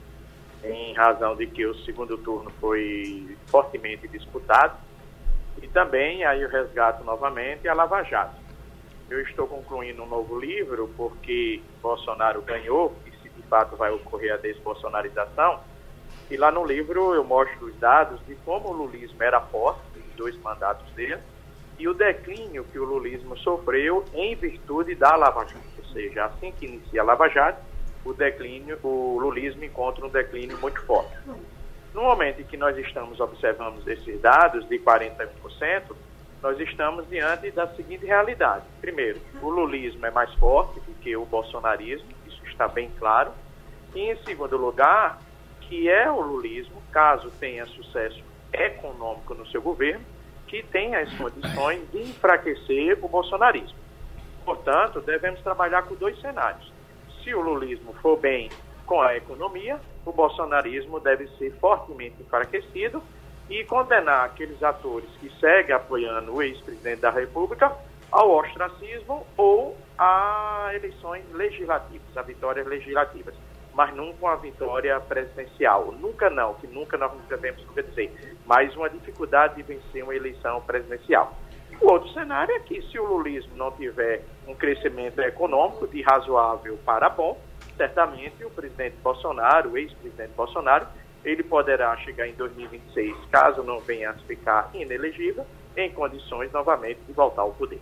em 0.63 0.93
razão 0.93 1.35
de 1.35 1.47
que 1.47 1.65
o 1.65 1.75
segundo 1.83 2.17
turno 2.17 2.51
foi 2.59 3.37
fortemente 3.47 4.07
disputado 4.07 4.77
e 5.61 5.67
também, 5.67 6.23
aí 6.25 6.41
eu 6.41 6.49
resgato 6.49 7.03
novamente, 7.03 7.67
a 7.67 7.73
Lava 7.73 8.03
Jato. 8.03 8.35
Eu 9.09 9.21
estou 9.21 9.47
concluindo 9.47 10.03
um 10.03 10.07
novo 10.07 10.39
livro 10.39 10.89
porque 10.97 11.61
Bolsonaro 11.81 12.41
ganhou, 12.41 12.95
e 13.05 13.11
se 13.21 13.29
de 13.29 13.41
fato 13.43 13.75
vai 13.75 13.91
ocorrer 13.91 14.33
a 14.33 14.37
desbolsonarização, 14.37 15.59
e 16.29 16.37
lá 16.37 16.51
no 16.51 16.65
livro 16.65 17.13
eu 17.13 17.23
mostro 17.23 17.67
os 17.67 17.75
dados 17.77 18.19
de 18.25 18.35
como 18.37 18.69
o 18.69 18.73
lulismo 18.73 19.21
era 19.21 19.39
forte, 19.39 19.81
em 19.97 20.15
dois 20.15 20.35
mandatos 20.41 20.89
dele, 20.93 21.21
e 21.77 21.87
o 21.87 21.93
declínio 21.93 22.63
que 22.65 22.79
o 22.79 22.85
lulismo 22.85 23.37
sofreu 23.37 24.05
em 24.13 24.35
virtude 24.35 24.95
da 24.95 25.15
Lava 25.15 25.45
Jato. 25.45 25.65
Ou 25.77 25.85
seja, 25.93 26.25
assim 26.25 26.51
que 26.51 26.65
inicia 26.65 27.01
a 27.01 27.05
Lava 27.05 27.27
Jato, 27.29 27.61
o 28.05 28.13
declínio, 28.13 28.77
o 28.83 29.17
lulismo 29.19 29.63
encontra 29.63 30.05
um 30.05 30.09
declínio 30.09 30.57
muito 30.59 30.81
forte. 30.85 31.15
No 31.93 32.03
momento 32.03 32.41
em 32.41 32.43
que 32.43 32.57
nós 32.57 32.77
estamos 32.77 33.19
observando 33.19 33.87
esses 33.87 34.19
dados 34.19 34.67
de 34.67 34.79
41%, 34.79 35.95
nós 36.41 36.59
estamos 36.59 37.07
diante 37.07 37.51
da 37.51 37.67
seguinte 37.67 38.05
realidade. 38.05 38.65
Primeiro, 38.81 39.21
o 39.41 39.49
lulismo 39.49 40.05
é 40.05 40.11
mais 40.11 40.33
forte 40.33 40.79
do 40.81 40.93
que 40.95 41.15
o 41.15 41.23
bolsonarismo, 41.23 42.09
isso 42.27 42.43
está 42.45 42.67
bem 42.67 42.91
claro. 42.99 43.31
E, 43.95 44.11
em 44.11 44.17
segundo 44.23 44.57
lugar, 44.57 45.19
que 45.61 45.87
é 45.87 46.09
o 46.11 46.19
lulismo, 46.19 46.81
caso 46.91 47.31
tenha 47.39 47.65
sucesso 47.67 48.21
econômico 48.51 49.33
no 49.35 49.47
seu 49.47 49.61
governo, 49.61 50.03
que 50.47 50.63
tenha 50.63 50.99
as 50.99 51.13
condições 51.13 51.89
de 51.91 52.01
enfraquecer 52.01 52.97
o 53.01 53.07
bolsonarismo. 53.07 53.77
Portanto, 54.43 54.99
devemos 54.99 55.41
trabalhar 55.41 55.83
com 55.83 55.95
dois 55.95 56.19
cenários. 56.19 56.72
Se 57.23 57.33
o 57.33 57.41
lulismo 57.41 57.93
for 58.01 58.19
bem 58.19 58.49
com 58.85 59.01
a 59.01 59.15
economia, 59.15 59.79
o 60.05 60.11
bolsonarismo 60.11 60.99
deve 60.99 61.27
ser 61.37 61.51
fortemente 61.59 62.21
enfraquecido 62.21 63.01
e 63.49 63.63
condenar 63.63 64.25
aqueles 64.25 64.61
atores 64.61 65.09
que 65.19 65.29
seguem 65.39 65.73
apoiando 65.73 66.33
o 66.33 66.41
ex-presidente 66.41 67.01
da 67.01 67.09
República 67.09 67.71
ao 68.11 68.29
ostracismo 68.31 69.25
ou 69.37 69.77
a 69.97 70.71
eleições 70.73 71.23
legislativas, 71.31 72.15
a 72.15 72.21
vitórias 72.21 72.67
legislativas, 72.67 73.33
mas 73.73 73.93
nunca 73.95 74.17
uma 74.25 74.35
vitória 74.35 74.99
presidencial. 74.99 75.91
Nunca 75.93 76.29
não, 76.29 76.53
que 76.55 76.67
nunca 76.67 76.97
nós 76.97 77.11
devemos 77.27 77.65
dizer, 77.73 78.37
mas 78.45 78.75
uma 78.75 78.89
dificuldade 78.89 79.55
de 79.55 79.63
vencer 79.63 80.03
uma 80.03 80.15
eleição 80.15 80.61
presidencial. 80.61 81.35
O 81.81 81.91
outro 81.91 82.09
cenário 82.13 82.55
é 82.55 82.59
que 82.59 82.81
se 82.83 82.99
o 82.99 83.05
lulismo 83.05 83.51
não 83.55 83.71
tiver 83.71 84.23
um 84.47 84.55
crescimento 84.55 85.19
econômico 85.19 85.87
de 85.87 86.01
razoável 86.01 86.77
para 86.85 87.09
bom, 87.09 87.37
certamente 87.75 88.43
o 88.43 88.49
presidente 88.49 88.95
Bolsonaro, 89.03 89.71
o 89.71 89.77
ex-presidente 89.77 90.31
Bolsonaro, 90.35 90.87
ele 91.23 91.43
poderá 91.43 91.95
chegar 91.97 92.27
em 92.27 92.33
2026, 92.33 93.15
caso 93.31 93.63
não 93.63 93.79
venha 93.79 94.11
a 94.11 94.13
ficar 94.13 94.69
inelegível, 94.73 95.45
em 95.75 95.89
condições 95.91 96.51
novamente 96.51 96.99
de 97.07 97.13
voltar 97.13 97.41
ao 97.41 97.51
poder. 97.51 97.81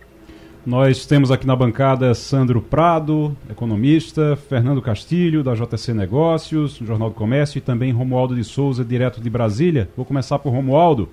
Nós 0.64 1.04
temos 1.04 1.32
aqui 1.32 1.44
na 1.44 1.56
bancada 1.56 2.14
Sandro 2.14 2.62
Prado, 2.62 3.36
economista, 3.50 4.36
Fernando 4.36 4.80
Castilho, 4.80 5.42
da 5.42 5.54
JC 5.54 5.92
Negócios, 5.92 6.74
Jornal 6.74 7.08
do 7.08 7.16
Comércio, 7.16 7.58
e 7.58 7.60
também 7.60 7.90
Romualdo 7.90 8.36
de 8.36 8.44
Souza, 8.44 8.84
direto 8.84 9.20
de 9.20 9.28
Brasília. 9.28 9.90
Vou 9.96 10.06
começar 10.06 10.38
por 10.38 10.50
Romualdo. 10.50 11.08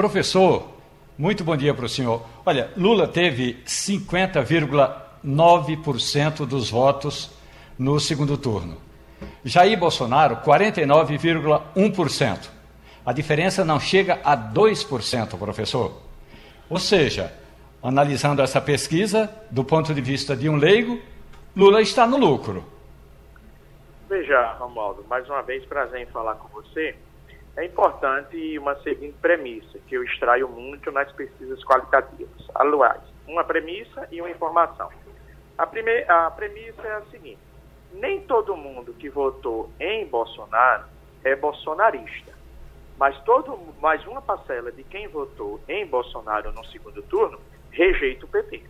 Professor, 0.00 0.64
muito 1.18 1.44
bom 1.44 1.54
dia 1.54 1.74
para 1.74 1.84
o 1.84 1.88
senhor. 1.88 2.22
Olha, 2.46 2.70
Lula 2.74 3.06
teve 3.06 3.62
50,9% 3.66 6.46
dos 6.46 6.70
votos 6.70 7.30
no 7.78 8.00
segundo 8.00 8.38
turno. 8.38 8.78
Jair 9.44 9.78
Bolsonaro, 9.78 10.36
49,1%. 10.36 12.48
A 13.04 13.12
diferença 13.12 13.62
não 13.62 13.78
chega 13.78 14.20
a 14.24 14.34
2%, 14.34 15.38
professor. 15.38 16.00
Ou 16.70 16.78
seja, 16.78 17.34
analisando 17.82 18.40
essa 18.40 18.58
pesquisa, 18.58 19.30
do 19.50 19.62
ponto 19.62 19.92
de 19.92 20.00
vista 20.00 20.34
de 20.34 20.48
um 20.48 20.56
leigo, 20.56 20.98
Lula 21.54 21.82
está 21.82 22.06
no 22.06 22.16
lucro. 22.16 22.64
Veja, 24.08 24.54
Romualdo, 24.54 25.04
mais 25.10 25.28
uma 25.28 25.42
vez 25.42 25.62
prazer 25.66 26.00
em 26.00 26.06
falar 26.06 26.36
com 26.36 26.48
você. 26.48 26.96
É 27.56 27.64
importante 27.64 28.58
uma 28.58 28.74
seguinte 28.82 29.16
premissa, 29.20 29.78
que 29.86 29.94
eu 29.94 30.04
extraio 30.04 30.48
muito 30.48 30.90
nas 30.90 31.10
pesquisas 31.12 31.62
qualitativas. 31.64 32.48
Aliás, 32.54 33.00
uma 33.26 33.44
premissa 33.44 34.06
e 34.10 34.20
uma 34.20 34.30
informação. 34.30 34.88
A, 35.58 35.66
primeira, 35.66 36.26
a 36.26 36.30
premissa 36.30 36.82
é 36.82 36.92
a 36.92 37.02
seguinte: 37.10 37.40
nem 37.92 38.20
todo 38.22 38.56
mundo 38.56 38.94
que 38.94 39.10
votou 39.10 39.70
em 39.80 40.06
Bolsonaro 40.06 40.84
é 41.24 41.34
bolsonarista 41.36 42.40
mas 43.00 43.18
todo, 43.22 43.58
mais 43.80 44.06
uma 44.06 44.20
parcela 44.20 44.70
de 44.70 44.84
quem 44.84 45.08
votou 45.08 45.58
em 45.66 45.86
Bolsonaro 45.86 46.52
no 46.52 46.62
segundo 46.66 47.00
turno 47.04 47.40
rejeita 47.70 48.26
o 48.26 48.28
PT. 48.28 48.62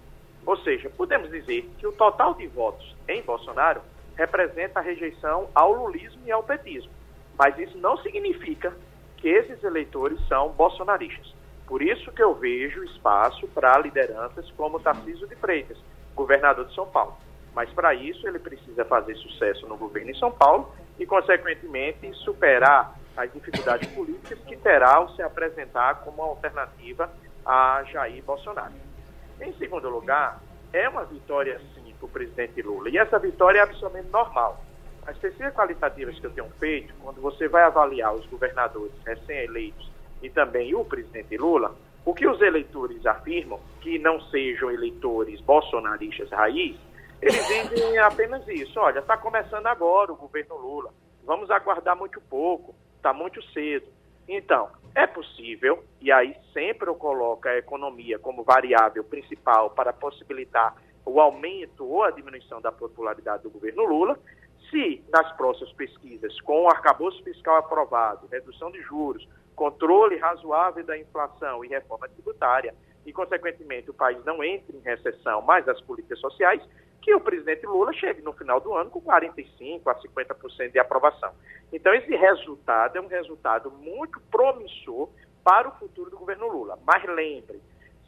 Ou 0.47 0.57
seja, 0.59 0.89
podemos 0.89 1.29
dizer 1.33 1.69
que 1.77 1.85
o 1.85 1.91
total 1.91 2.35
de 2.35 2.47
votos 2.47 2.95
em 3.09 3.21
Bolsonaro 3.23 3.81
representa 4.15 4.79
a 4.79 4.83
rejeição 4.85 5.51
ao 5.53 5.73
lulismo 5.73 6.21
e 6.25 6.31
ao 6.31 6.45
petismo. 6.45 6.93
Mas 7.41 7.59
isso 7.59 7.79
não 7.79 7.97
significa 7.97 8.71
que 9.17 9.27
esses 9.27 9.65
eleitores 9.65 10.21
são 10.29 10.51
bolsonaristas. 10.51 11.35
Por 11.67 11.81
isso 11.81 12.13
que 12.13 12.23
eu 12.23 12.35
vejo 12.35 12.85
espaço 12.85 13.49
para 13.49 13.79
lideranças 13.79 14.51
como 14.59 14.79
Tarcísio 14.79 15.27
de 15.27 15.35
Freitas, 15.37 15.79
governador 16.15 16.67
de 16.67 16.75
São 16.75 16.87
Paulo. 16.87 17.17
Mas 17.55 17.71
para 17.71 17.95
isso 17.95 18.29
ele 18.29 18.39
precisa 18.39 18.85
fazer 18.85 19.15
sucesso 19.15 19.67
no 19.67 19.79
governo 19.79 20.11
em 20.11 20.15
São 20.17 20.31
Paulo 20.31 20.71
e, 20.99 21.07
consequentemente, 21.07 22.13
superar 22.25 22.95
as 23.17 23.33
dificuldades 23.33 23.89
políticas 23.97 24.39
que 24.41 24.59
terá 24.59 24.97
ao 24.97 25.09
se 25.17 25.23
apresentar 25.23 26.03
como 26.05 26.21
alternativa 26.21 27.11
a 27.47 27.83
Jair 27.85 28.23
Bolsonaro. 28.23 28.75
Em 29.41 29.51
segundo 29.55 29.89
lugar, 29.89 30.43
é 30.75 30.87
uma 30.91 31.07
vitória 31.07 31.59
sim 31.75 31.95
para 31.99 32.05
o 32.05 32.11
presidente 32.11 32.61
Lula, 32.61 32.91
e 32.91 32.99
essa 32.99 33.19
vitória 33.19 33.61
é 33.61 33.63
absolutamente 33.63 34.11
normal. 34.11 34.63
As 35.07 35.17
pesquisas 35.19 35.55
qualitativas 35.55 36.19
que 36.19 36.27
eu 36.27 36.31
tenho 36.31 36.51
feito, 36.59 36.95
quando 37.03 37.21
você 37.21 37.49
vai 37.49 37.63
avaliar 37.63 38.15
os 38.15 38.27
governadores 38.27 38.93
recém-eleitos 39.05 39.91
e 40.23 40.31
também 40.31 40.75
o 40.75 40.85
presidente 40.85 41.37
Lula, 41.37 41.75
o 42.05 42.15
que 42.15 42.27
os 42.27 42.41
eleitores 42.41 43.05
afirmam, 43.07 43.61
que 43.81 43.99
não 43.99 44.21
sejam 44.23 44.71
eleitores 44.71 45.41
bolsonaristas 45.41 46.31
raiz, 46.31 46.77
eles 47.21 47.47
dizem 47.49 47.99
apenas 47.99 48.47
isso. 48.49 48.79
Olha, 48.79 49.01
está 49.01 49.17
começando 49.17 49.67
agora 49.67 50.13
o 50.13 50.17
governo 50.17 50.57
Lula. 50.57 50.91
Vamos 51.25 51.51
aguardar 51.51 51.97
muito 51.97 52.21
pouco 52.23 52.75
está 53.01 53.13
muito 53.13 53.43
cedo. 53.53 53.87
Então, 54.29 54.69
é 54.95 55.07
possível, 55.07 55.83
e 56.01 56.13
aí 56.13 56.37
sempre 56.53 56.89
eu 56.89 56.95
coloco 56.95 57.49
a 57.49 57.57
economia 57.57 58.19
como 58.19 58.45
variável 58.45 59.03
principal 59.03 59.71
para 59.71 59.93
possibilitar 59.93 60.75
o 61.05 61.21
aumento 61.21 61.85
ou 61.85 62.05
a 62.05 62.11
diminuição 62.11 62.61
da 62.61 62.71
popularidade 62.71 63.43
do 63.43 63.51
governo 63.51 63.85
Lula, 63.85 64.19
se 64.69 65.03
nas 65.11 65.31
próximas 65.37 65.73
pesquisas, 65.73 66.41
com 66.43 66.65
o 66.65 66.69
arcabouço 66.69 67.23
fiscal 67.23 67.57
aprovado, 67.57 68.27
redução 68.31 68.71
de 68.71 68.81
juros, 68.83 69.27
controle 69.55 70.17
razoável 70.17 70.85
da 70.85 70.99
inflação 70.99 71.65
e 71.65 71.69
reforma 71.69 72.09
tributária, 72.09 72.75
e, 73.05 73.13
consequentemente, 73.13 73.91
o 73.91 73.95
país 73.95 74.23
não 74.25 74.45
entre 74.45 74.77
em 74.77 74.81
recessão, 74.81 75.43
mas 75.43 75.67
as 75.69 75.81
políticas 75.81 76.19
sociais, 76.21 76.63
que 77.01 77.15
o 77.15 77.21
presidente 77.21 77.67
Lula 77.67 77.93
chegue 77.93 78.21
no 78.21 78.33
final 78.33 78.61
do 78.61 78.75
ano 78.75 78.91
com 78.91 79.01
45% 79.01 79.81
a 79.87 79.95
50% 79.95 80.71
de 80.71 80.79
aprovação. 80.79 81.33
Então, 81.73 81.95
esse 81.95 82.15
resultado 82.15 82.97
é 82.97 83.01
um 83.01 83.07
resultado 83.07 83.71
muito 83.71 84.21
promissor 84.31 85.09
para 85.43 85.69
o 85.69 85.73
futuro 85.73 86.11
do 86.11 86.19
governo 86.19 86.49
Lula. 86.49 86.79
Mas 86.87 87.03
lembre, 87.05 87.61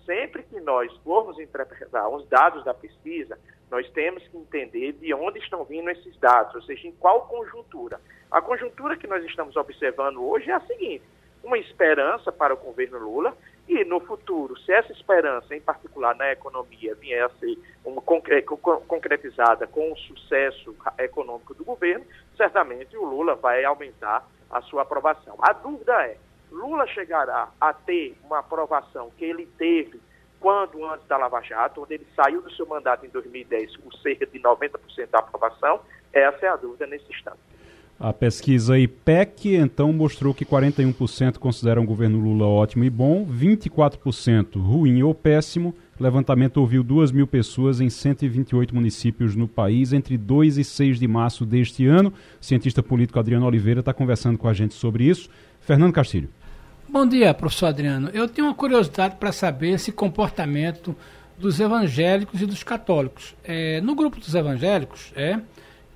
sempre 0.04 0.42
que 0.42 0.60
nós 0.60 0.94
formos 0.98 1.38
interpretar 1.38 2.08
os 2.08 2.26
dados 2.28 2.64
da 2.64 2.74
pesquisa, 2.74 3.38
nós 3.72 3.88
temos 3.92 4.22
que 4.28 4.36
entender 4.36 4.92
de 4.92 5.14
onde 5.14 5.38
estão 5.38 5.64
vindo 5.64 5.88
esses 5.88 6.14
dados, 6.18 6.54
ou 6.54 6.60
seja, 6.60 6.86
em 6.86 6.92
qual 6.92 7.22
conjuntura. 7.22 7.98
A 8.30 8.42
conjuntura 8.42 8.98
que 8.98 9.06
nós 9.06 9.24
estamos 9.24 9.56
observando 9.56 10.22
hoje 10.22 10.50
é 10.50 10.54
a 10.54 10.60
seguinte: 10.60 11.02
uma 11.42 11.56
esperança 11.56 12.30
para 12.30 12.52
o 12.52 12.58
governo 12.58 12.98
Lula 12.98 13.34
e 13.66 13.82
no 13.84 13.98
futuro, 14.00 14.58
se 14.60 14.72
essa 14.72 14.92
esperança, 14.92 15.56
em 15.56 15.60
particular 15.60 16.14
na 16.16 16.30
economia, 16.30 16.94
vier 16.96 17.24
a 17.24 17.30
ser 17.30 17.58
uma, 17.82 18.02
concretizada 18.02 19.66
com 19.66 19.90
o 19.90 19.96
sucesso 19.96 20.76
econômico 20.98 21.54
do 21.54 21.64
governo, 21.64 22.04
certamente 22.36 22.94
o 22.94 23.04
Lula 23.06 23.36
vai 23.36 23.64
aumentar 23.64 24.28
a 24.50 24.60
sua 24.60 24.82
aprovação. 24.82 25.36
A 25.40 25.54
dúvida 25.54 25.94
é, 26.04 26.18
Lula 26.50 26.86
chegará 26.88 27.48
a 27.58 27.72
ter 27.72 28.14
uma 28.22 28.40
aprovação 28.40 29.10
que 29.16 29.24
ele 29.24 29.46
teve 29.56 29.98
quando 30.42 30.84
antes 30.84 31.06
da 31.06 31.16
Lava 31.16 31.40
Jato, 31.40 31.82
onde 31.82 31.94
ele 31.94 32.06
saiu 32.16 32.42
do 32.42 32.50
seu 32.50 32.66
mandato 32.66 33.06
em 33.06 33.08
2010 33.08 33.76
com 33.76 33.92
cerca 33.98 34.26
de 34.26 34.40
90% 34.40 34.70
da 35.10 35.20
aprovação? 35.20 35.80
Essa 36.12 36.46
é 36.46 36.48
a 36.48 36.56
dúvida 36.56 36.84
nesse 36.86 37.10
instante. 37.10 37.38
A 38.00 38.12
pesquisa 38.12 38.76
IPEC, 38.76 39.54
então, 39.54 39.92
mostrou 39.92 40.34
que 40.34 40.44
41% 40.44 41.38
consideram 41.38 41.84
o 41.84 41.86
governo 41.86 42.18
Lula 42.18 42.44
ótimo 42.44 42.82
e 42.82 42.90
bom, 42.90 43.24
24% 43.24 44.60
ruim 44.60 45.04
ou 45.04 45.14
péssimo. 45.14 45.72
O 46.00 46.02
levantamento 46.02 46.56
ouviu 46.56 46.82
2 46.82 47.12
mil 47.12 47.28
pessoas 47.28 47.80
em 47.80 47.88
128 47.88 48.74
municípios 48.74 49.36
no 49.36 49.46
país 49.46 49.92
entre 49.92 50.18
2 50.18 50.58
e 50.58 50.64
6 50.64 50.98
de 50.98 51.06
março 51.06 51.46
deste 51.46 51.86
ano. 51.86 52.12
O 52.40 52.44
cientista 52.44 52.82
político 52.82 53.20
Adriano 53.20 53.46
Oliveira 53.46 53.78
está 53.78 53.94
conversando 53.94 54.36
com 54.36 54.48
a 54.48 54.52
gente 54.52 54.74
sobre 54.74 55.04
isso. 55.04 55.30
Fernando 55.60 55.92
Castilho. 55.92 56.28
Bom 56.92 57.06
dia, 57.06 57.32
professor 57.32 57.68
Adriano. 57.68 58.10
Eu 58.12 58.28
tenho 58.28 58.48
uma 58.48 58.54
curiosidade 58.54 59.16
para 59.16 59.32
saber 59.32 59.70
esse 59.70 59.90
comportamento 59.90 60.94
dos 61.38 61.58
evangélicos 61.58 62.42
e 62.42 62.44
dos 62.44 62.62
católicos. 62.62 63.34
É, 63.42 63.80
no 63.80 63.94
grupo 63.94 64.20
dos 64.20 64.34
evangélicos, 64.34 65.10
é, 65.16 65.40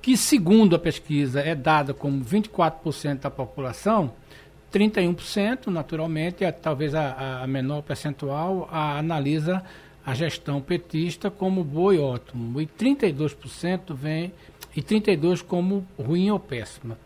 que, 0.00 0.16
segundo 0.16 0.74
a 0.74 0.78
pesquisa, 0.78 1.40
é 1.40 1.54
dada 1.54 1.92
como 1.92 2.24
24% 2.24 3.20
da 3.20 3.30
população, 3.30 4.14
31%, 4.72 5.66
naturalmente, 5.66 6.44
é, 6.44 6.50
talvez 6.50 6.94
a, 6.94 7.42
a 7.42 7.46
menor 7.46 7.82
percentual, 7.82 8.66
a, 8.72 8.98
analisa 8.98 9.62
a 10.02 10.14
gestão 10.14 10.62
petista 10.62 11.30
como 11.30 11.62
boa 11.62 11.94
e 11.94 11.98
ótimo, 11.98 12.58
e 12.58 12.66
32% 12.66 13.92
vem 13.92 14.32
e 14.74 14.80
32% 14.80 15.42
como 15.42 15.86
ruim 15.98 16.30
ou 16.30 16.40
péssima. 16.40 16.96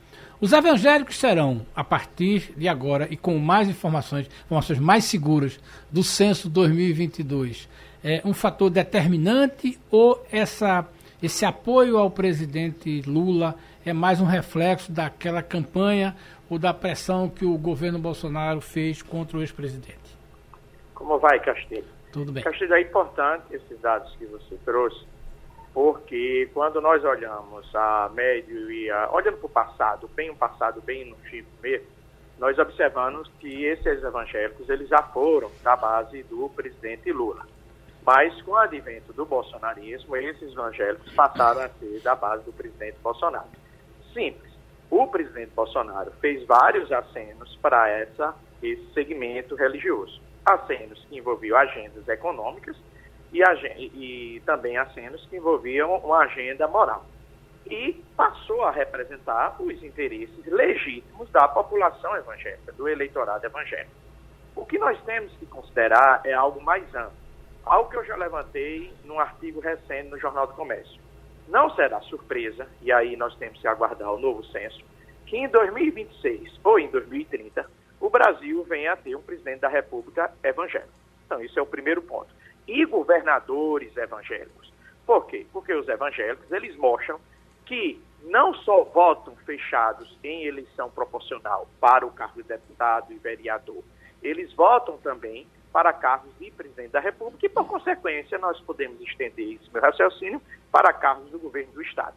Os 0.41 0.55
evangélicos 0.55 1.19
serão, 1.19 1.67
a 1.77 1.85
partir 1.85 2.55
de 2.57 2.67
agora 2.67 3.07
e 3.11 3.17
com 3.17 3.37
mais 3.39 3.69
informações, 3.69 4.27
informações 4.47 4.79
mais 4.79 5.05
seguras 5.05 5.61
do 5.91 6.03
censo 6.03 6.49
2022, 6.49 7.69
é, 8.03 8.23
um 8.25 8.33
fator 8.33 8.71
determinante 8.71 9.79
ou 9.91 10.25
essa 10.33 10.89
esse 11.23 11.45
apoio 11.45 11.99
ao 11.99 12.11
presidente 12.11 13.03
Lula 13.03 13.55
é 13.85 13.93
mais 13.93 14.23
um 14.23 14.25
reflexo 14.25 14.91
daquela 14.91 15.43
campanha 15.43 16.17
ou 16.49 16.59
da 16.59 16.73
pressão 16.73 17.29
que 17.29 17.45
o 17.45 17.59
governo 17.59 17.99
Bolsonaro 17.99 18.63
fez 18.63 19.03
contra 19.03 19.37
o 19.37 19.43
ex-presidente? 19.43 20.17
Como 20.95 21.19
vai, 21.19 21.39
Castilho? 21.41 21.85
Tudo 22.11 22.33
bem. 22.33 22.43
Castilho, 22.43 22.73
é 22.73 22.81
importante 22.81 23.45
esses 23.53 23.79
dados 23.81 24.11
que 24.17 24.25
você 24.25 24.57
trouxe, 24.65 25.05
porque 25.73 26.51
quando 26.53 26.81
nós 26.81 27.05
olhamos 27.05 27.75
a 27.75 28.11
médio 28.13 28.71
e 28.71 28.91
a, 28.91 29.11
olhando 29.13 29.39
para 29.39 29.47
o 29.47 29.51
passado, 29.51 30.09
bem 30.15 30.31
um 30.31 30.37
passado 30.37 30.81
bem 30.81 31.13
antigo 31.13 31.49
mesmo, 31.63 31.87
nós 32.39 32.59
observamos 32.59 33.29
que 33.39 33.65
esses 33.65 34.03
evangélicos 34.03 34.69
eles 34.69 34.89
já 34.89 35.03
foram 35.03 35.51
da 35.63 35.77
base 35.77 36.23
do 36.25 36.49
presidente 36.49 37.13
Lula. 37.13 37.47
Mas 38.05 38.41
com 38.43 38.53
o 38.53 38.57
advento 38.57 39.13
do 39.13 39.27
bolsonarismo, 39.27 40.17
esses 40.17 40.53
evangélicos 40.53 41.13
passaram 41.13 41.61
a 41.61 41.69
ser 41.69 42.01
da 42.01 42.15
base 42.15 42.45
do 42.45 42.53
presidente 42.53 42.97
Bolsonaro. 43.03 43.49
Simples. 44.15 44.51
O 44.91 45.07
presidente 45.07 45.53
Bolsonaro 45.55 46.11
fez 46.13 46.45
vários 46.47 46.91
acenos 46.91 47.55
para 47.57 47.89
essa, 47.91 48.35
esse 48.63 48.91
segmento 48.93 49.55
religioso. 49.55 50.21
Acenos 50.45 51.05
que 51.09 51.19
envolviam 51.19 51.59
agendas 51.59 52.09
econômicas 52.09 52.77
e, 53.33 53.43
e 54.37 54.43
também 54.45 54.77
acenos 54.77 55.25
que 55.27 55.37
envolviam 55.37 55.97
uma 55.99 56.19
agenda 56.19 56.67
moral. 56.67 57.05
E 57.67 58.03
passou 58.17 58.65
a 58.65 58.71
representar 58.71 59.57
os 59.61 59.83
interesses 59.83 60.45
legítimos 60.47 61.31
da 61.31 61.47
população 61.47 62.17
evangélica, 62.17 62.73
do 62.73 62.89
eleitorado 62.89 63.45
evangélico. 63.45 63.93
O 64.57 64.67
que 64.67 64.79
nós 64.79 65.01
temos 65.05 65.33
que 65.35 65.47
considerar 65.47 66.23
é 66.25 66.33
algo 66.33 66.61
mais 66.61 66.85
amplo. 66.95 67.13
Algo 67.65 67.91
que 67.91 67.97
eu 67.97 68.05
já 68.05 68.17
levantei 68.17 68.93
num 69.05 69.21
artigo 69.21 69.61
recente 69.61 70.09
no 70.09 70.19
Jornal 70.19 70.47
do 70.47 70.55
Comércio. 70.55 71.01
Não 71.49 71.71
será 71.75 72.01
surpresa, 72.01 72.67
e 72.81 72.93
aí 72.93 73.17
nós 73.17 73.35
temos 73.37 73.61
que 73.61 73.69
aguardar 73.69 74.13
o 74.13 74.19
novo 74.19 74.45
censo, 74.47 74.83
que 75.27 75.37
em 75.37 75.49
2026 75.49 76.61
ou 76.65 76.79
em 76.79 76.89
2030 76.89 77.65
o 78.01 78.09
Brasil 78.09 78.65
venha 78.65 78.93
a 78.93 78.97
ter 78.97 79.15
um 79.15 79.23
presidente 79.23 79.61
da 79.61 79.69
República 79.69 80.33
evangélico. 80.43 80.93
Então, 81.27 81.43
isso 81.43 81.59
é 81.59 81.63
o 81.63 81.67
primeiro 81.67 82.03
ponto. 82.03 82.29
E 82.71 82.85
governadores 82.85 83.97
evangélicos. 83.97 84.73
Por 85.05 85.27
quê? 85.27 85.45
Porque 85.53 85.75
os 85.75 85.89
evangélicos, 85.89 86.51
eles 86.53 86.77
mostram 86.77 87.19
que 87.67 88.01
não 88.23 88.55
só 88.55 88.85
votam 88.85 89.35
fechados 89.45 90.17
em 90.23 90.45
eleição 90.45 90.89
proporcional 90.89 91.67
para 91.81 92.07
o 92.07 92.13
cargo 92.13 92.41
de 92.41 92.49
deputado 92.49 93.13
e 93.13 93.19
vereador, 93.19 93.83
eles 94.23 94.53
votam 94.53 94.99
também 94.99 95.49
para 95.73 95.93
cargos 95.93 96.31
de 96.39 96.49
presidente 96.53 96.93
da 96.93 97.01
República 97.01 97.45
e, 97.45 97.49
por 97.49 97.67
consequência, 97.67 98.39
nós 98.39 98.61
podemos 98.61 99.01
estender 99.01 99.55
esse 99.55 99.69
meu 99.73 99.83
raciocínio 99.83 100.41
para 100.71 100.93
cargos 100.93 101.29
do 101.31 101.41
governo 101.41 101.73
do 101.73 101.83
Estado. 101.83 102.15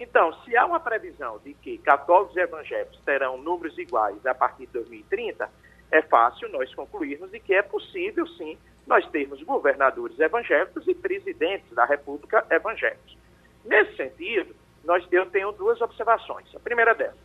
Então, 0.00 0.32
se 0.42 0.56
há 0.56 0.66
uma 0.66 0.80
previsão 0.80 1.38
de 1.44 1.54
que 1.54 1.78
católicos 1.78 2.36
e 2.36 2.40
evangélicos 2.40 2.98
terão 3.04 3.38
números 3.38 3.78
iguais 3.78 4.26
a 4.26 4.34
partir 4.34 4.66
de 4.66 4.72
2030, 4.72 5.48
é 5.92 6.02
fácil 6.02 6.48
nós 6.48 6.74
concluirmos 6.74 7.30
de 7.30 7.38
que 7.38 7.54
é 7.54 7.62
possível, 7.62 8.26
sim, 8.26 8.58
nós 8.86 9.06
termos 9.10 9.42
governadores 9.42 10.18
evangélicos 10.18 10.86
e 10.88 10.94
presidentes 10.94 11.70
da 11.72 11.84
República 11.84 12.44
evangélicos. 12.50 13.16
Nesse 13.64 13.96
sentido, 13.96 14.54
nós, 14.84 15.06
eu 15.12 15.26
tenho 15.26 15.52
duas 15.52 15.80
observações. 15.80 16.52
A 16.54 16.60
primeira 16.60 16.94
delas, 16.94 17.16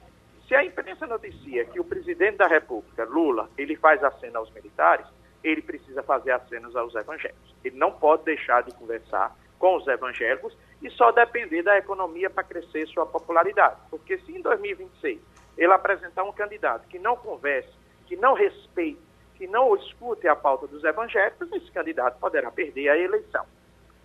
se 0.48 0.56
a 0.56 0.64
imprensa 0.64 1.06
noticia 1.08 1.66
que 1.66 1.80
o 1.80 1.84
presidente 1.84 2.38
da 2.38 2.48
República, 2.48 3.04
Lula, 3.04 3.50
ele 3.58 3.76
faz 3.76 4.04
aceno 4.04 4.38
aos 4.38 4.52
militares, 4.54 5.06
ele 5.44 5.62
precisa 5.62 6.04
fazer 6.04 6.32
acenos 6.32 6.76
aos 6.76 6.94
evangélicos. 6.96 7.56
Ele 7.64 7.78
não 7.78 7.92
pode 7.92 8.24
deixar 8.24 8.64
de 8.64 8.74
conversar 8.74 9.36
com 9.60 9.76
os 9.76 9.88
evangélicos 9.88 10.56
e 10.82 10.90
só 10.92 11.12
depender 11.12 11.64
da 11.64 11.78
economia 11.78 12.30
para 12.30 12.44
crescer 12.44 12.88
sua 12.88 13.06
popularidade. 13.06 13.78
Porque 13.90 14.18
se 14.20 14.32
em 14.32 14.42
2026 14.42 15.20
ele 15.58 15.74
apresentar 15.74 16.24
um 16.24 16.32
candidato 16.32 16.88
que 16.88 17.00
não 17.00 17.16
converse, 17.16 17.74
que 18.06 18.16
não 18.16 18.34
respeite, 18.34 19.02
que 19.38 19.48
não 19.48 19.76
escute 19.76 20.28
a 20.28 20.36
pauta 20.36 20.66
dos 20.68 20.84
evangélicos, 20.84 21.52
esse 21.52 21.72
candidato 21.72 22.20
poderá 22.20 22.50
perder 22.52 22.90
a 22.90 22.98
eleição. 22.98 23.46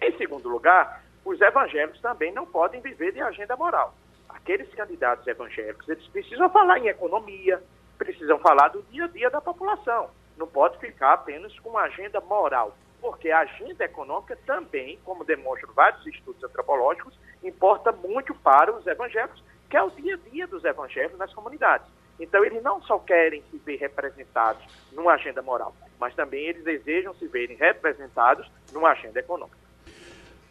Em 0.00 0.16
segundo 0.18 0.48
lugar, 0.48 1.02
os 1.24 1.40
evangélicos 1.40 2.00
também 2.00 2.32
não 2.32 2.44
podem 2.44 2.80
viver 2.80 3.12
de 3.12 3.20
agenda 3.20 3.56
moral. 3.56 3.94
Aqueles 4.28 4.68
candidatos 4.74 5.26
evangélicos, 5.26 5.88
eles 5.88 6.06
precisam 6.08 6.50
falar 6.50 6.78
em 6.78 6.88
economia, 6.88 7.62
precisam 7.96 8.38
falar 8.38 8.68
do 8.68 8.82
dia 8.82 9.04
a 9.04 9.08
dia 9.08 9.30
da 9.30 9.40
população. 9.40 10.10
Não 10.36 10.46
pode 10.46 10.78
ficar 10.78 11.14
apenas 11.14 11.58
com 11.60 11.70
uma 11.70 11.82
agenda 11.82 12.20
moral, 12.20 12.76
porque 13.00 13.30
a 13.30 13.40
agenda 13.40 13.84
econômica 13.84 14.36
também, 14.46 14.98
como 15.04 15.24
demonstram 15.24 15.72
vários 15.72 16.06
estudos 16.06 16.42
antropológicos, 16.44 17.18
importa 17.42 17.90
muito 17.90 18.34
para 18.34 18.72
os 18.72 18.86
evangélicos, 18.86 19.42
que 19.70 19.76
é 19.76 19.82
o 19.82 19.90
dia 19.90 20.14
a 20.14 20.30
dia 20.30 20.46
dos 20.46 20.64
evangélicos 20.64 21.18
nas 21.18 21.32
comunidades. 21.32 21.86
Então, 22.20 22.44
eles 22.44 22.62
não 22.62 22.80
só 22.82 22.98
querem 22.98 23.42
se 23.50 23.58
ver 23.58 23.76
representados 23.76 24.62
numa 24.92 25.12
agenda 25.14 25.42
moral, 25.42 25.74
mas 25.98 26.14
também 26.14 26.46
eles 26.46 26.64
desejam 26.64 27.14
se 27.14 27.26
verem 27.26 27.56
representados 27.56 28.50
numa 28.72 28.90
agenda 28.90 29.18
econômica. 29.18 29.58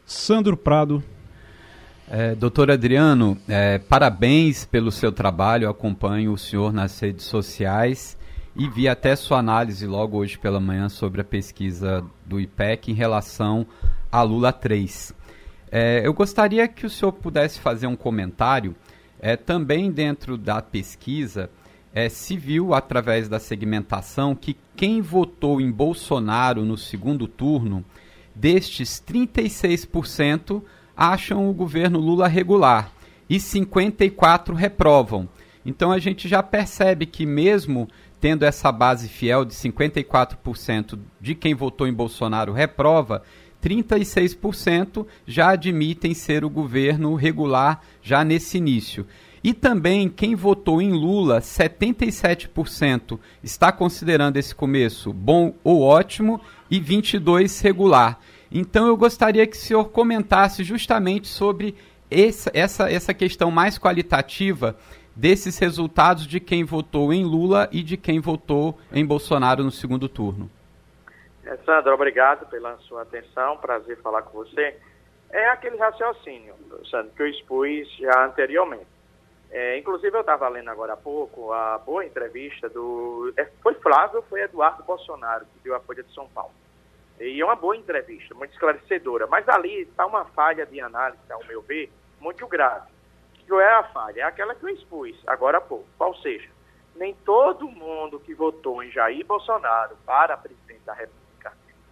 Sandro 0.05 0.57
Prado. 0.57 1.03
É, 2.09 2.35
doutor 2.35 2.69
Adriano, 2.69 3.37
é, 3.47 3.77
parabéns 3.77 4.65
pelo 4.65 4.91
seu 4.91 5.13
trabalho. 5.13 5.63
Eu 5.63 5.69
acompanho 5.69 6.33
o 6.33 6.37
senhor 6.37 6.73
nas 6.73 6.99
redes 6.99 7.23
sociais 7.23 8.17
e 8.53 8.67
vi 8.67 8.89
até 8.89 9.15
sua 9.15 9.39
análise 9.39 9.87
logo 9.87 10.17
hoje 10.17 10.37
pela 10.37 10.59
manhã 10.59 10.89
sobre 10.89 11.21
a 11.21 11.23
pesquisa 11.23 12.03
do 12.25 12.39
IPEC 12.39 12.91
em 12.91 12.93
relação 12.93 13.65
a 14.11 14.21
Lula 14.23 14.51
3. 14.51 15.15
É, 15.71 16.05
eu 16.05 16.13
gostaria 16.13 16.67
que 16.67 16.85
o 16.85 16.89
senhor 16.89 17.13
pudesse 17.13 17.59
fazer 17.61 17.87
um 17.87 17.95
comentário 17.95 18.75
é, 19.21 19.37
também 19.37 19.91
dentro 19.91 20.37
da 20.37 20.61
pesquisa. 20.61 21.49
É, 21.93 22.09
se 22.09 22.35
viu 22.35 22.73
através 22.73 23.29
da 23.29 23.39
segmentação 23.39 24.33
que 24.33 24.57
quem 24.75 25.01
votou 25.01 25.61
em 25.61 25.69
Bolsonaro 25.69 26.65
no 26.65 26.77
segundo 26.77 27.27
turno, 27.27 27.85
destes 28.33 29.03
36% 29.05 30.63
acham 30.95 31.49
o 31.49 31.53
governo 31.53 31.99
Lula 31.99 32.27
regular 32.27 32.91
e 33.29 33.37
54% 33.37 34.55
reprovam. 34.55 35.29
Então 35.65 35.91
a 35.91 35.99
gente 35.99 36.27
já 36.27 36.41
percebe 36.41 37.05
que 37.05 37.25
mesmo 37.25 37.87
tendo 38.19 38.43
essa 38.43 38.71
base 38.71 39.07
fiel 39.07 39.43
de 39.43 39.53
54% 39.53 40.97
de 41.19 41.35
quem 41.35 41.55
votou 41.55 41.87
em 41.87 41.93
Bolsonaro 41.93 42.53
reprova, 42.53 43.23
36% 43.61 45.05
já 45.25 45.51
admitem 45.51 46.13
ser 46.13 46.43
o 46.43 46.49
governo 46.49 47.15
regular 47.15 47.81
já 48.01 48.23
nesse 48.23 48.57
início. 48.57 49.05
E 49.43 49.53
também 49.53 50.07
quem 50.07 50.35
votou 50.35 50.81
em 50.81 50.91
Lula, 50.91 51.39
77% 51.39 53.17
está 53.43 53.71
considerando 53.71 54.37
esse 54.37 54.53
começo 54.53 55.11
bom 55.11 55.55
ou 55.63 55.81
ótimo 55.81 56.39
e 56.69 56.79
22 56.79 57.59
regular. 57.61 58.19
Então 58.51 58.85
eu 58.85 58.95
gostaria 58.95 59.47
que 59.47 59.57
o 59.57 59.59
senhor 59.59 59.85
comentasse 59.85 60.63
justamente 60.63 61.27
sobre 61.27 61.75
essa, 62.09 62.51
essa, 62.53 62.91
essa 62.91 63.13
questão 63.13 63.49
mais 63.49 63.79
qualitativa 63.79 64.77
desses 65.15 65.57
resultados 65.57 66.27
de 66.27 66.39
quem 66.39 66.63
votou 66.63 67.11
em 67.11 67.23
Lula 67.23 67.67
e 67.71 67.81
de 67.81 67.97
quem 67.97 68.19
votou 68.19 68.77
em 68.91 69.05
Bolsonaro 69.05 69.63
no 69.63 69.71
segundo 69.71 70.07
turno. 70.07 70.49
Sandra, 71.57 71.93
obrigado 71.93 72.45
pela 72.47 72.77
sua 72.79 73.03
atenção, 73.03 73.57
prazer 73.57 73.97
falar 74.01 74.23
com 74.23 74.37
você. 74.37 74.77
É 75.29 75.47
aquele 75.49 75.77
raciocínio, 75.77 76.55
Sandra, 76.89 77.11
que 77.15 77.21
eu 77.21 77.27
expus 77.27 77.89
já 77.97 78.25
anteriormente. 78.25 78.87
É, 79.49 79.77
inclusive, 79.77 80.15
eu 80.15 80.21
estava 80.21 80.47
lendo 80.47 80.69
agora 80.69 80.93
há 80.93 80.97
pouco 80.97 81.51
a 81.51 81.77
boa 81.77 82.05
entrevista 82.05 82.69
do. 82.69 83.33
É, 83.35 83.45
foi 83.61 83.73
Flávio, 83.75 84.23
foi 84.29 84.41
Eduardo 84.41 84.83
Bolsonaro, 84.83 85.45
que 85.45 85.59
deu 85.63 85.75
a 85.75 85.79
Folha 85.81 86.03
de 86.03 86.13
São 86.13 86.27
Paulo. 86.29 86.53
E 87.19 87.39
é 87.39 87.45
uma 87.45 87.55
boa 87.55 87.75
entrevista, 87.75 88.33
muito 88.33 88.51
esclarecedora. 88.53 89.27
Mas 89.27 89.47
ali 89.49 89.81
está 89.81 90.05
uma 90.05 90.25
falha 90.25 90.65
de 90.65 90.79
análise, 90.79 91.21
ao 91.29 91.45
meu 91.45 91.61
ver, 91.61 91.91
muito 92.19 92.47
grave 92.47 92.87
qual 93.51 93.59
é 93.59 93.73
a 93.73 93.83
falha? 93.83 94.21
É 94.21 94.23
aquela 94.23 94.55
que 94.55 94.63
eu 94.63 94.69
expus 94.69 95.17
agora 95.27 95.57
há 95.57 95.61
pouco. 95.61 95.85
Ou 95.99 96.15
seja, 96.15 96.49
nem 96.95 97.13
todo 97.13 97.67
mundo 97.67 98.17
que 98.21 98.33
votou 98.33 98.81
em 98.81 98.89
Jair 98.89 99.25
Bolsonaro 99.25 99.97
para 100.05 100.37
presidente 100.37 100.79
da 100.85 100.93
República 100.93 101.20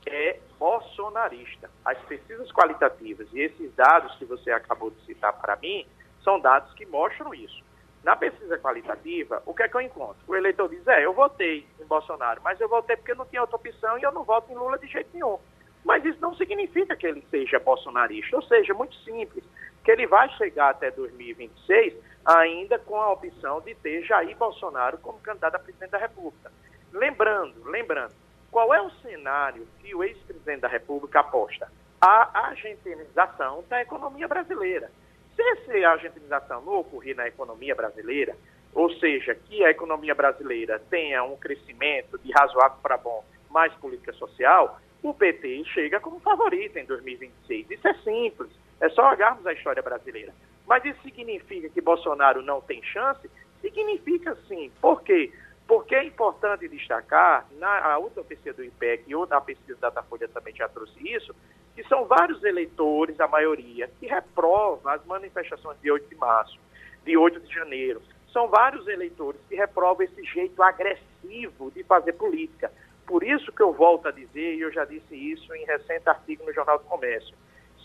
é 0.06 0.40
bolsonarista. 0.58 1.70
As 1.86 1.98
pesquisas 2.00 2.52
qualitativas 2.52 3.28
e 3.34 3.42
esses 3.42 3.74
dados 3.76 4.16
que 4.16 4.26
você 4.26 4.52
acabou 4.52 4.92
de 4.92 5.06
citar 5.06 5.34
para 5.34 5.56
mim 5.56 5.86
são 6.24 6.40
dados 6.40 6.74
que 6.74 6.86
mostram 6.86 7.34
isso. 7.34 7.64
Na 8.04 8.16
pesquisa 8.16 8.58
qualitativa, 8.58 9.44
o 9.46 9.54
que 9.54 9.64
é 9.64 9.68
que 9.68 9.76
eu 9.76 9.82
encontro? 9.82 10.18
O 10.28 10.36
eleitor 10.36 10.70
diz, 10.70 10.86
é, 10.88 11.06
eu 11.06 11.14
votei 11.14 11.68
em 11.80 11.86
Bolsonaro, 11.86 12.42
mas 12.44 12.60
eu 12.60 12.70
votei 12.70 12.96
porque 12.96 13.14
não 13.14 13.26
tinha 13.26 13.42
outra 13.42 13.58
opção 13.58 13.98
e 13.98 14.04
eu 14.04 14.12
não 14.12 14.24
voto 14.24 14.52
em 14.52 14.56
Lula 14.56 14.78
de 14.78 14.88
jeito 14.88 15.10
nenhum. 15.14 15.38
Mas 15.84 16.04
isso 16.06 16.20
não 16.22 16.34
significa 16.36 16.96
que 16.96 17.08
ele 17.08 17.26
seja 17.30 17.60
bolsonarista, 17.60 18.36
ou 18.36 18.42
seja, 18.44 18.74
muito 18.74 18.96
simples 18.98 19.44
que 19.84 19.92
ele 19.92 20.08
vai 20.08 20.30
chegar 20.38 20.70
até 20.70 20.92
2026 20.92 21.96
ainda 22.26 22.78
com 22.80 23.00
a 23.00 23.12
opção 23.12 23.62
de 23.62 23.74
ter 23.76 24.04
Jair 24.04 24.36
Bolsonaro 24.38 24.98
como 25.00 25.20
candidato 25.20 25.56
a 25.56 25.60
presidente 25.60 25.92
da 25.92 25.98
República. 25.98 26.52
Lembrando, 26.94 27.64
lembrando, 27.66 28.14
qual 28.52 28.74
é 28.74 28.82
o 28.82 28.90
cenário 29.02 29.68
que 29.80 29.94
o 29.94 30.04
ex-presidente 30.04 30.62
da 30.62 30.68
República 30.68 31.20
aposta? 31.20 31.72
A 32.02 32.48
argentinização 32.48 33.64
da 33.70 33.82
economia 33.82 34.28
brasileira. 34.28 34.92
Se 35.36 35.42
essa 35.42 35.88
argentinização 35.90 36.62
não 36.62 36.80
ocorrer 36.80 37.16
na 37.16 37.28
economia 37.28 37.76
brasileira, 37.76 38.36
ou 38.74 38.92
seja, 38.96 39.36
que 39.36 39.64
a 39.64 39.70
economia 39.70 40.14
brasileira 40.14 40.80
tenha 40.90 41.24
um 41.24 41.36
crescimento 41.38 42.18
de 42.20 42.32
razoável 42.32 42.78
para 42.82 42.98
bom, 42.98 43.24
mais 43.50 43.74
política 43.76 44.14
social, 44.14 44.80
o 45.02 45.14
PT 45.14 45.64
chega 45.66 46.00
como 46.00 46.20
favorito 46.20 46.78
em 46.78 46.86
2026. 46.86 47.72
Isso 47.72 47.88
é 47.88 47.94
simples. 47.96 48.50
É 48.80 48.90
só 48.90 49.12
olharmos 49.12 49.46
a 49.46 49.54
história 49.54 49.82
brasileira. 49.82 50.34
Mas 50.68 50.86
isso 50.86 51.02
significa 51.02 51.70
que 51.70 51.82
Bolsonaro 51.82 52.42
não 52.42 52.62
tem 52.62 52.84
chance? 52.84 53.30
Significa 53.62 54.38
sim. 54.48 54.72
Por 54.80 55.02
quê? 55.02 55.32
Porque 55.70 55.94
é 55.94 56.04
importante 56.04 56.68
destacar, 56.68 57.46
na 57.60 57.94
a 57.94 58.00
última 58.00 58.24
pesquisa 58.24 58.58
do 58.58 58.64
IPEC 58.64 59.04
e 59.06 59.14
outra 59.14 59.40
pesquisa 59.40 59.78
da 59.80 59.90
Datafolha 59.90 60.28
também 60.28 60.52
já 60.56 60.68
trouxe 60.68 60.98
isso, 61.08 61.32
que 61.76 61.84
são 61.84 62.06
vários 62.06 62.44
eleitores, 62.44 63.20
a 63.20 63.28
maioria, 63.28 63.88
que 64.00 64.08
reprovam 64.08 64.92
as 64.92 65.06
manifestações 65.06 65.80
de 65.80 65.92
8 65.92 66.10
de 66.10 66.16
março, 66.16 66.60
de 67.06 67.16
8 67.16 67.42
de 67.42 67.54
janeiro. 67.54 68.02
São 68.34 68.48
vários 68.48 68.88
eleitores 68.88 69.40
que 69.48 69.54
reprovam 69.54 70.04
esse 70.04 70.24
jeito 70.24 70.60
agressivo 70.64 71.70
de 71.70 71.84
fazer 71.84 72.14
política. 72.14 72.72
Por 73.06 73.24
isso 73.24 73.52
que 73.52 73.62
eu 73.62 73.72
volto 73.72 74.08
a 74.08 74.12
dizer, 74.12 74.56
e 74.56 74.62
eu 74.62 74.72
já 74.72 74.86
disse 74.86 75.16
isso 75.16 75.54
em 75.54 75.66
recente 75.66 76.10
artigo 76.10 76.44
no 76.46 76.52
Jornal 76.52 76.80
do 76.80 76.86
Comércio, 76.86 77.38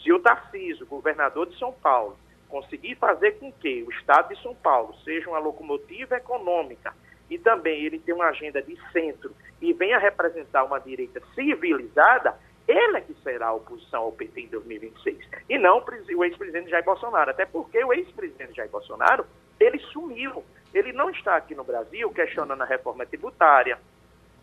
se 0.02 0.10
o 0.10 0.20
Tarcísio, 0.20 0.86
governador 0.86 1.50
de 1.50 1.58
São 1.58 1.70
Paulo, 1.70 2.16
conseguir 2.48 2.94
fazer 2.94 3.32
com 3.32 3.52
que 3.52 3.82
o 3.82 3.90
Estado 3.90 4.34
de 4.34 4.42
São 4.42 4.54
Paulo 4.54 4.94
seja 5.04 5.28
uma 5.28 5.38
locomotiva 5.38 6.16
econômica 6.16 6.94
e 7.30 7.38
também 7.38 7.84
ele 7.84 7.98
tem 7.98 8.14
uma 8.14 8.26
agenda 8.26 8.60
de 8.62 8.78
centro 8.92 9.34
e 9.60 9.72
venha 9.72 9.98
representar 9.98 10.64
uma 10.64 10.78
direita 10.78 11.20
civilizada, 11.34 12.38
ele 12.66 12.96
é 12.96 13.00
que 13.00 13.14
será 13.22 13.48
a 13.48 13.54
oposição 13.54 14.02
ao 14.02 14.12
PT 14.12 14.42
em 14.42 14.48
2026. 14.48 15.18
E 15.48 15.58
não 15.58 15.84
o 16.16 16.24
ex-presidente 16.24 16.70
Jair 16.70 16.84
Bolsonaro. 16.84 17.30
Até 17.30 17.44
porque 17.44 17.82
o 17.84 17.92
ex-presidente 17.92 18.54
Jair 18.54 18.70
Bolsonaro, 18.70 19.26
ele 19.60 19.78
sumiu. 19.78 20.44
Ele 20.72 20.92
não 20.92 21.10
está 21.10 21.36
aqui 21.36 21.54
no 21.54 21.62
Brasil 21.62 22.10
questionando 22.10 22.62
a 22.62 22.64
reforma 22.64 23.06
tributária, 23.06 23.78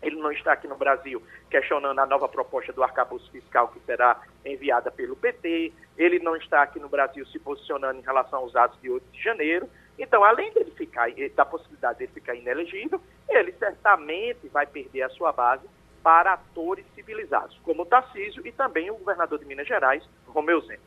ele 0.02 0.16
não 0.16 0.32
está 0.32 0.52
aqui 0.52 0.66
no 0.66 0.76
Brasil 0.76 1.22
questionando 1.48 1.98
a 1.98 2.06
nova 2.06 2.28
proposta 2.28 2.72
do 2.72 2.82
arcabouço 2.82 3.30
fiscal 3.30 3.68
que 3.68 3.78
será 3.86 4.20
enviada 4.44 4.90
pelo 4.90 5.14
PT. 5.14 5.72
Ele 5.96 6.18
não 6.18 6.34
está 6.34 6.62
aqui 6.62 6.80
no 6.80 6.88
Brasil 6.88 7.24
se 7.26 7.38
posicionando 7.38 8.00
em 8.00 8.02
relação 8.02 8.40
aos 8.40 8.56
atos 8.56 8.80
de 8.82 8.90
8 8.90 9.04
de 9.12 9.22
janeiro. 9.22 9.68
Então, 9.98 10.24
além 10.24 10.52
dele 10.52 10.70
ficar, 10.72 11.08
da 11.34 11.44
possibilidade 11.44 11.98
de 11.98 12.04
ele 12.04 12.12
ficar 12.12 12.34
inelegível, 12.34 13.00
ele 13.28 13.52
certamente 13.52 14.48
vai 14.48 14.66
perder 14.66 15.02
a 15.02 15.10
sua 15.10 15.32
base 15.32 15.66
para 16.02 16.32
atores 16.32 16.84
civilizados, 16.94 17.58
como 17.62 17.82
o 17.82 17.86
Tarcísio 17.86 18.46
e 18.46 18.52
também 18.52 18.90
o 18.90 18.96
governador 18.96 19.38
de 19.38 19.44
Minas 19.44 19.68
Gerais, 19.68 20.02
Romeu 20.26 20.60
Zema. 20.62 20.82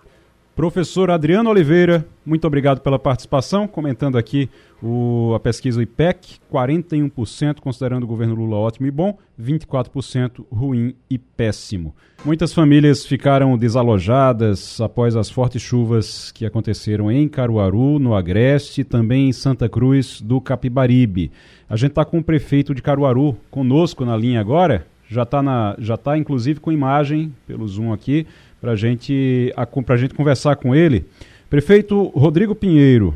Professor 0.56 1.12
Adriano 1.12 1.50
Oliveira, 1.50 2.08
muito 2.26 2.48
obrigado 2.48 2.80
pela 2.80 2.98
participação, 2.98 3.68
comentando 3.68 4.18
aqui 4.18 4.50
o, 4.82 5.34
a 5.36 5.40
pesquisa 5.40 5.84
IPEC, 5.84 6.38
41% 6.50 7.60
considerando 7.60 8.04
o 8.04 8.08
governo 8.08 8.36
Lula 8.36 8.56
ótimo 8.56 8.88
e 8.88 8.92
bom, 8.92 9.18
24% 9.38 10.46
ruim 10.50 10.96
e 11.10 11.18
péssimo. 11.18 11.94
Muitas 12.24 12.54
famílias 12.54 13.06
ficaram 13.06 13.58
desalojadas 13.58 14.80
após 14.80 15.18
as 15.18 15.30
fortes 15.30 15.62
chuvas 15.62 16.32
que 16.32 16.46
aconteceram 16.46 17.12
em 17.12 17.28
Caruaru, 17.28 18.00
no 18.00 18.16
Agreste, 18.16 18.80
e 18.80 18.86
também 18.86 19.28
em 19.28 19.34
Santa 19.34 19.68
Cruz 19.68 20.22
do 20.22 20.40
Capibaribe. 20.40 21.34
A 21.68 21.76
gente 21.76 21.90
está 21.90 22.06
com 22.06 22.20
o 22.20 22.24
prefeito 22.24 22.74
de 22.74 22.82
Caruaru 22.82 23.36
conosco 23.52 24.06
na 24.06 24.16
linha 24.16 24.40
agora, 24.40 24.88
já 25.08 25.24
está 25.24 25.76
já 25.80 25.98
tá 25.98 26.18
inclusive 26.18 26.62
com 26.62 26.72
imagem 26.72 27.34
pelo 27.46 27.68
Zoom 27.68 27.92
aqui 27.92 28.26
para 28.66 28.76
gente, 28.76 29.54
a 29.56 29.96
gente 29.96 30.16
conversar 30.16 30.56
com 30.56 30.74
ele. 30.74 31.06
Prefeito 31.48 32.06
Rodrigo 32.16 32.56
Pinheiro, 32.56 33.14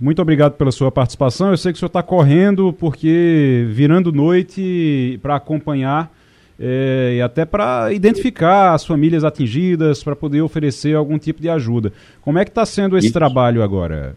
muito 0.00 0.22
obrigado 0.22 0.54
pela 0.54 0.72
sua 0.72 0.90
participação. 0.90 1.50
Eu 1.50 1.58
sei 1.58 1.72
que 1.72 1.76
o 1.76 1.78
senhor 1.78 1.88
está 1.88 2.02
correndo 2.02 2.72
porque 2.72 3.66
virando 3.68 4.10
noite 4.10 5.18
para 5.20 5.36
acompanhar 5.36 6.10
é, 6.58 7.16
e 7.18 7.20
até 7.20 7.44
para 7.44 7.92
identificar 7.92 8.72
as 8.72 8.86
famílias 8.86 9.24
atingidas, 9.24 10.02
para 10.02 10.16
poder 10.16 10.40
oferecer 10.40 10.96
algum 10.96 11.18
tipo 11.18 11.42
de 11.42 11.50
ajuda. 11.50 11.92
Como 12.22 12.38
é 12.38 12.44
que 12.44 12.50
está 12.50 12.64
sendo 12.64 12.96
esse 12.96 13.08
Isso. 13.08 13.14
trabalho 13.14 13.62
agora, 13.62 14.16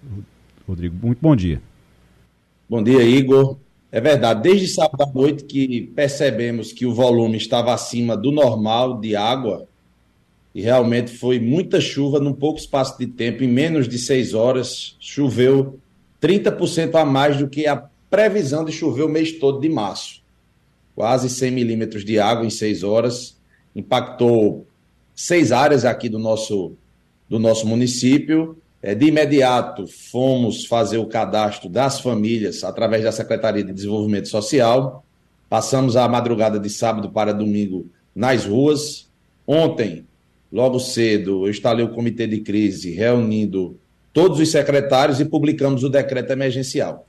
Rodrigo? 0.66 0.96
Muito 1.06 1.20
bom 1.22 1.36
dia. 1.36 1.62
Bom 2.70 2.82
dia, 2.82 3.04
Igor. 3.04 3.58
É 3.92 4.00
verdade, 4.00 4.42
desde 4.42 4.70
sábado 4.70 5.04
à 5.04 5.14
noite 5.14 5.44
que 5.44 5.92
percebemos 5.94 6.72
que 6.72 6.86
o 6.86 6.94
volume 6.94 7.36
estava 7.36 7.74
acima 7.74 8.16
do 8.16 8.32
normal 8.32 9.02
de 9.02 9.18
água 9.18 9.68
e 10.56 10.62
realmente 10.62 11.12
foi 11.12 11.38
muita 11.38 11.82
chuva 11.82 12.18
num 12.18 12.32
pouco 12.32 12.58
espaço 12.58 12.98
de 12.98 13.06
tempo, 13.06 13.44
em 13.44 13.48
menos 13.48 13.90
de 13.90 14.00
seis 14.00 14.34
horas, 14.34 14.96
choveu 15.02 15.78
30% 16.22 16.96
a 16.96 17.04
mais 17.04 17.38
do 17.38 17.50
que 17.50 17.68
a 17.68 17.76
previsão 18.10 18.64
de 18.64 18.72
chover 18.72 19.04
o 19.04 19.10
mês 19.10 19.34
todo 19.34 19.60
de 19.60 19.68
março. 19.68 20.24
Quase 20.96 21.30
100 21.30 21.52
milímetros 21.52 22.06
de 22.06 22.18
água 22.20 22.46
em 22.46 22.50
seis 22.50 22.84
horas, 22.84 23.38
impactou 23.76 24.66
seis 25.14 25.52
áreas 25.52 25.84
aqui 25.84 26.08
do 26.08 26.18
nosso, 26.18 26.72
do 27.30 27.38
nosso 27.38 27.68
município. 27.68 28.58
É, 28.82 28.96
de 28.96 29.08
imediato, 29.08 29.86
fomos 29.88 30.66
fazer 30.66 31.00
o 31.00 31.06
cadastro 31.06 31.68
das 31.68 32.00
famílias 32.00 32.64
através 32.64 33.04
da 33.04 33.12
Secretaria 33.12 33.64
de 33.64 33.74
Desenvolvimento 33.74 34.30
Social. 34.30 35.04
Passamos 35.50 35.98
a 35.98 36.08
madrugada 36.08 36.58
de 36.58 36.70
sábado 36.70 37.10
para 37.10 37.34
domingo 37.34 37.88
nas 38.16 38.46
ruas. 38.46 39.10
Ontem, 39.46 40.06
logo 40.56 40.80
cedo, 40.80 41.46
eu 41.46 41.50
instalei 41.50 41.84
o 41.84 41.90
comitê 41.90 42.26
de 42.26 42.40
crise, 42.40 42.92
reunindo 42.92 43.78
todos 44.14 44.40
os 44.40 44.50
secretários 44.50 45.20
e 45.20 45.26
publicamos 45.26 45.84
o 45.84 45.90
decreto 45.90 46.32
emergencial. 46.32 47.06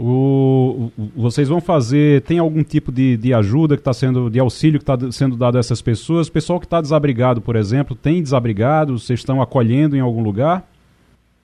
O, 0.00 0.90
vocês 1.14 1.48
vão 1.48 1.60
fazer, 1.60 2.22
tem 2.22 2.38
algum 2.38 2.62
tipo 2.64 2.90
de, 2.90 3.18
de 3.18 3.34
ajuda 3.34 3.76
que 3.76 3.82
está 3.82 3.92
sendo, 3.92 4.30
de 4.30 4.38
auxílio 4.38 4.80
que 4.80 4.90
está 4.90 5.12
sendo 5.12 5.36
dado 5.36 5.58
a 5.58 5.60
essas 5.60 5.82
pessoas? 5.82 6.28
O 6.28 6.32
pessoal 6.32 6.58
que 6.58 6.64
está 6.64 6.80
desabrigado, 6.80 7.42
por 7.42 7.54
exemplo, 7.54 7.94
tem 7.94 8.22
desabrigado? 8.22 8.98
Vocês 8.98 9.20
estão 9.20 9.42
acolhendo 9.42 9.94
em 9.94 10.00
algum 10.00 10.22
lugar? 10.22 10.66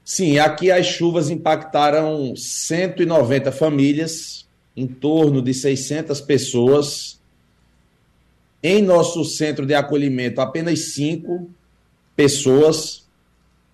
Sim, 0.02 0.38
aqui 0.38 0.70
as 0.70 0.86
chuvas 0.86 1.28
impactaram 1.28 2.34
190 2.34 3.52
famílias, 3.52 4.46
em 4.74 4.86
torno 4.86 5.42
de 5.42 5.52
600 5.52 6.20
pessoas, 6.22 7.20
em 8.64 8.80
nosso 8.80 9.22
centro 9.26 9.66
de 9.66 9.74
acolhimento, 9.74 10.40
apenas 10.40 10.94
cinco 10.94 11.50
pessoas, 12.16 13.04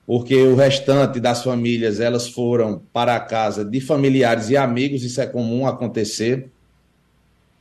porque 0.04 0.34
o 0.34 0.56
restante 0.56 1.20
das 1.20 1.44
famílias 1.44 2.00
elas 2.00 2.28
foram 2.28 2.82
para 2.92 3.14
a 3.14 3.20
casa 3.20 3.64
de 3.64 3.80
familiares 3.80 4.50
e 4.50 4.56
amigos, 4.56 5.04
isso 5.04 5.20
é 5.20 5.26
comum 5.26 5.64
acontecer. 5.64 6.48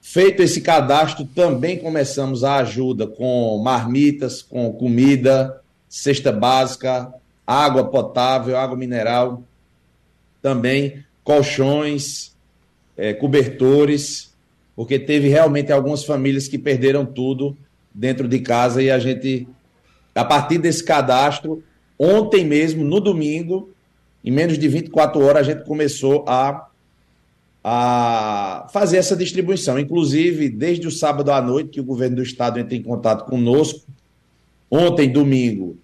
Feito 0.02 0.42
esse 0.42 0.60
cadastro, 0.60 1.24
também 1.24 1.78
começamos 1.78 2.44
a 2.44 2.56
ajuda 2.56 3.06
com 3.06 3.62
marmitas, 3.64 4.42
com 4.42 4.74
comida, 4.74 5.62
cesta 5.88 6.32
básica, 6.32 7.14
água 7.46 7.84
potável, 7.84 8.58
água 8.58 8.76
mineral, 8.76 9.44
também 10.42 11.06
colchões, 11.24 12.36
é, 12.98 13.14
cobertores 13.14 14.29
porque 14.80 14.98
teve 14.98 15.28
realmente 15.28 15.74
algumas 15.74 16.06
famílias 16.06 16.48
que 16.48 16.58
perderam 16.58 17.06
tudo 17.06 17.58
dentro 17.94 18.30
de 18.30 18.40
casa 18.40 18.82
e 18.82 18.90
a 18.90 18.98
gente, 18.98 19.46
a 20.16 20.24
partir 20.24 20.58
desse 20.58 20.82
cadastro, 20.82 21.62
ontem 22.00 22.46
mesmo, 22.46 22.86
no 22.86 23.02
domingo, 23.02 23.72
em 24.24 24.32
menos 24.32 24.58
de 24.58 24.66
24 24.70 25.22
horas, 25.22 25.42
a 25.42 25.52
gente 25.52 25.66
começou 25.66 26.24
a, 26.26 26.70
a 27.62 28.70
fazer 28.72 28.96
essa 28.96 29.18
distribuição. 29.18 29.78
Inclusive, 29.78 30.48
desde 30.48 30.88
o 30.88 30.92
sábado 30.92 31.30
à 31.30 31.42
noite, 31.42 31.72
que 31.72 31.82
o 31.82 31.84
governo 31.84 32.16
do 32.16 32.24
estado 32.24 32.58
entra 32.58 32.74
em 32.74 32.82
contato 32.82 33.26
conosco, 33.26 33.82
ontem, 34.72 35.12
domingo, 35.12 35.78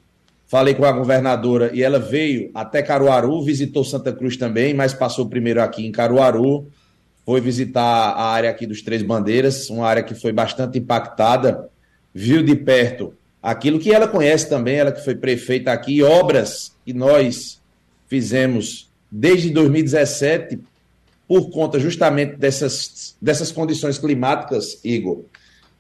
falei 0.48 0.74
com 0.74 0.86
a 0.86 0.92
governadora 0.94 1.70
e 1.74 1.84
ela 1.84 2.00
veio 2.00 2.50
até 2.54 2.82
Caruaru, 2.82 3.44
visitou 3.44 3.84
Santa 3.84 4.14
Cruz 4.14 4.38
também, 4.38 4.74
mas 4.74 4.94
passou 4.94 5.26
primeiro 5.26 5.62
aqui 5.62 5.86
em 5.86 5.92
Caruaru 5.92 6.66
foi 7.26 7.42
visitar 7.42 7.82
a 7.82 8.28
área 8.28 8.50
aqui 8.50 8.68
dos 8.68 8.82
Três 8.82 9.02
Bandeiras, 9.02 9.70
uma 9.70 9.88
área 9.88 10.04
que 10.04 10.14
foi 10.14 10.32
bastante 10.32 10.78
impactada, 10.78 11.70
viu 12.14 12.44
de 12.44 12.56
perto 12.56 13.14
aquilo 13.42 13.80
que 13.80 13.92
ela 13.92 14.08
conhece 14.08 14.50
também, 14.50 14.76
ela 14.76 14.92
que 14.92 15.04
foi 15.04 15.16
prefeita 15.16 15.72
aqui, 15.72 16.02
obras 16.02 16.76
que 16.86 16.94
nós 16.94 17.62
fizemos 18.08 18.90
desde 19.12 19.50
2017 19.50 20.60
por 21.28 21.50
conta 21.50 21.80
justamente 21.80 22.36
dessas, 22.36 23.16
dessas 23.22 23.52
condições 23.52 23.98
climáticas, 23.98 24.80
Igor, 24.84 25.26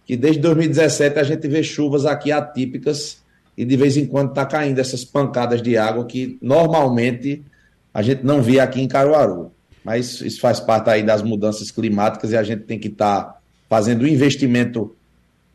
que 0.05 0.15
desde 0.15 0.41
2017 0.41 1.19
a 1.19 1.23
gente 1.23 1.47
vê 1.47 1.63
chuvas 1.63 2.05
aqui 2.05 2.31
atípicas 2.31 3.23
e 3.57 3.63
de 3.63 3.77
vez 3.77 3.97
em 3.97 4.05
quando 4.05 4.29
está 4.29 4.45
caindo 4.45 4.79
essas 4.79 5.03
pancadas 5.03 5.61
de 5.61 5.77
água 5.77 6.05
que 6.05 6.37
normalmente 6.41 7.43
a 7.93 8.01
gente 8.01 8.23
não 8.23 8.41
via 8.41 8.63
aqui 8.63 8.81
em 8.81 8.87
Caruaru 8.87 9.54
mas 9.85 10.19
isso 10.21 10.41
faz 10.41 10.59
parte 10.59 10.89
aí 10.89 11.03
das 11.03 11.21
mudanças 11.21 11.69
climáticas 11.69 12.31
e 12.31 12.37
a 12.37 12.41
gente 12.41 12.63
tem 12.63 12.79
que 12.79 12.87
estar 12.87 13.21
tá 13.21 13.37
fazendo 13.69 14.01
o 14.01 14.05
um 14.05 14.07
investimento 14.07 14.95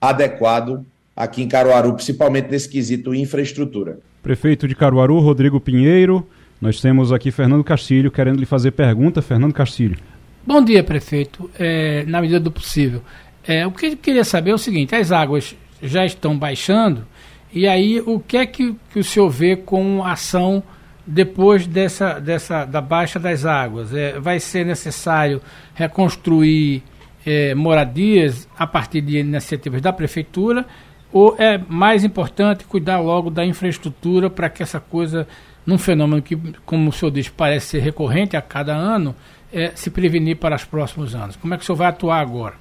adequado 0.01 0.87
aqui 1.17 1.43
em 1.43 1.49
Caruaru, 1.49 1.95
principalmente 1.95 2.49
nesse 2.49 2.69
quesito 2.69 3.13
infraestrutura. 3.13 3.99
Prefeito 4.23 4.69
de 4.69 4.77
Caruaru, 4.77 5.19
Rodrigo 5.19 5.61
Pinheiro, 5.61 6.27
nós 6.61 6.81
temos 6.81 7.13
aqui 7.13 7.33
Fernando 7.33 7.65
Castilho 7.65 8.11
querendo 8.11 8.39
lhe 8.39 8.47
fazer 8.47 8.71
pergunta. 8.71 9.21
Fernando 9.21 9.53
Castilho. 9.53 9.99
Bom 10.47 10.63
dia, 10.63 10.85
prefeito. 10.85 11.51
É, 11.59 12.05
na 12.07 12.21
medida 12.21 12.39
do 12.39 12.53
possível. 12.53 13.03
É, 13.47 13.67
o 13.67 13.73
que 13.73 13.87
eu 13.87 13.97
queria 13.97 14.25
saber 14.25 14.51
é 14.51 14.55
o 14.55 14.59
seguinte: 14.59 14.95
as 14.95 15.11
águas 15.11 15.57
já 15.83 16.05
estão 16.05 16.39
baixando, 16.39 17.07
e 17.53 17.67
aí 17.67 18.01
o 18.01 18.21
que 18.21 18.37
é 18.37 18.47
que, 18.47 18.77
que 18.93 18.99
o 18.99 19.05
senhor 19.05 19.31
vê 19.31 19.57
com 19.57 20.05
ação 20.05 20.63
depois 21.11 21.67
dessa, 21.67 22.21
dessa 22.21 22.65
da 22.65 22.81
baixa 22.81 23.19
das 23.19 23.45
águas? 23.45 23.93
É, 23.93 24.19
vai 24.19 24.39
ser 24.39 24.65
necessário 24.65 25.43
reconstruir 25.75 26.83
é, 27.27 27.55
moradias 27.55 28.49
a 28.59 28.67
partir 28.67 29.01
de 29.01 29.19
iniciativas 29.19 29.81
da 29.83 29.93
prefeitura 29.93 30.65
ou 31.13 31.35
é 31.39 31.59
mais 31.69 32.05
importante 32.05 32.65
cuidar 32.65 33.01
logo 33.01 33.31
da 33.31 33.45
infraestrutura 33.45 34.31
para 34.31 34.49
que 34.49 34.63
essa 34.63 34.79
coisa, 34.79 35.27
num 35.67 35.77
fenômeno 35.77 36.23
que, 36.23 36.37
como 36.65 36.89
o 36.89 36.93
senhor 36.93 37.11
disse, 37.11 37.31
parece 37.31 37.67
ser 37.67 37.81
recorrente 37.81 38.37
a 38.37 38.43
cada 38.43 38.75
ano, 38.75 39.15
é, 39.53 39.73
se 39.75 39.91
prevenir 39.91 40.37
para 40.37 40.55
os 40.55 40.65
próximos 40.65 41.15
anos? 41.15 41.35
Como 41.35 41.53
é 41.53 41.57
que 41.57 41.65
o 41.65 41.67
senhor 41.67 41.77
vai 41.77 41.89
atuar 41.89 42.21
agora? 42.21 42.55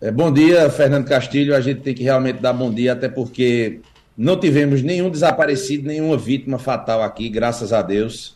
É, 0.00 0.10
bom 0.10 0.30
dia, 0.30 0.68
Fernando 0.68 1.08
Castilho. 1.08 1.56
A 1.56 1.60
gente 1.60 1.80
tem 1.80 1.94
que 1.94 2.02
realmente 2.02 2.38
dar 2.38 2.52
bom 2.52 2.70
dia, 2.70 2.92
até 2.92 3.08
porque 3.08 3.80
não 4.16 4.38
tivemos 4.38 4.82
nenhum 4.82 5.10
desaparecido, 5.10 5.86
nenhuma 5.86 6.16
vítima 6.16 6.58
fatal 6.58 7.02
aqui, 7.02 7.28
graças 7.28 7.72
a 7.72 7.82
Deus. 7.82 8.34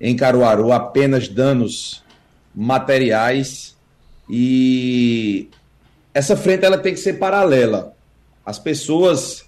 Em 0.00 0.16
Caruaru, 0.16 0.72
apenas 0.72 1.28
danos 1.28 2.02
materiais 2.54 3.76
e 4.28 5.48
essa 6.12 6.36
frente 6.36 6.64
ela 6.64 6.78
tem 6.78 6.92
que 6.92 7.00
ser 7.00 7.14
paralela. 7.14 7.94
As 8.44 8.58
pessoas 8.58 9.44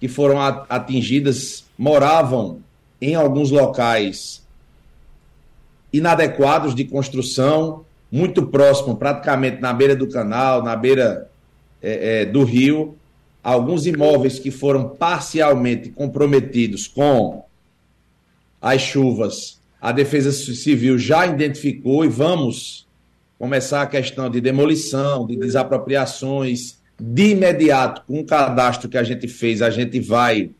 que 0.00 0.08
foram 0.08 0.40
atingidas 0.68 1.64
moravam 1.78 2.60
em 3.00 3.14
alguns 3.14 3.50
locais 3.50 4.42
inadequados 5.92 6.74
de 6.74 6.84
construção, 6.84 7.84
muito 8.10 8.46
próximo, 8.46 8.96
praticamente 8.96 9.60
na 9.60 9.72
beira 9.72 9.94
do 9.94 10.08
canal, 10.08 10.62
na 10.62 10.74
beira 10.74 11.28
é, 11.82 12.22
é, 12.22 12.26
do 12.26 12.44
rio. 12.44 12.96
Alguns 13.42 13.86
imóveis 13.86 14.38
que 14.38 14.50
foram 14.50 14.90
parcialmente 14.90 15.90
comprometidos 15.90 16.86
com 16.86 17.44
as 18.60 18.80
chuvas, 18.80 19.60
a 19.80 19.90
Defesa 19.90 20.30
Civil 20.30 20.96
já 20.96 21.26
identificou 21.26 22.04
e 22.04 22.08
vamos 22.08 22.86
começar 23.36 23.82
a 23.82 23.86
questão 23.86 24.30
de 24.30 24.40
demolição, 24.40 25.26
de 25.26 25.36
desapropriações. 25.36 26.80
De 27.00 27.30
imediato, 27.30 28.02
com 28.06 28.20
o 28.20 28.24
cadastro 28.24 28.88
que 28.88 28.96
a 28.96 29.02
gente 29.02 29.26
fez, 29.26 29.60
a 29.60 29.70
gente 29.70 29.98
vai 29.98 30.50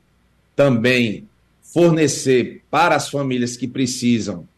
também 0.56 1.28
fornecer 1.62 2.62
para 2.68 2.96
as 2.96 3.08
famílias 3.08 3.56
que 3.56 3.68
precisam 3.68 4.48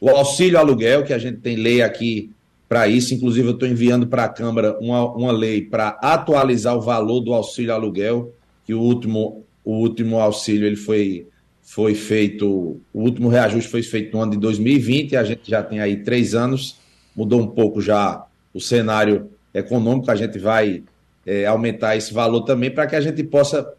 o 0.00 0.08
auxílio 0.08 0.58
aluguel, 0.58 1.04
que 1.04 1.12
a 1.12 1.18
gente 1.18 1.38
tem 1.38 1.56
lei 1.56 1.82
aqui 1.82 2.30
para 2.72 2.88
isso. 2.88 3.12
Inclusive, 3.12 3.48
eu 3.48 3.52
estou 3.52 3.68
enviando 3.68 4.06
para 4.06 4.24
a 4.24 4.28
Câmara 4.30 4.78
uma, 4.80 5.04
uma 5.14 5.30
lei 5.30 5.60
para 5.60 5.88
atualizar 6.00 6.74
o 6.74 6.80
valor 6.80 7.20
do 7.20 7.34
auxílio 7.34 7.74
aluguel, 7.74 8.34
que 8.64 8.72
o 8.72 8.80
último, 8.80 9.44
o 9.62 9.72
último 9.72 10.18
auxílio 10.18 10.66
ele 10.66 10.76
foi, 10.76 11.26
foi 11.60 11.94
feito, 11.94 12.80
o 12.90 13.00
último 13.02 13.28
reajuste 13.28 13.70
foi 13.70 13.82
feito 13.82 14.16
no 14.16 14.22
ano 14.22 14.32
de 14.32 14.38
2020, 14.38 15.12
e 15.12 15.16
a 15.18 15.22
gente 15.22 15.50
já 15.50 15.62
tem 15.62 15.80
aí 15.80 15.98
três 15.98 16.34
anos, 16.34 16.78
mudou 17.14 17.42
um 17.42 17.46
pouco 17.46 17.78
já 17.82 18.24
o 18.54 18.60
cenário 18.60 19.28
econômico, 19.52 20.10
a 20.10 20.16
gente 20.16 20.38
vai 20.38 20.82
é, 21.26 21.44
aumentar 21.44 21.94
esse 21.94 22.14
valor 22.14 22.40
também 22.40 22.70
para 22.70 22.86
que 22.86 22.96
a 22.96 23.02
gente 23.02 23.22
possa 23.22 23.70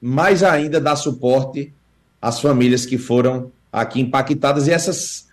mais 0.00 0.44
ainda 0.44 0.80
dar 0.80 0.94
suporte 0.94 1.72
às 2.22 2.40
famílias 2.40 2.86
que 2.86 2.96
foram 2.96 3.50
aqui 3.72 4.00
impactadas 4.00 4.68
e 4.68 4.70
essas 4.70 5.25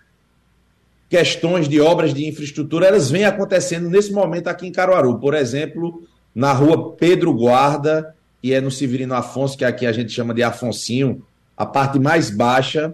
questões 1.14 1.68
de 1.68 1.80
obras 1.80 2.12
de 2.12 2.26
infraestrutura, 2.26 2.88
elas 2.88 3.08
vêm 3.08 3.24
acontecendo 3.24 3.88
nesse 3.88 4.10
momento 4.10 4.48
aqui 4.48 4.66
em 4.66 4.72
Caruaru. 4.72 5.20
Por 5.20 5.32
exemplo, 5.32 6.02
na 6.34 6.52
rua 6.52 6.96
Pedro 6.96 7.32
Guarda, 7.32 8.12
que 8.42 8.52
é 8.52 8.60
no 8.60 8.68
Severino 8.68 9.14
Afonso, 9.14 9.56
que 9.56 9.64
aqui 9.64 9.86
a 9.86 9.92
gente 9.92 10.10
chama 10.10 10.34
de 10.34 10.42
Afonsinho, 10.42 11.22
a 11.56 11.64
parte 11.64 12.00
mais 12.00 12.30
baixa, 12.30 12.92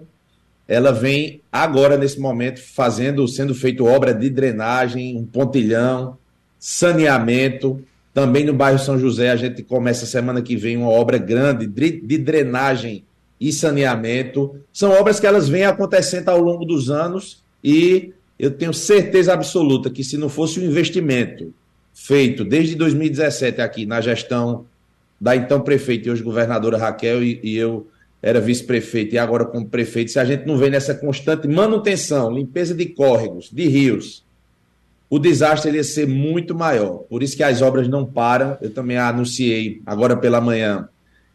ela 0.67 0.91
vem 0.91 1.41
agora, 1.51 1.97
nesse 1.97 2.19
momento, 2.19 2.61
fazendo, 2.61 3.27
sendo 3.27 3.55
feito 3.55 3.87
obra 3.87 4.13
de 4.13 4.29
drenagem, 4.29 5.17
um 5.17 5.25
pontilhão, 5.25 6.15
saneamento. 6.59 7.83
Também 8.13 8.45
no 8.45 8.53
bairro 8.53 8.77
São 8.77 8.99
José, 8.99 9.31
a 9.31 9.35
gente 9.35 9.63
começa 9.63 10.05
semana 10.05 10.43
que 10.43 10.55
vem 10.55 10.77
uma 10.77 10.89
obra 10.89 11.17
grande 11.17 11.65
de 11.65 12.17
drenagem 12.19 13.03
e 13.39 13.51
saneamento. 13.51 14.57
São 14.71 14.91
obras 14.91 15.19
que 15.19 15.25
elas 15.25 15.49
vêm 15.49 15.65
acontecendo 15.65 16.29
ao 16.29 16.39
longo 16.39 16.65
dos 16.65 16.91
anos 16.91 17.41
e 17.63 18.13
eu 18.39 18.51
tenho 18.51 18.73
certeza 18.73 19.33
absoluta 19.33 19.89
que 19.89 20.03
se 20.03 20.17
não 20.17 20.29
fosse 20.29 20.59
o 20.59 20.63
investimento 20.63 21.53
feito 21.93 22.43
desde 22.43 22.75
2017 22.75 23.61
aqui 23.61 23.85
na 23.85 24.01
gestão 24.01 24.65
da 25.19 25.35
então 25.35 25.61
prefeita 25.61 26.07
e 26.07 26.11
hoje 26.11 26.23
governadora 26.23 26.77
Raquel 26.77 27.23
e, 27.23 27.39
e 27.43 27.55
eu 27.55 27.87
era 28.21 28.39
vice-prefeito 28.39 29.15
e 29.15 29.17
agora 29.17 29.45
como 29.45 29.67
prefeito, 29.67 30.11
se 30.11 30.19
a 30.19 30.25
gente 30.25 30.45
não 30.45 30.57
vem 30.57 30.69
nessa 30.69 30.93
constante 30.93 31.47
manutenção, 31.47 32.31
limpeza 32.31 32.73
de 32.75 32.85
córregos, 32.85 33.49
de 33.51 33.67
rios, 33.67 34.23
o 35.09 35.19
desastre 35.19 35.75
ia 35.75 35.83
ser 35.83 36.07
muito 36.07 36.55
maior. 36.55 36.99
Por 37.09 37.21
isso 37.21 37.35
que 37.35 37.43
as 37.43 37.61
obras 37.61 37.87
não 37.89 38.05
param. 38.05 38.57
Eu 38.61 38.69
também 38.69 38.97
anunciei 38.97 39.81
agora 39.85 40.15
pela 40.15 40.39
manhã. 40.39 40.87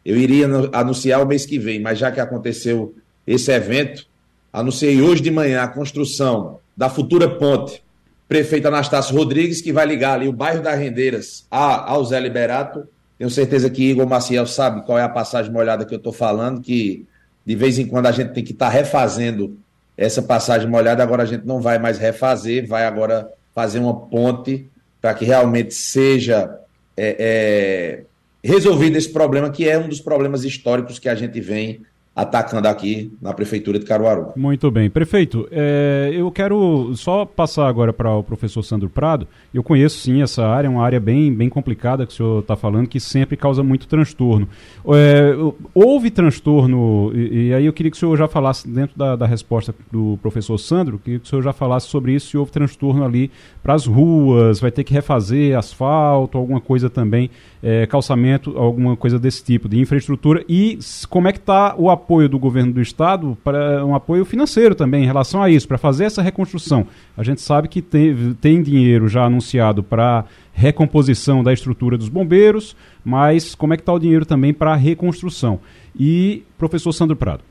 Eu 0.03 0.17
iria 0.17 0.47
anunciar 0.73 1.21
o 1.21 1.27
mês 1.27 1.45
que 1.45 1.59
vem, 1.59 1.79
mas 1.79 1.99
já 1.99 2.11
que 2.11 2.19
aconteceu 2.19 2.95
esse 3.27 3.51
evento, 3.51 4.07
Anunciei 4.51 5.01
hoje 5.01 5.21
de 5.21 5.31
manhã 5.31 5.63
a 5.63 5.67
construção 5.67 6.59
da 6.75 6.89
futura 6.89 7.29
ponte 7.29 7.83
prefeito 8.27 8.67
Anastácio 8.67 9.15
Rodrigues, 9.15 9.61
que 9.61 9.71
vai 9.71 9.85
ligar 9.85 10.15
ali 10.15 10.27
o 10.27 10.33
bairro 10.33 10.61
das 10.61 10.77
Rendeiras 10.77 11.45
ao 11.49 12.03
Zé 12.03 12.19
Liberato. 12.19 12.87
Tenho 13.17 13.29
certeza 13.29 13.69
que 13.69 13.89
Igor 13.89 14.07
Maciel 14.07 14.45
sabe 14.45 14.85
qual 14.85 14.99
é 14.99 15.03
a 15.03 15.09
passagem 15.09 15.51
molhada 15.51 15.85
que 15.85 15.93
eu 15.93 15.97
estou 15.97 16.13
falando, 16.13 16.61
que 16.61 17.05
de 17.45 17.55
vez 17.55 17.79
em 17.79 17.87
quando 17.87 18.07
a 18.07 18.11
gente 18.11 18.33
tem 18.33 18.43
que 18.43 18.51
estar 18.51 18.67
tá 18.67 18.71
refazendo 18.71 19.57
essa 19.97 20.21
passagem 20.21 20.69
molhada, 20.69 21.01
agora 21.01 21.23
a 21.23 21.25
gente 21.25 21.45
não 21.45 21.61
vai 21.61 21.79
mais 21.79 21.97
refazer, 21.97 22.67
vai 22.67 22.85
agora 22.85 23.31
fazer 23.55 23.79
uma 23.79 23.95
ponte 23.95 24.69
para 25.01 25.13
que 25.13 25.25
realmente 25.25 25.73
seja 25.73 26.59
é, 26.95 27.15
é, 27.17 28.03
resolvido 28.43 28.97
esse 28.97 29.09
problema, 29.11 29.49
que 29.49 29.67
é 29.67 29.77
um 29.77 29.87
dos 29.87 30.01
problemas 30.01 30.43
históricos 30.43 30.99
que 30.99 31.09
a 31.09 31.15
gente 31.15 31.39
vem 31.39 31.81
atacando 32.17 32.67
aqui 32.67 33.15
na 33.21 33.31
Prefeitura 33.31 33.77
de 33.77 33.85
Caruaru. 33.85 34.33
Muito 34.35 34.71
bem. 34.71 34.89
Prefeito, 34.89 35.47
é, 35.51 36.09
eu 36.11 36.31
quero 36.31 36.91
só 36.95 37.23
passar 37.25 37.67
agora 37.67 37.93
para 37.93 38.11
o 38.11 38.23
professor 38.23 38.63
Sandro 38.63 38.89
Prado. 38.89 39.27
Eu 39.53 39.61
conheço 39.61 39.99
sim 39.99 40.23
essa 40.23 40.43
área, 40.43 40.67
é 40.67 40.69
uma 40.69 40.83
área 40.83 40.99
bem, 40.99 41.31
bem 41.31 41.47
complicada 41.47 42.07
que 42.07 42.13
o 42.13 42.15
senhor 42.15 42.39
está 42.39 42.55
falando, 42.55 42.87
que 42.87 42.99
sempre 42.99 43.37
causa 43.37 43.61
muito 43.61 43.87
transtorno. 43.87 44.49
É, 44.95 45.31
houve 45.75 46.09
transtorno, 46.09 47.11
e, 47.13 47.49
e, 47.49 47.53
aí 47.53 47.67
eu 47.67 47.73
queria 47.73 47.91
que 47.91 47.97
o 47.97 47.99
senhor 47.99 48.17
já 48.17 48.27
falasse, 48.27 48.67
dentro 48.67 48.97
da, 48.97 49.15
da 49.15 49.27
resposta 49.27 49.75
do 49.91 50.17
professor 50.19 50.57
Sandro, 50.57 50.97
que 50.97 51.17
o 51.17 51.25
senhor 51.25 51.43
já 51.43 51.53
falasse 51.53 51.87
sobre 51.87 52.13
isso, 52.13 52.31
se 52.31 52.37
houve 52.37 52.51
transtorno 52.51 53.05
ali 53.05 53.29
para 53.61 53.75
as 53.75 53.85
ruas, 53.85 54.59
vai 54.59 54.71
ter 54.71 54.83
que 54.83 54.91
refazer 54.91 55.55
asfalto, 55.55 56.35
alguma 56.35 56.59
coisa 56.59 56.89
também, 56.89 57.29
é, 57.61 57.85
calçamento, 57.87 58.57
alguma 58.57 58.95
coisa 58.95 59.17
desse 59.17 59.43
tipo, 59.43 59.67
de 59.67 59.79
infraestrutura, 59.79 60.43
e 60.47 60.79
como 61.09 61.27
é 61.27 61.31
que 61.31 61.39
está 61.39 61.75
o 61.77 61.89
apoio 61.89 62.29
do 62.29 62.37
governo 62.37 62.73
do 62.73 62.81
estado 62.81 63.37
para 63.43 63.85
um 63.85 63.95
apoio 63.95 64.25
financeiro 64.25 64.75
também 64.75 65.03
em 65.03 65.05
relação 65.05 65.41
a 65.41 65.49
isso, 65.49 65.67
para 65.67 65.77
fazer 65.77 66.05
essa 66.05 66.21
reconstrução. 66.21 66.87
A 67.15 67.23
gente 67.23 67.41
sabe 67.41 67.67
que 67.67 67.81
tem, 67.81 68.33
tem 68.39 68.61
dinheiro 68.61 69.07
já 69.07 69.25
anunciado 69.25 69.83
para 69.83 70.25
recomposição 70.53 71.43
da 71.43 71.53
estrutura 71.53 71.97
dos 71.97 72.09
bombeiros, 72.09 72.75
mas 73.03 73.53
como 73.53 73.73
é 73.73 73.77
que 73.77 73.81
está 73.81 73.93
o 73.93 73.99
dinheiro 73.99 74.25
também 74.25 74.53
para 74.53 74.73
a 74.73 74.75
reconstrução? 74.75 75.59
E 75.95 76.43
professor 76.57 76.91
Sandro 76.91 77.15
Prado. 77.15 77.43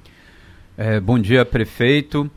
É, 0.77 1.01
bom 1.01 1.19
dia, 1.19 1.45
prefeito. 1.45 2.31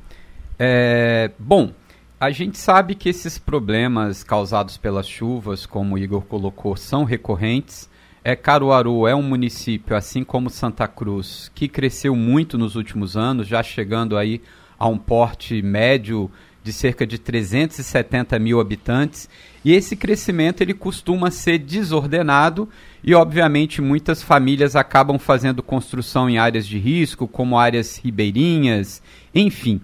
É, 0.57 1.31
bom, 1.39 1.71
a 2.19 2.31
gente 2.31 2.57
sabe 2.57 2.95
que 2.95 3.07
esses 3.07 3.37
problemas 3.37 4.23
causados 4.23 4.75
pelas 4.75 5.07
chuvas, 5.07 5.65
como 5.65 5.95
o 5.95 5.97
Igor 5.97 6.23
colocou, 6.23 6.75
são 6.75 7.05
recorrentes. 7.05 7.89
É, 8.21 8.35
Caruaru 8.35 9.07
é 9.07 9.15
um 9.15 9.21
município, 9.21 9.95
assim 9.95 10.25
como 10.25 10.49
Santa 10.49 10.85
Cruz, 10.85 11.49
que 11.55 11.69
cresceu 11.69 12.17
muito 12.17 12.57
nos 12.57 12.75
últimos 12.75 13.15
anos, 13.15 13.47
já 13.47 13.63
chegando 13.63 14.17
aí 14.17 14.41
a 14.77 14.85
um 14.89 14.97
porte 14.97 15.61
médio 15.61 16.29
de 16.61 16.73
cerca 16.73 17.07
de 17.07 17.17
370 17.17 18.37
mil 18.37 18.59
habitantes. 18.59 19.29
E 19.63 19.73
esse 19.73 19.95
crescimento 19.95 20.59
ele 20.59 20.73
costuma 20.73 21.31
ser 21.31 21.57
desordenado 21.59 22.67
e, 23.01 23.15
obviamente, 23.15 23.81
muitas 23.81 24.21
famílias 24.21 24.75
acabam 24.75 25.17
fazendo 25.17 25.63
construção 25.63 26.29
em 26.29 26.37
áreas 26.37 26.67
de 26.67 26.77
risco, 26.77 27.29
como 27.29 27.57
áreas 27.57 27.97
ribeirinhas, 27.97 29.01
enfim. 29.33 29.79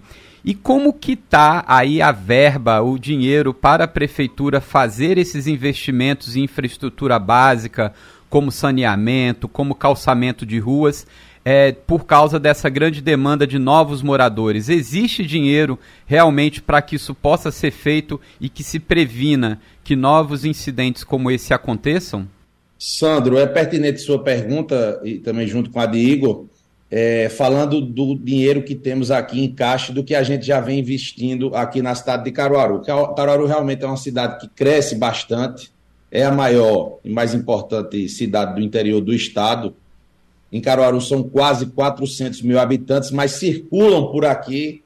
E 0.46 0.54
como 0.54 0.92
que 0.92 1.14
está 1.14 1.64
aí 1.66 2.00
a 2.00 2.12
verba, 2.12 2.80
o 2.80 2.96
dinheiro 2.96 3.52
para 3.52 3.82
a 3.82 3.88
prefeitura 3.88 4.60
fazer 4.60 5.18
esses 5.18 5.48
investimentos 5.48 6.36
em 6.36 6.44
infraestrutura 6.44 7.18
básica, 7.18 7.92
como 8.30 8.52
saneamento, 8.52 9.48
como 9.48 9.74
calçamento 9.74 10.46
de 10.46 10.60
ruas, 10.60 11.04
é, 11.44 11.72
por 11.72 12.06
causa 12.06 12.38
dessa 12.38 12.68
grande 12.68 13.00
demanda 13.00 13.44
de 13.44 13.58
novos 13.58 14.02
moradores. 14.02 14.68
Existe 14.68 15.26
dinheiro 15.26 15.76
realmente 16.06 16.62
para 16.62 16.80
que 16.80 16.94
isso 16.94 17.12
possa 17.12 17.50
ser 17.50 17.72
feito 17.72 18.20
e 18.40 18.48
que 18.48 18.62
se 18.62 18.78
previna 18.78 19.60
que 19.82 19.96
novos 19.96 20.44
incidentes 20.44 21.02
como 21.02 21.28
esse 21.28 21.52
aconteçam? 21.52 22.28
Sandro, 22.78 23.36
é 23.36 23.46
pertinente 23.48 24.00
sua 24.00 24.22
pergunta, 24.22 25.00
e 25.02 25.18
também 25.18 25.48
junto 25.48 25.70
com 25.70 25.80
a 25.80 25.86
de 25.86 25.98
Igor, 25.98 26.46
é, 26.90 27.28
falando 27.28 27.80
do 27.80 28.14
dinheiro 28.14 28.62
que 28.62 28.74
temos 28.74 29.10
aqui 29.10 29.42
em 29.42 29.52
caixa, 29.52 29.92
do 29.92 30.04
que 30.04 30.14
a 30.14 30.22
gente 30.22 30.46
já 30.46 30.60
vem 30.60 30.78
investindo 30.78 31.54
aqui 31.54 31.82
na 31.82 31.94
cidade 31.94 32.24
de 32.24 32.32
Caruaru. 32.32 32.80
Caruaru 32.80 33.46
realmente 33.46 33.84
é 33.84 33.86
uma 33.86 33.96
cidade 33.96 34.38
que 34.38 34.48
cresce 34.48 34.94
bastante, 34.94 35.72
é 36.10 36.24
a 36.24 36.30
maior 36.30 36.98
e 37.04 37.10
mais 37.10 37.34
importante 37.34 38.08
cidade 38.08 38.54
do 38.54 38.60
interior 38.60 39.00
do 39.00 39.12
estado. 39.12 39.74
Em 40.52 40.60
Caruaru 40.60 41.00
são 41.00 41.24
quase 41.24 41.66
400 41.66 42.40
mil 42.42 42.58
habitantes, 42.58 43.10
mas 43.10 43.32
circulam 43.32 44.12
por 44.12 44.24
aqui 44.24 44.82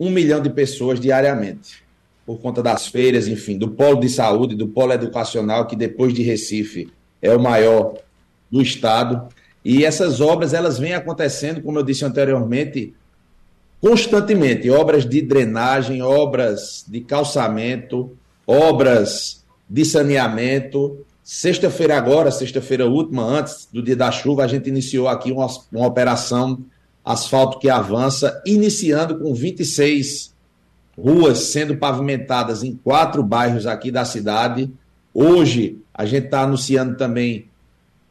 um 0.00 0.10
milhão 0.10 0.40
de 0.40 0.48
pessoas 0.48 0.98
diariamente, 0.98 1.82
por 2.24 2.38
conta 2.38 2.62
das 2.62 2.86
feiras, 2.86 3.28
enfim, 3.28 3.58
do 3.58 3.68
polo 3.68 4.00
de 4.00 4.08
saúde, 4.08 4.54
do 4.54 4.68
polo 4.68 4.92
educacional, 4.92 5.66
que 5.66 5.76
depois 5.76 6.14
de 6.14 6.22
Recife 6.22 6.90
é 7.20 7.34
o 7.34 7.40
maior 7.40 7.94
do 8.50 8.62
estado. 8.62 9.28
E 9.68 9.84
essas 9.84 10.18
obras, 10.22 10.54
elas 10.54 10.78
vêm 10.78 10.94
acontecendo, 10.94 11.60
como 11.60 11.78
eu 11.78 11.82
disse 11.82 12.02
anteriormente, 12.02 12.94
constantemente 13.78 14.70
obras 14.70 15.04
de 15.04 15.20
drenagem, 15.20 16.00
obras 16.00 16.86
de 16.88 17.02
calçamento, 17.02 18.16
obras 18.46 19.44
de 19.68 19.84
saneamento. 19.84 21.04
Sexta-feira 21.22 21.98
agora, 21.98 22.30
sexta-feira 22.30 22.86
última, 22.86 23.22
antes 23.22 23.68
do 23.70 23.82
dia 23.82 23.94
da 23.94 24.10
chuva, 24.10 24.42
a 24.42 24.46
gente 24.46 24.70
iniciou 24.70 25.06
aqui 25.06 25.30
uma, 25.30 25.46
uma 25.70 25.86
operação 25.86 26.64
asfalto 27.04 27.58
que 27.58 27.68
avança, 27.68 28.42
iniciando 28.46 29.18
com 29.18 29.34
26 29.34 30.34
ruas 30.96 31.40
sendo 31.40 31.76
pavimentadas 31.76 32.62
em 32.62 32.74
quatro 32.74 33.22
bairros 33.22 33.66
aqui 33.66 33.90
da 33.90 34.06
cidade. 34.06 34.72
Hoje, 35.12 35.78
a 35.92 36.06
gente 36.06 36.24
está 36.24 36.40
anunciando 36.40 36.96
também 36.96 37.50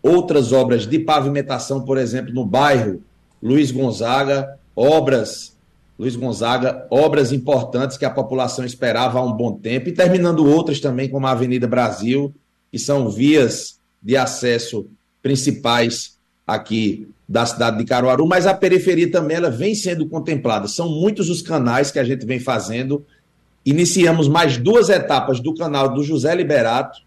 outras 0.01 0.51
obras 0.51 0.85
de 0.87 0.99
pavimentação, 0.99 1.81
por 1.81 1.97
exemplo, 1.97 2.33
no 2.33 2.45
bairro 2.45 3.01
Luiz 3.41 3.71
Gonzaga, 3.71 4.57
obras 4.75 5.57
Luiz 5.97 6.15
Gonzaga, 6.15 6.85
obras 6.91 7.31
importantes 7.31 7.97
que 7.97 8.05
a 8.05 8.09
população 8.09 8.63
esperava 8.63 9.17
há 9.17 9.23
um 9.23 9.33
bom 9.33 9.53
tempo, 9.53 9.89
e 9.89 9.91
terminando 9.91 10.45
outras 10.45 10.79
também, 10.79 11.09
como 11.09 11.25
a 11.25 11.31
Avenida 11.31 11.67
Brasil, 11.67 12.33
que 12.71 12.77
são 12.77 13.09
vias 13.09 13.79
de 14.01 14.15
acesso 14.15 14.87
principais 15.23 16.17
aqui 16.45 17.07
da 17.27 17.45
cidade 17.45 17.79
de 17.79 17.83
Caruaru, 17.83 18.27
mas 18.27 18.45
a 18.45 18.53
periferia 18.53 19.11
também 19.11 19.37
ela 19.37 19.49
vem 19.49 19.73
sendo 19.73 20.07
contemplada. 20.07 20.67
São 20.67 20.87
muitos 20.87 21.29
os 21.29 21.41
canais 21.41 21.91
que 21.91 21.99
a 21.99 22.03
gente 22.03 22.25
vem 22.25 22.39
fazendo. 22.39 23.05
Iniciamos 23.65 24.29
mais 24.29 24.55
duas 24.57 24.87
etapas 24.87 25.41
do 25.41 25.53
canal 25.53 25.93
do 25.93 26.03
José 26.03 26.33
Liberato, 26.33 26.99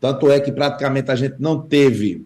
tanto 0.00 0.30
é 0.30 0.40
que 0.40 0.50
praticamente 0.50 1.10
a 1.10 1.14
gente 1.14 1.36
não 1.38 1.60
teve 1.60 2.24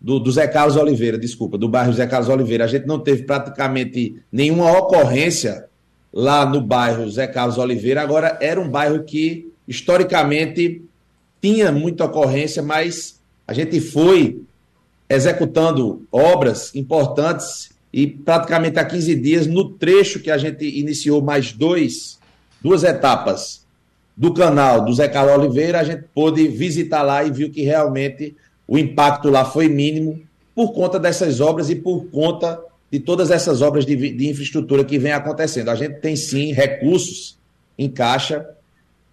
do, 0.00 0.18
do 0.18 0.30
Zé 0.30 0.46
Carlos 0.46 0.76
Oliveira, 0.76 1.18
desculpa, 1.18 1.58
do 1.58 1.68
bairro 1.68 1.92
Zé 1.92 2.06
Carlos 2.06 2.28
Oliveira, 2.28 2.64
a 2.64 2.68
gente 2.68 2.86
não 2.86 2.98
teve 2.98 3.24
praticamente 3.24 4.16
nenhuma 4.32 4.70
ocorrência 4.78 5.66
lá 6.12 6.46
no 6.46 6.60
bairro 6.60 7.10
Zé 7.10 7.26
Carlos 7.26 7.58
Oliveira. 7.58 8.00
Agora, 8.00 8.38
era 8.40 8.60
um 8.60 8.68
bairro 8.68 9.02
que, 9.02 9.52
historicamente, 9.68 10.82
tinha 11.42 11.70
muita 11.70 12.04
ocorrência, 12.04 12.62
mas 12.62 13.20
a 13.46 13.52
gente 13.52 13.80
foi 13.80 14.40
executando 15.08 16.06
obras 16.10 16.74
importantes 16.74 17.70
e 17.92 18.06
praticamente 18.06 18.78
há 18.78 18.84
15 18.84 19.14
dias, 19.16 19.46
no 19.46 19.70
trecho 19.70 20.20
que 20.20 20.30
a 20.30 20.38
gente 20.38 20.64
iniciou 20.64 21.20
mais 21.20 21.52
dois, 21.52 22.18
duas 22.62 22.84
etapas 22.84 23.59
do 24.20 24.34
canal 24.34 24.84
do 24.84 24.92
Zé 24.92 25.08
Carlos 25.08 25.34
Oliveira, 25.34 25.80
a 25.80 25.82
gente 25.82 26.04
pôde 26.14 26.46
visitar 26.46 27.00
lá 27.00 27.24
e 27.24 27.30
viu 27.30 27.50
que 27.50 27.62
realmente 27.62 28.36
o 28.68 28.76
impacto 28.76 29.30
lá 29.30 29.46
foi 29.46 29.66
mínimo 29.66 30.20
por 30.54 30.74
conta 30.74 30.98
dessas 30.98 31.40
obras 31.40 31.70
e 31.70 31.74
por 31.74 32.04
conta 32.10 32.60
de 32.92 33.00
todas 33.00 33.30
essas 33.30 33.62
obras 33.62 33.86
de, 33.86 33.96
de 33.96 34.28
infraestrutura 34.28 34.84
que 34.84 34.98
vem 34.98 35.12
acontecendo. 35.12 35.70
A 35.70 35.74
gente 35.74 36.00
tem 36.00 36.16
sim 36.16 36.52
recursos 36.52 37.38
em 37.78 37.88
caixa, 37.88 38.46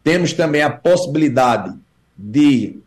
temos 0.04 0.34
também 0.34 0.62
a 0.62 0.70
possibilidade 0.70 1.74
de 2.18 2.78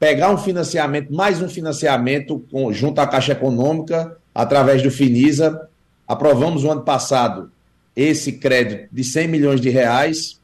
pegar 0.00 0.30
um 0.30 0.38
financiamento, 0.38 1.14
mais 1.14 1.40
um 1.40 1.48
financiamento 1.48 2.44
com, 2.50 2.72
junto 2.72 3.00
à 3.00 3.06
Caixa 3.06 3.30
Econômica, 3.30 4.16
através 4.34 4.82
do 4.82 4.90
Finisa. 4.90 5.68
Aprovamos 6.08 6.64
o 6.64 6.70
ano 6.72 6.82
passado 6.82 7.52
esse 7.94 8.32
crédito 8.32 8.88
de 8.90 9.04
100 9.04 9.28
milhões 9.28 9.60
de 9.60 9.70
reais, 9.70 10.41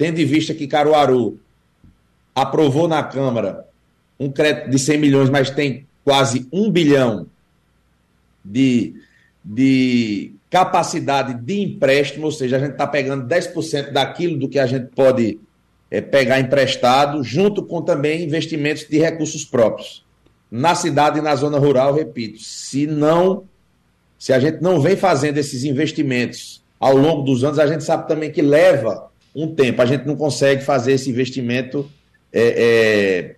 tendo 0.00 0.18
em 0.18 0.24
vista 0.24 0.54
que 0.54 0.66
Caruaru 0.66 1.38
aprovou 2.34 2.88
na 2.88 3.02
Câmara 3.02 3.66
um 4.18 4.32
crédito 4.32 4.70
de 4.70 4.78
100 4.78 4.98
milhões, 4.98 5.28
mas 5.28 5.50
tem 5.50 5.86
quase 6.02 6.48
um 6.50 6.70
bilhão 6.70 7.26
de, 8.42 8.94
de 9.44 10.32
capacidade 10.48 11.34
de 11.34 11.60
empréstimo, 11.60 12.24
ou 12.24 12.32
seja, 12.32 12.56
a 12.56 12.60
gente 12.60 12.72
está 12.72 12.86
pegando 12.86 13.28
10% 13.28 13.92
daquilo 13.92 14.38
do 14.38 14.48
que 14.48 14.58
a 14.58 14.64
gente 14.64 14.86
pode 14.86 15.38
é, 15.90 16.00
pegar 16.00 16.40
emprestado, 16.40 17.22
junto 17.22 17.62
com 17.62 17.82
também 17.82 18.24
investimentos 18.24 18.88
de 18.88 18.98
recursos 18.98 19.44
próprios. 19.44 20.02
Na 20.50 20.74
cidade 20.74 21.18
e 21.18 21.22
na 21.22 21.36
zona 21.36 21.58
rural, 21.58 21.92
repito, 21.92 22.38
se 22.38 22.86
não, 22.86 23.44
se 24.18 24.32
a 24.32 24.40
gente 24.40 24.62
não 24.62 24.80
vem 24.80 24.96
fazendo 24.96 25.36
esses 25.36 25.62
investimentos 25.62 26.64
ao 26.80 26.96
longo 26.96 27.20
dos 27.20 27.44
anos, 27.44 27.58
a 27.58 27.66
gente 27.66 27.84
sabe 27.84 28.08
também 28.08 28.32
que 28.32 28.40
leva 28.40 29.09
um 29.34 29.54
tempo, 29.54 29.80
a 29.80 29.86
gente 29.86 30.06
não 30.06 30.16
consegue 30.16 30.62
fazer 30.62 30.92
esse 30.92 31.08
investimento 31.10 31.88
é, 32.32 32.42
é, 32.42 33.36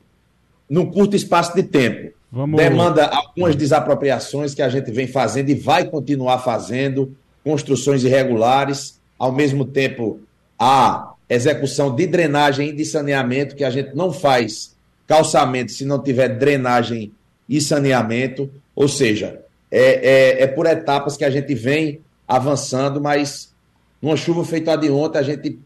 num 0.69 0.91
curto 0.91 1.17
espaço 1.17 1.55
de 1.55 1.63
tempo. 1.63 2.13
Vamos... 2.31 2.57
Demanda 2.57 3.07
algumas 3.07 3.55
desapropriações 3.55 4.55
que 4.55 4.63
a 4.63 4.69
gente 4.69 4.91
vem 4.91 5.07
fazendo 5.07 5.51
e 5.51 5.55
vai 5.55 5.85
continuar 5.85 6.39
fazendo, 6.39 7.15
construções 7.45 8.05
irregulares, 8.05 8.99
ao 9.19 9.31
mesmo 9.31 9.65
tempo 9.65 10.21
a 10.59 11.13
execução 11.29 11.95
de 11.95 12.07
drenagem 12.07 12.71
e 12.71 12.73
de 12.73 12.85
saneamento, 12.85 13.55
que 13.55 13.65
a 13.65 13.71
gente 13.71 13.95
não 13.95 14.13
faz 14.13 14.75
calçamento 15.07 15.73
se 15.73 15.85
não 15.85 16.03
tiver 16.03 16.29
drenagem 16.29 17.13
e 17.49 17.61
saneamento, 17.61 18.51
ou 18.75 18.89
seja, 18.89 19.41
é, 19.71 20.39
é, 20.39 20.43
é 20.43 20.47
por 20.47 20.67
etapas 20.67 21.17
que 21.17 21.25
a 21.25 21.31
gente 21.31 21.55
vem 21.55 22.01
avançando, 22.27 23.01
mas 23.01 23.53
numa 24.01 24.17
chuva 24.17 24.45
feita 24.45 24.77
de 24.77 24.89
ontem, 24.91 25.19
a 25.19 25.23
gente 25.23 25.59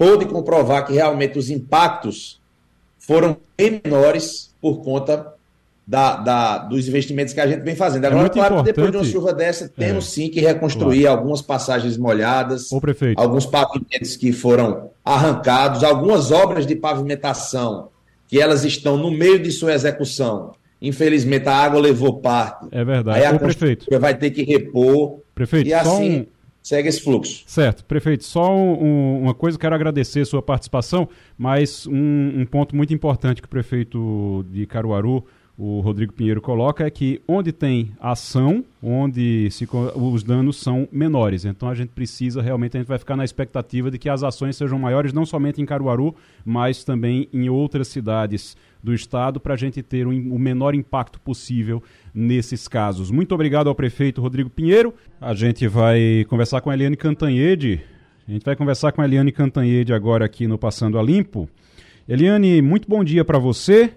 pôde 0.00 0.24
comprovar 0.24 0.86
que 0.86 0.94
realmente 0.94 1.38
os 1.38 1.50
impactos 1.50 2.40
foram 2.98 3.36
bem 3.54 3.82
menores 3.84 4.50
por 4.58 4.82
conta 4.82 5.34
da, 5.86 6.16
da, 6.16 6.58
dos 6.58 6.88
investimentos 6.88 7.34
que 7.34 7.40
a 7.40 7.46
gente 7.46 7.60
vem 7.60 7.76
fazendo. 7.76 8.04
É 8.04 8.06
Agora, 8.06 8.26
é 8.26 8.30
claro 8.30 8.62
depois 8.62 8.90
de 8.90 8.96
uma 8.96 9.04
chuva 9.04 9.34
dessa, 9.34 9.68
temos 9.68 10.06
é. 10.06 10.08
sim 10.08 10.30
que 10.30 10.40
reconstruir 10.40 11.02
claro. 11.02 11.18
algumas 11.18 11.42
passagens 11.42 11.98
molhadas, 11.98 12.70
alguns 13.14 13.44
pavimentos 13.44 14.16
que 14.16 14.32
foram 14.32 14.88
arrancados, 15.04 15.84
algumas 15.84 16.30
obras 16.30 16.66
de 16.66 16.76
pavimentação 16.76 17.90
que 18.26 18.40
elas 18.40 18.64
estão 18.64 18.96
no 18.96 19.10
meio 19.10 19.38
de 19.38 19.50
sua 19.50 19.74
execução. 19.74 20.52
Infelizmente, 20.80 21.46
a 21.46 21.54
água 21.54 21.78
levou 21.78 22.20
parte. 22.20 22.68
É 22.70 22.82
verdade. 22.82 23.18
Aí 23.18 23.26
a 23.26 23.32
Ô, 23.34 23.38
prefeito. 23.38 23.86
vai 23.98 24.16
ter 24.16 24.30
que 24.30 24.44
repor. 24.44 25.18
Prefeito, 25.34 25.68
e 25.68 25.74
assim, 25.74 26.20
um 26.20 26.26
segue 26.62 26.88
esse 26.88 27.02
fluxo. 27.02 27.42
Certo, 27.46 27.84
prefeito. 27.84 28.24
Só 28.24 28.54
um, 28.54 29.22
uma 29.22 29.34
coisa, 29.34 29.58
quero 29.58 29.74
agradecer 29.74 30.20
a 30.20 30.26
sua 30.26 30.42
participação, 30.42 31.08
mas 31.36 31.86
um, 31.86 32.40
um, 32.40 32.46
ponto 32.46 32.76
muito 32.76 32.92
importante 32.92 33.40
que 33.40 33.46
o 33.46 33.50
prefeito 33.50 34.44
de 34.50 34.66
Caruaru, 34.66 35.24
o 35.56 35.80
Rodrigo 35.80 36.12
Pinheiro, 36.12 36.40
coloca 36.40 36.86
é 36.86 36.90
que 36.90 37.20
onde 37.28 37.52
tem 37.52 37.92
ação, 38.00 38.64
onde 38.82 39.50
se, 39.50 39.68
os 39.94 40.22
danos 40.22 40.56
são 40.56 40.88
menores. 40.90 41.44
Então 41.44 41.68
a 41.68 41.74
gente 41.74 41.90
precisa, 41.90 42.40
realmente, 42.40 42.76
a 42.76 42.80
gente 42.80 42.88
vai 42.88 42.98
ficar 42.98 43.16
na 43.16 43.24
expectativa 43.24 43.90
de 43.90 43.98
que 43.98 44.08
as 44.08 44.22
ações 44.22 44.56
sejam 44.56 44.78
maiores, 44.78 45.12
não 45.12 45.26
somente 45.26 45.60
em 45.60 45.66
Caruaru, 45.66 46.14
mas 46.44 46.82
também 46.84 47.28
em 47.32 47.48
outras 47.50 47.88
cidades 47.88 48.56
do 48.82 48.94
Estado 48.94 49.38
para 49.38 49.54
a 49.54 49.56
gente 49.56 49.82
ter 49.82 50.06
um, 50.06 50.34
o 50.34 50.38
menor 50.38 50.74
impacto 50.74 51.20
possível 51.20 51.82
nesses 52.14 52.66
casos. 52.66 53.10
Muito 53.10 53.34
obrigado 53.34 53.68
ao 53.68 53.74
prefeito 53.74 54.20
Rodrigo 54.20 54.50
Pinheiro. 54.50 54.94
A 55.20 55.34
gente 55.34 55.66
vai 55.68 56.24
conversar 56.28 56.60
com 56.60 56.70
a 56.70 56.74
Eliane 56.74 56.96
Cantanhede. 56.96 57.80
A 58.26 58.32
gente 58.32 58.44
vai 58.44 58.56
conversar 58.56 58.92
com 58.92 59.02
a 59.02 59.04
Eliane 59.04 59.32
Cantanhede 59.32 59.92
agora 59.92 60.24
aqui 60.24 60.46
no 60.46 60.58
Passando 60.58 60.98
a 60.98 61.02
Limpo. 61.02 61.48
Eliane, 62.08 62.62
muito 62.62 62.88
bom 62.88 63.04
dia 63.04 63.24
para 63.24 63.38
você. 63.38 63.92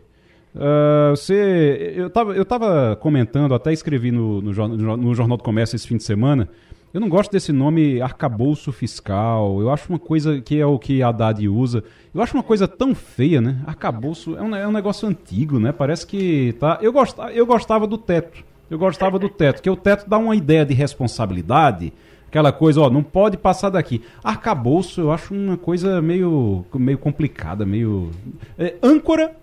Uh, 0.55 1.09
você 1.11 1.93
eu 1.95 2.07
estava 2.07 2.36
eu 2.36 2.45
tava 2.45 2.95
comentando, 2.95 3.55
até 3.55 3.73
escrevi 3.73 4.11
no, 4.11 4.39
no, 4.39 4.97
no 4.97 5.15
Jornal 5.15 5.36
do 5.36 5.43
Comércio 5.43 5.75
esse 5.75 5.88
fim 5.88 5.97
de 5.97 6.03
semana, 6.03 6.47
eu 6.93 7.01
não 7.01 7.09
gosto 7.09 7.31
desse 7.31 7.51
nome 7.51 7.99
arcabouço 7.99 8.71
fiscal. 8.71 9.59
Eu 9.59 9.71
acho 9.71 9.89
uma 9.89 9.97
coisa 9.97 10.39
que 10.39 10.59
é 10.59 10.65
o 10.65 10.77
que 10.77 11.01
a 11.01 11.07
Haddad 11.07 11.49
usa. 11.49 11.83
Eu 12.13 12.21
acho 12.21 12.35
uma 12.37 12.43
coisa 12.43 12.67
tão 12.67 12.93
feia, 12.93 13.41
né? 13.41 13.59
Arcabouço 13.65 14.37
é 14.37 14.41
um, 14.43 14.55
é 14.55 14.67
um 14.67 14.71
negócio 14.71 15.07
antigo, 15.07 15.59
né? 15.59 15.71
Parece 15.71 16.05
que 16.05 16.55
tá. 16.59 16.77
Eu 16.81 16.93
gostava, 16.93 17.31
eu 17.31 17.47
gostava 17.47 17.87
do 17.87 17.97
teto. 17.97 18.43
Eu 18.69 18.77
gostava 18.77 19.17
do 19.17 19.27
teto, 19.27 19.61
que 19.61 19.69
o 19.69 19.75
teto 19.75 20.07
dá 20.07 20.17
uma 20.17 20.35
ideia 20.35 20.65
de 20.65 20.73
responsabilidade. 20.73 21.91
Aquela 22.27 22.51
coisa, 22.51 22.81
ó, 22.81 22.89
não 22.89 23.03
pode 23.03 23.37
passar 23.37 23.69
daqui. 23.69 24.01
Arcabouço 24.23 25.01
eu 25.01 25.11
acho 25.11 25.33
uma 25.33 25.57
coisa 25.57 26.01
meio, 26.01 26.63
meio 26.75 26.97
complicada, 26.97 27.65
meio. 27.65 28.11
É, 28.57 28.75
âncora 28.81 29.35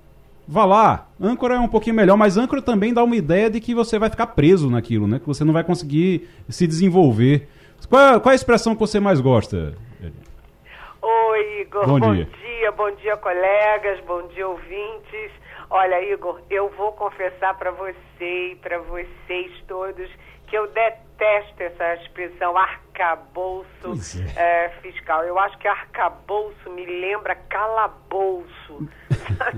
vá 0.50 0.64
lá. 0.64 1.06
Âncora 1.20 1.54
é 1.54 1.60
um 1.60 1.68
pouquinho 1.68 1.94
melhor, 1.94 2.16
mas 2.16 2.36
âncora 2.36 2.60
também 2.60 2.92
dá 2.92 3.04
uma 3.04 3.14
ideia 3.14 3.48
de 3.48 3.60
que 3.60 3.72
você 3.72 3.98
vai 3.98 4.10
ficar 4.10 4.26
preso 4.28 4.68
naquilo, 4.68 5.06
né? 5.06 5.20
Que 5.20 5.26
você 5.26 5.44
não 5.44 5.52
vai 5.52 5.62
conseguir 5.62 6.28
se 6.48 6.66
desenvolver. 6.66 7.48
Qual, 7.88 8.20
qual 8.20 8.32
é 8.32 8.34
a 8.34 8.36
expressão 8.36 8.74
que 8.74 8.80
você 8.80 8.98
mais 8.98 9.20
gosta? 9.20 9.74
Oi, 11.00 11.60
Igor. 11.60 11.86
Bom, 11.86 12.00
bom 12.00 12.14
dia. 12.14 12.28
dia, 12.42 12.72
bom 12.72 12.90
dia, 12.96 13.16
colegas, 13.16 14.00
bom 14.06 14.26
dia, 14.28 14.48
ouvintes. 14.48 15.30
Olha, 15.70 16.02
Igor, 16.12 16.40
eu 16.50 16.68
vou 16.76 16.92
confessar 16.92 17.56
para 17.56 17.70
você 17.70 18.52
e 18.52 18.56
para 18.56 18.78
vocês 18.80 19.52
todos 19.68 20.10
que 20.48 20.58
eu 20.58 20.66
detesto 20.66 21.09
essa 21.24 21.94
expressão 21.94 22.56
arcabouço 22.56 23.68
é. 24.36 24.66
É, 24.66 24.68
fiscal. 24.82 25.22
Eu 25.24 25.38
acho 25.38 25.58
que 25.58 25.68
arcabouço 25.68 26.70
me 26.70 26.84
lembra 26.84 27.34
calabouço. 27.34 28.88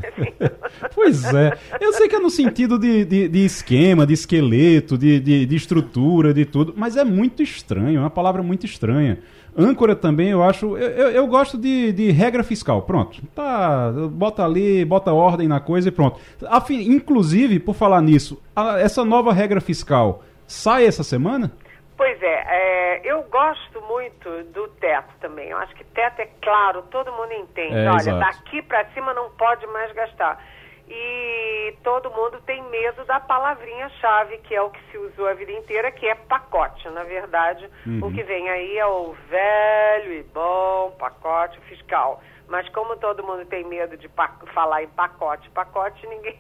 pois 0.94 1.24
é. 1.32 1.56
Eu 1.80 1.92
sei 1.92 2.08
que 2.08 2.16
é 2.16 2.18
no 2.18 2.30
sentido 2.30 2.78
de, 2.78 3.04
de, 3.04 3.28
de 3.28 3.44
esquema, 3.44 4.06
de 4.06 4.14
esqueleto, 4.14 4.98
de, 4.98 5.20
de, 5.20 5.46
de, 5.46 5.56
estrutura, 5.56 6.32
de 6.32 6.44
tudo, 6.44 6.74
mas 6.76 6.96
é 6.96 7.04
muito 7.04 7.42
estranho, 7.42 7.98
é 7.98 8.00
uma 8.00 8.10
palavra 8.10 8.42
muito 8.42 8.66
estranha. 8.66 9.18
Âncora 9.56 9.94
também, 9.94 10.30
eu 10.30 10.42
acho. 10.42 10.78
Eu, 10.78 10.90
eu, 10.90 11.10
eu 11.10 11.26
gosto 11.26 11.58
de, 11.58 11.92
de, 11.92 12.10
regra 12.10 12.42
fiscal. 12.42 12.82
Pronto. 12.82 13.20
Tá. 13.34 13.92
Bota 14.10 14.44
ali, 14.44 14.82
bota 14.82 15.12
ordem 15.12 15.46
na 15.46 15.60
coisa 15.60 15.88
e 15.88 15.92
pronto. 15.92 16.18
Afim, 16.46 16.80
inclusive, 16.90 17.58
por 17.58 17.74
falar 17.74 18.00
nisso, 18.00 18.42
a, 18.56 18.80
essa 18.80 19.04
nova 19.04 19.30
regra 19.30 19.60
fiscal 19.60 20.24
sai 20.52 20.86
essa 20.86 21.02
semana? 21.02 21.50
Pois 21.96 22.20
é, 22.22 22.44
é, 22.48 23.00
eu 23.04 23.22
gosto 23.24 23.80
muito 23.82 24.28
do 24.52 24.68
teto 24.80 25.12
também. 25.20 25.48
Eu 25.48 25.58
acho 25.58 25.74
que 25.74 25.84
teto 25.84 26.20
é 26.20 26.28
claro, 26.42 26.82
todo 26.90 27.12
mundo 27.12 27.32
entende. 27.32 27.76
É, 27.76 27.88
Olha, 27.88 27.96
exato. 27.96 28.18
daqui 28.18 28.62
para 28.62 28.84
cima 28.92 29.14
não 29.14 29.30
pode 29.30 29.66
mais 29.68 29.92
gastar. 29.92 30.42
E 30.88 31.74
todo 31.82 32.10
mundo 32.10 32.40
tem 32.44 32.62
medo 32.64 33.04
da 33.04 33.20
palavrinha-chave, 33.20 34.38
que 34.38 34.54
é 34.54 34.60
o 34.60 34.70
que 34.70 34.80
se 34.90 34.98
usou 34.98 35.28
a 35.28 35.34
vida 35.34 35.52
inteira, 35.52 35.90
que 35.90 36.06
é 36.06 36.14
pacote. 36.14 36.88
Na 36.90 37.04
verdade, 37.04 37.68
uhum. 37.86 38.00
o 38.02 38.12
que 38.12 38.22
vem 38.22 38.50
aí 38.50 38.76
é 38.76 38.86
o 38.86 39.14
velho 39.30 40.12
e 40.12 40.22
bom 40.24 40.90
pacote 40.98 41.58
fiscal. 41.60 42.20
Mas 42.52 42.68
como 42.68 42.94
todo 42.98 43.24
mundo 43.24 43.46
tem 43.46 43.64
medo 43.64 43.96
de 43.96 44.10
falar 44.52 44.82
em 44.82 44.88
pacote, 44.88 45.48
pacote, 45.52 46.06
ninguém. 46.06 46.38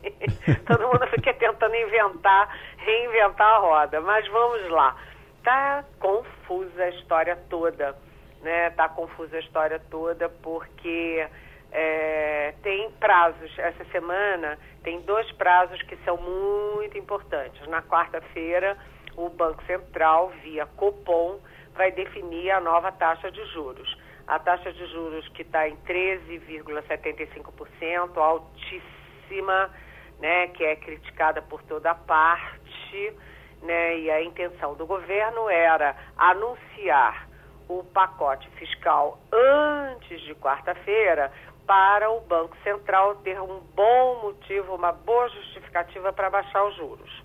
todo 0.66 0.88
mundo 0.88 1.06
fica 1.08 1.34
tentando 1.34 1.76
inventar, 1.76 2.56
reinventar 2.78 3.46
a 3.46 3.58
roda. 3.58 4.00
Mas 4.00 4.26
vamos 4.28 4.70
lá. 4.70 4.96
Tá 5.44 5.84
confusa 6.00 6.84
a 6.84 6.88
história 6.88 7.36
toda. 7.50 7.94
Né? 8.40 8.70
Tá 8.70 8.88
confusa 8.88 9.36
a 9.36 9.40
história 9.40 9.78
toda 9.90 10.30
porque 10.30 11.28
é, 11.70 12.54
tem 12.62 12.90
prazos. 12.92 13.52
Essa 13.58 13.84
semana 13.92 14.58
tem 14.82 15.02
dois 15.02 15.30
prazos 15.32 15.82
que 15.82 15.98
são 15.98 16.16
muito 16.16 16.96
importantes. 16.96 17.68
Na 17.68 17.82
quarta-feira, 17.82 18.74
o 19.18 19.28
Banco 19.28 19.62
Central, 19.64 20.30
via 20.42 20.64
Copom, 20.64 21.38
vai 21.74 21.92
definir 21.92 22.52
a 22.52 22.58
nova 22.58 22.90
taxa 22.90 23.30
de 23.30 23.44
juros 23.52 24.00
a 24.26 24.38
taxa 24.38 24.72
de 24.72 24.86
juros 24.86 25.28
que 25.28 25.42
está 25.42 25.68
em 25.68 25.76
13,75%, 25.78 28.16
altíssima, 28.16 29.70
né, 30.20 30.46
que 30.48 30.64
é 30.64 30.74
criticada 30.76 31.42
por 31.42 31.62
toda 31.64 31.94
parte, 31.94 33.14
né, 33.62 33.98
e 33.98 34.10
a 34.10 34.22
intenção 34.22 34.74
do 34.74 34.86
governo 34.86 35.50
era 35.50 35.94
anunciar 36.16 37.28
o 37.68 37.84
pacote 37.84 38.48
fiscal 38.50 39.18
antes 39.32 40.20
de 40.22 40.34
quarta-feira 40.34 41.30
para 41.66 42.10
o 42.10 42.20
Banco 42.20 42.56
Central 42.62 43.16
ter 43.16 43.40
um 43.40 43.60
bom 43.74 44.22
motivo, 44.22 44.74
uma 44.74 44.92
boa 44.92 45.28
justificativa 45.28 46.12
para 46.12 46.28
baixar 46.28 46.64
os 46.64 46.74
juros. 46.76 47.24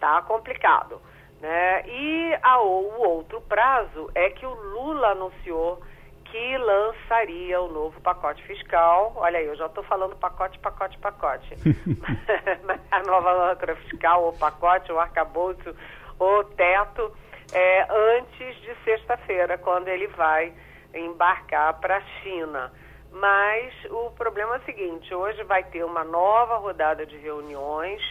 Tá 0.00 0.22
complicado, 0.22 1.02
né? 1.40 1.84
E 1.86 2.38
a, 2.40 2.60
o 2.60 3.02
outro 3.02 3.40
prazo 3.42 4.10
é 4.14 4.30
que 4.30 4.46
o 4.46 4.54
Lula 4.54 5.08
anunciou 5.08 5.82
que 6.30 6.58
lançaria 6.58 7.60
o 7.60 7.68
novo 7.68 8.00
pacote 8.00 8.42
fiscal. 8.44 9.12
Olha 9.16 9.38
aí, 9.38 9.46
eu 9.46 9.56
já 9.56 9.66
estou 9.66 9.82
falando 9.84 10.16
pacote, 10.16 10.58
pacote, 10.58 10.98
pacote. 10.98 11.54
a 12.90 13.02
nova 13.04 13.52
âncora 13.52 13.76
fiscal, 13.76 14.28
o 14.28 14.38
pacote, 14.38 14.92
o 14.92 14.98
arcabouço, 14.98 15.74
o 16.18 16.44
teto, 16.44 17.12
é, 17.52 17.86
antes 18.18 18.56
de 18.62 18.74
sexta-feira, 18.84 19.56
quando 19.58 19.88
ele 19.88 20.06
vai 20.08 20.52
embarcar 20.94 21.74
para 21.80 21.96
a 21.96 22.02
China. 22.22 22.72
Mas 23.10 23.72
o 23.90 24.10
problema 24.10 24.56
é 24.56 24.58
o 24.58 24.64
seguinte: 24.64 25.14
hoje 25.14 25.42
vai 25.44 25.64
ter 25.64 25.84
uma 25.84 26.04
nova 26.04 26.56
rodada 26.56 27.06
de 27.06 27.16
reuniões 27.16 28.02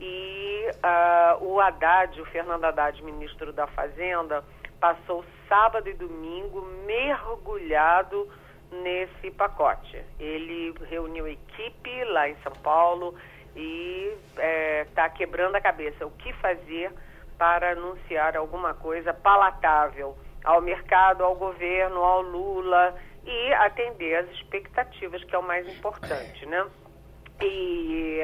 e 0.00 0.70
uh, 0.76 1.44
o 1.44 1.60
Haddad, 1.60 2.20
o 2.20 2.26
Fernando 2.26 2.64
Haddad, 2.64 3.02
ministro 3.02 3.52
da 3.52 3.66
Fazenda, 3.66 4.44
passou 4.80 5.24
sábado 5.48 5.88
e 5.88 5.94
domingo 5.94 6.62
mergulhado 6.86 8.28
nesse 8.70 9.30
pacote. 9.30 10.02
Ele 10.18 10.74
reuniu 10.88 11.26
equipe 11.26 12.04
lá 12.04 12.28
em 12.28 12.36
São 12.42 12.52
Paulo 12.62 13.14
e 13.54 14.12
está 14.28 14.42
é, 14.42 14.84
tá 14.94 15.08
quebrando 15.08 15.56
a 15.56 15.60
cabeça 15.60 16.06
o 16.06 16.10
que 16.10 16.32
fazer 16.34 16.92
para 17.38 17.72
anunciar 17.72 18.36
alguma 18.36 18.74
coisa 18.74 19.12
palatável 19.12 20.16
ao 20.44 20.60
mercado, 20.60 21.24
ao 21.24 21.34
governo, 21.34 22.02
ao 22.02 22.22
Lula 22.22 22.94
e 23.24 23.52
atender 23.54 24.16
às 24.16 24.30
expectativas, 24.30 25.22
que 25.24 25.34
é 25.34 25.38
o 25.38 25.42
mais 25.42 25.66
importante, 25.68 26.46
né? 26.46 26.66
E 27.42 28.20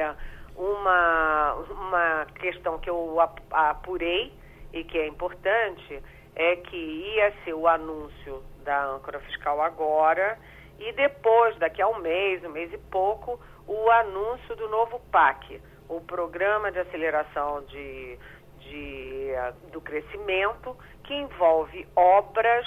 uma, 0.55 1.53
uma 1.53 2.25
questão 2.35 2.79
que 2.79 2.89
eu 2.89 3.19
apurei 3.51 4.33
e 4.71 4.83
que 4.83 4.97
é 4.97 5.07
importante 5.07 6.01
é 6.35 6.55
que 6.55 6.75
ia 6.75 7.33
ser 7.43 7.53
o 7.53 7.67
anúncio 7.67 8.43
da 8.63 8.85
âncora 8.85 9.19
fiscal 9.19 9.61
agora 9.61 10.37
e 10.79 10.91
depois, 10.93 11.57
daqui 11.57 11.81
a 11.81 11.87
um 11.87 11.99
mês, 11.99 12.43
um 12.43 12.49
mês 12.49 12.73
e 12.73 12.77
pouco, 12.77 13.39
o 13.67 13.89
anúncio 13.91 14.55
do 14.55 14.67
novo 14.69 14.99
PAC, 15.11 15.61
o 15.87 16.01
Programa 16.01 16.71
de 16.71 16.79
Aceleração 16.79 17.63
de, 17.65 18.17
de, 18.59 19.31
do 19.71 19.79
Crescimento, 19.79 20.75
que 21.03 21.13
envolve 21.13 21.87
obras 21.95 22.65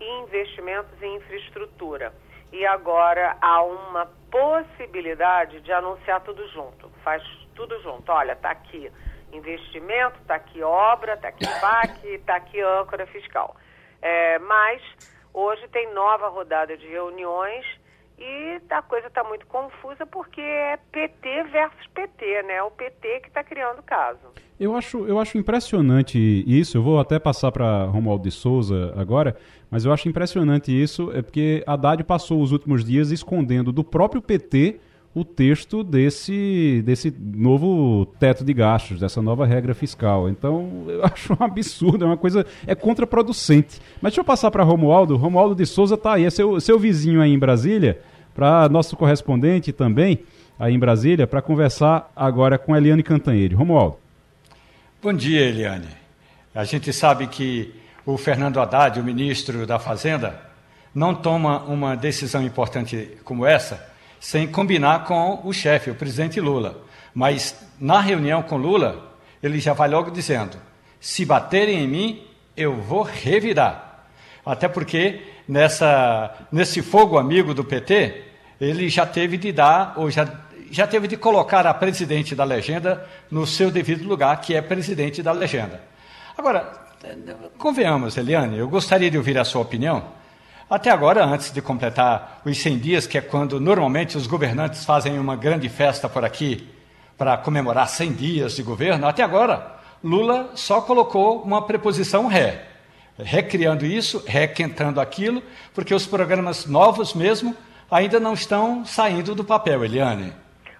e 0.00 0.04
investimentos 0.22 1.00
em 1.02 1.16
infraestrutura. 1.16 2.12
E 2.52 2.66
agora 2.66 3.36
há 3.40 3.62
uma 3.62 4.06
possibilidade 4.30 5.60
de 5.60 5.72
anunciar 5.72 6.20
tudo 6.22 6.46
junto, 6.48 6.88
faz 7.02 7.22
tudo 7.54 7.80
junto. 7.82 8.10
Olha, 8.10 8.32
está 8.32 8.50
aqui 8.50 8.90
investimento, 9.36 10.18
está 10.20 10.36
aqui 10.36 10.62
obra, 10.62 11.14
está 11.14 11.28
aqui 11.28 11.46
PAC, 11.60 12.06
está 12.06 12.36
aqui 12.36 12.60
âncora 12.60 13.06
fiscal. 13.06 13.56
É, 14.00 14.38
mas 14.38 14.82
hoje 15.32 15.66
tem 15.68 15.92
nova 15.94 16.28
rodada 16.28 16.76
de 16.76 16.86
reuniões 16.86 17.64
e 18.18 18.60
a 18.70 18.82
coisa 18.82 19.08
está 19.08 19.24
muito 19.24 19.46
confusa 19.46 20.06
porque 20.06 20.40
é 20.40 20.78
PT 20.92 21.44
versus 21.44 21.86
PT, 21.92 22.42
né? 22.44 22.62
O 22.62 22.70
PT 22.70 23.20
que 23.20 23.28
está 23.28 23.42
criando 23.42 23.80
o 23.80 23.82
caso. 23.82 24.20
Eu 24.58 24.76
acho, 24.76 25.04
eu 25.06 25.18
acho 25.18 25.36
impressionante 25.36 26.18
isso. 26.46 26.78
Eu 26.78 26.82
vou 26.82 27.00
até 27.00 27.18
passar 27.18 27.50
para 27.50 27.86
Romualdo 27.86 28.22
de 28.22 28.30
Souza 28.30 28.94
agora, 28.96 29.36
mas 29.68 29.84
eu 29.84 29.92
acho 29.92 30.08
impressionante 30.08 30.70
isso, 30.70 31.10
é 31.12 31.22
porque 31.22 31.64
Haddad 31.66 32.04
passou 32.04 32.40
os 32.40 32.52
últimos 32.52 32.84
dias 32.84 33.10
escondendo 33.10 33.72
do 33.72 33.82
próprio 33.82 34.22
PT 34.22 34.80
o 35.14 35.24
texto 35.24 35.84
desse, 35.84 36.82
desse 36.84 37.14
novo 37.18 38.04
teto 38.18 38.44
de 38.44 38.52
gastos, 38.52 38.98
dessa 38.98 39.22
nova 39.22 39.46
regra 39.46 39.72
fiscal. 39.72 40.28
Então, 40.28 40.86
eu 40.88 41.04
acho 41.06 41.32
um 41.32 41.44
absurdo, 41.44 42.04
é 42.04 42.08
uma 42.08 42.16
coisa, 42.16 42.44
é 42.66 42.74
contraproducente. 42.74 43.80
Mas 44.02 44.12
deixa 44.12 44.20
eu 44.20 44.24
passar 44.24 44.50
para 44.50 44.64
Romualdo. 44.64 45.16
Romualdo 45.16 45.54
de 45.54 45.64
Souza 45.64 45.94
está 45.94 46.14
aí, 46.14 46.24
é 46.24 46.30
seu, 46.30 46.60
seu 46.60 46.78
vizinho 46.78 47.22
aí 47.22 47.32
em 47.32 47.38
Brasília, 47.38 48.00
para 48.34 48.68
nosso 48.68 48.96
correspondente 48.96 49.72
também 49.72 50.18
aí 50.58 50.74
em 50.74 50.78
Brasília, 50.78 51.26
para 51.26 51.40
conversar 51.40 52.10
agora 52.16 52.58
com 52.58 52.74
Eliane 52.74 53.02
Cantanhede. 53.02 53.54
Romualdo. 53.54 53.96
Bom 55.00 55.12
dia, 55.12 55.42
Eliane. 55.42 55.88
A 56.52 56.64
gente 56.64 56.92
sabe 56.92 57.28
que 57.28 57.72
o 58.04 58.16
Fernando 58.16 58.60
Haddad, 58.60 58.98
o 58.98 59.04
ministro 59.04 59.66
da 59.66 59.78
Fazenda, 59.78 60.40
não 60.92 61.14
toma 61.14 61.62
uma 61.64 61.96
decisão 61.96 62.42
importante 62.42 63.10
como 63.24 63.46
essa 63.46 63.93
sem 64.24 64.46
combinar 64.46 65.04
com 65.04 65.42
o 65.44 65.52
chefe, 65.52 65.90
o 65.90 65.94
presidente 65.94 66.40
Lula. 66.40 66.80
Mas 67.14 67.62
na 67.78 68.00
reunião 68.00 68.42
com 68.42 68.56
Lula, 68.56 69.12
ele 69.42 69.60
já 69.60 69.74
vai 69.74 69.86
logo 69.86 70.10
dizendo: 70.10 70.56
se 70.98 71.26
baterem 71.26 71.84
em 71.84 71.86
mim, 71.86 72.26
eu 72.56 72.74
vou 72.74 73.02
revirar. 73.02 74.06
Até 74.44 74.66
porque 74.66 75.20
nessa, 75.46 76.34
nesse 76.50 76.80
fogo 76.80 77.18
amigo 77.18 77.52
do 77.52 77.62
PT, 77.62 78.22
ele 78.58 78.88
já 78.88 79.04
teve 79.04 79.36
de 79.36 79.52
dar, 79.52 79.92
ou 79.94 80.10
já, 80.10 80.26
já 80.70 80.86
teve 80.86 81.06
de 81.06 81.18
colocar 81.18 81.66
a 81.66 81.74
presidente 81.74 82.34
da 82.34 82.44
legenda 82.44 83.06
no 83.30 83.46
seu 83.46 83.70
devido 83.70 84.08
lugar, 84.08 84.40
que 84.40 84.54
é 84.54 84.62
presidente 84.62 85.22
da 85.22 85.32
legenda. 85.32 85.82
Agora, 86.34 86.72
convenhamos, 87.58 88.16
Eliane, 88.16 88.56
eu 88.56 88.70
gostaria 88.70 89.10
de 89.10 89.18
ouvir 89.18 89.36
a 89.36 89.44
sua 89.44 89.60
opinião 89.60 90.23
até 90.68 90.90
agora, 90.90 91.24
antes 91.24 91.52
de 91.52 91.60
completar 91.60 92.40
os 92.44 92.56
100 92.58 92.78
dias, 92.78 93.06
que 93.06 93.18
é 93.18 93.20
quando 93.20 93.60
normalmente 93.60 94.16
os 94.16 94.26
governantes 94.26 94.84
fazem 94.84 95.18
uma 95.18 95.36
grande 95.36 95.68
festa 95.68 96.08
por 96.08 96.24
aqui 96.24 96.68
para 97.18 97.36
comemorar 97.36 97.86
100 97.86 98.12
dias 98.12 98.56
de 98.56 98.62
governo, 98.62 99.06
até 99.06 99.22
agora, 99.22 99.74
Lula 100.02 100.50
só 100.54 100.80
colocou 100.80 101.42
uma 101.42 101.66
preposição 101.66 102.26
ré, 102.26 102.66
recriando 103.18 103.84
isso, 103.84 104.24
requentando 104.26 105.00
aquilo, 105.00 105.42
porque 105.74 105.94
os 105.94 106.06
programas 106.06 106.66
novos 106.66 107.14
mesmo 107.14 107.56
ainda 107.90 108.18
não 108.18 108.34
estão 108.34 108.84
saindo 108.84 109.34
do 109.34 109.44
papel, 109.44 109.84
Eliane. 109.84 110.32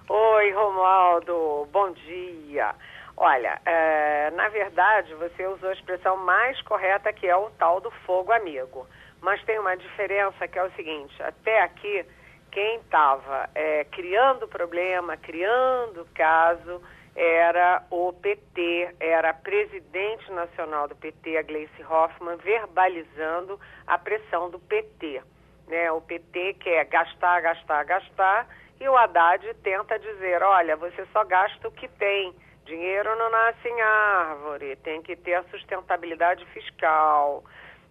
Oi, 0.09 0.51
Romualdo, 0.51 1.67
bom 1.71 1.91
dia. 1.91 2.75
Olha, 3.17 3.59
é, 3.65 4.29
na 4.31 4.49
verdade, 4.49 5.13
você 5.15 5.47
usou 5.47 5.69
a 5.69 5.73
expressão 5.73 6.17
mais 6.17 6.61
correta 6.63 7.13
que 7.13 7.25
é 7.25 7.35
o 7.35 7.49
tal 7.51 7.79
do 7.79 7.89
fogo 8.05 8.31
amigo. 8.31 8.85
Mas 9.21 9.43
tem 9.43 9.59
uma 9.59 9.75
diferença 9.75 10.47
que 10.47 10.57
é 10.57 10.63
o 10.63 10.71
seguinte: 10.71 11.21
até 11.21 11.61
aqui, 11.61 12.05
quem 12.51 12.77
estava 12.77 13.49
é, 13.55 13.83
criando 13.85 14.47
problema, 14.47 15.17
criando 15.17 16.07
caso, 16.13 16.81
era 17.15 17.83
o 17.89 18.13
PT, 18.13 18.95
era 18.99 19.29
a 19.31 19.33
presidente 19.33 20.31
nacional 20.31 20.87
do 20.87 20.95
PT, 20.95 21.37
a 21.37 21.41
Gleice 21.41 21.83
Hoffmann, 21.83 22.37
verbalizando 22.37 23.59
a 23.87 23.97
pressão 23.97 24.49
do 24.49 24.59
PT. 24.59 25.21
Né? 25.67 25.91
O 25.91 26.01
PT 26.01 26.55
quer 26.55 26.85
gastar, 26.85 27.41
gastar, 27.41 27.83
gastar, 27.85 28.47
e 28.79 28.87
o 28.87 28.95
Haddad 28.95 29.53
tenta 29.63 29.97
dizer: 29.97 30.43
olha, 30.43 30.75
você 30.75 31.05
só 31.13 31.23
gasta 31.23 31.67
o 31.67 31.71
que 31.71 31.87
tem 31.87 32.33
Dinheiro 32.65 33.15
não 33.15 33.29
nasce 33.29 33.67
em 33.67 33.81
árvore, 33.81 34.75
tem 34.77 34.99
que 35.03 35.15
ter 35.15 35.35
a 35.35 35.43
sustentabilidade 35.43 36.43
fiscal. 36.47 37.43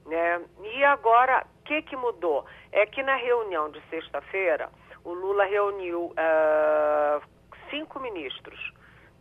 Né? 0.06 0.42
E 0.62 0.84
agora, 0.84 1.46
o 1.60 1.64
que, 1.64 1.82
que 1.82 1.96
mudou? 1.96 2.44
É 2.72 2.86
que 2.86 3.02
na 3.02 3.16
reunião 3.16 3.70
de 3.70 3.80
sexta-feira, 3.88 4.70
o 5.04 5.12
Lula 5.12 5.44
reuniu 5.44 6.06
uh, 6.06 7.22
cinco 7.70 8.00
ministros. 8.00 8.72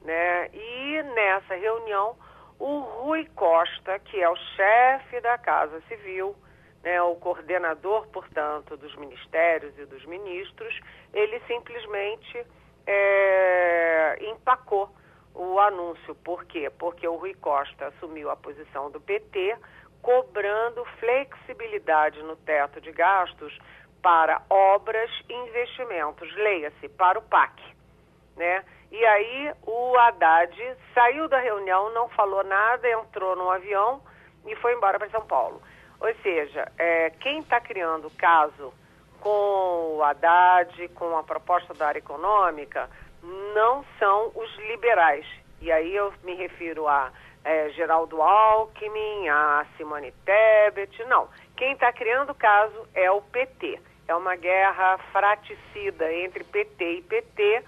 Né? 0.01 0.49
E 0.53 1.03
nessa 1.15 1.55
reunião, 1.55 2.15
o 2.59 2.79
Rui 2.79 3.25
Costa, 3.35 3.99
que 3.99 4.21
é 4.21 4.29
o 4.29 4.35
chefe 4.35 5.19
da 5.21 5.37
Casa 5.37 5.81
Civil, 5.87 6.35
né, 6.83 7.01
o 7.01 7.15
coordenador, 7.15 8.07
portanto, 8.07 8.75
dos 8.75 8.93
ministérios 8.97 9.77
e 9.77 9.85
dos 9.85 10.05
ministros, 10.05 10.79
ele 11.13 11.39
simplesmente 11.47 12.45
é, 12.85 14.17
empacou 14.21 14.89
o 15.33 15.59
anúncio. 15.59 16.13
Por 16.15 16.45
quê? 16.45 16.69
Porque 16.77 17.07
o 17.07 17.15
Rui 17.15 17.33
Costa 17.35 17.87
assumiu 17.87 18.29
a 18.29 18.35
posição 18.35 18.91
do 18.91 18.99
PT, 18.99 19.57
cobrando 20.03 20.85
flexibilidade 20.99 22.21
no 22.21 22.35
teto 22.35 22.79
de 22.81 22.91
gastos 22.91 23.57
para 24.01 24.41
obras 24.49 25.09
e 25.29 25.33
investimentos, 25.33 26.31
leia-se, 26.35 26.89
para 26.89 27.17
o 27.17 27.21
PAC. 27.21 27.63
Né? 28.35 28.63
E 28.91 29.03
aí 29.05 29.53
o 29.65 29.97
Haddad 29.97 30.77
saiu 30.93 31.27
da 31.29 31.39
reunião, 31.39 31.91
não 31.93 32.09
falou 32.09 32.43
nada, 32.43 32.87
entrou 32.91 33.35
no 33.35 33.49
avião 33.49 34.01
e 34.45 34.55
foi 34.57 34.73
embora 34.75 34.99
para 34.99 35.09
São 35.09 35.25
Paulo. 35.25 35.61
Ou 36.01 36.13
seja, 36.15 36.69
é, 36.77 37.09
quem 37.21 37.39
está 37.39 37.61
criando 37.61 38.11
caso 38.11 38.73
com 39.21 39.95
o 39.95 40.03
Haddad, 40.03 40.89
com 40.89 41.17
a 41.17 41.23
proposta 41.23 41.73
da 41.73 41.87
área 41.87 41.99
econômica, 41.99 42.89
não 43.55 43.85
são 43.97 44.33
os 44.35 44.53
liberais. 44.67 45.25
E 45.61 45.71
aí 45.71 45.95
eu 45.95 46.13
me 46.23 46.35
refiro 46.35 46.89
a 46.89 47.09
é, 47.43 47.69
Geraldo 47.71 48.21
Alckmin, 48.21 49.29
a 49.29 49.65
Simone 49.75 50.13
Tebet, 50.25 51.03
não. 51.05 51.27
Quem 51.57 51.73
está 51.73 51.91
criando 51.91 52.31
o 52.31 52.35
caso 52.35 52.87
é 52.93 53.11
o 53.11 53.21
PT. 53.21 53.79
É 54.07 54.15
uma 54.15 54.35
guerra 54.35 54.97
fraticida 55.11 56.13
entre 56.13 56.43
PT 56.43 56.97
e 56.97 57.01
PT 57.01 57.63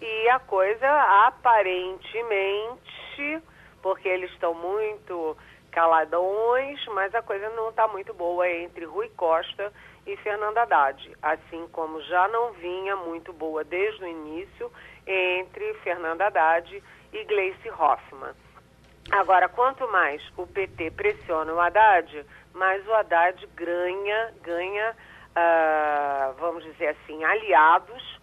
e 0.00 0.28
a 0.28 0.38
coisa 0.38 0.86
aparentemente, 1.26 3.42
porque 3.82 4.08
eles 4.08 4.30
estão 4.32 4.54
muito 4.54 5.36
caladões, 5.70 6.84
mas 6.88 7.14
a 7.14 7.22
coisa 7.22 7.48
não 7.50 7.70
está 7.70 7.86
muito 7.86 8.12
boa 8.12 8.48
entre 8.48 8.84
Rui 8.84 9.08
Costa 9.16 9.72
e 10.06 10.16
Fernando 10.18 10.58
Haddad, 10.58 11.16
assim 11.22 11.66
como 11.68 12.00
já 12.02 12.26
não 12.28 12.52
vinha 12.52 12.96
muito 12.96 13.32
boa 13.32 13.62
desde 13.62 14.02
o 14.02 14.08
início 14.08 14.70
entre 15.06 15.74
Fernando 15.82 16.22
Haddad 16.22 16.82
e 17.12 17.24
Gleice 17.24 17.70
Hoffmann. 17.70 18.34
Agora, 19.10 19.48
quanto 19.48 19.90
mais 19.90 20.22
o 20.36 20.46
PT 20.46 20.92
pressiona 20.92 21.52
o 21.52 21.60
Haddad, 21.60 22.24
mais 22.54 22.86
o 22.86 22.92
Haddad 22.92 23.46
ganha, 23.54 24.34
ganha, 24.42 24.96
uh, 25.30 26.34
vamos 26.38 26.62
dizer 26.64 26.88
assim, 26.88 27.24
aliados 27.24 28.20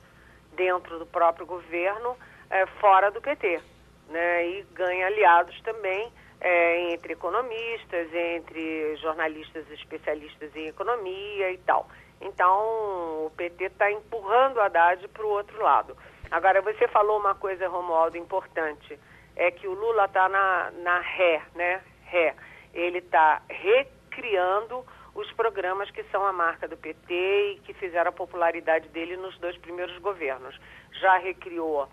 dentro 0.56 1.00
do 1.00 1.06
próprio 1.06 1.46
governo, 1.46 2.12
uh, 2.12 2.68
fora 2.80 3.12
do 3.12 3.22
PT, 3.22 3.62
né? 4.10 4.48
E 4.48 4.64
ganha 4.74 5.08
aliados 5.08 5.60
também 5.62 6.12
é, 6.40 6.94
entre 6.94 7.14
economistas, 7.14 8.14
entre 8.14 8.96
jornalistas 8.98 9.70
especialistas 9.72 10.56
em 10.56 10.68
economia 10.68 11.52
e 11.52 11.58
tal. 11.60 11.88
Então, 12.22 13.26
o 13.26 13.32
PT 13.36 13.66
está 13.66 13.92
empurrando 13.92 14.58
o 14.58 14.62
Haddad 14.62 15.08
para 15.10 15.26
o 15.26 15.30
outro 15.30 15.62
lado. 15.62 15.96
Agora, 16.32 16.62
você 16.62 16.88
falou 16.88 17.20
uma 17.20 17.36
coisa, 17.36 17.68
Romualdo, 17.68 18.18
importante, 18.18 19.00
é 19.38 19.52
que 19.52 19.68
o 19.68 19.74
Lula 19.74 20.06
está 20.06 20.28
na, 20.28 20.72
na 20.72 21.00
ré, 21.00 21.42
né? 21.56 21.82
Ré. 22.06 22.36
Ele 22.74 22.98
está 22.98 23.42
recriando 23.48 24.84
os 25.14 25.32
programas 25.34 25.90
que 25.92 26.04
são 26.06 26.26
a 26.26 26.34
marca 26.34 26.68
do 26.68 26.76
PT 26.76 27.14
e 27.54 27.60
que 27.64 27.74
fizeram 27.74 28.10
a 28.10 28.14
popularidade 28.14 28.90
dele 28.90 29.16
nos 29.16 29.38
dois 29.38 29.56
primeiros 29.58 29.98
governos. 30.00 30.60
Já 31.00 31.18
recriou 31.18 31.88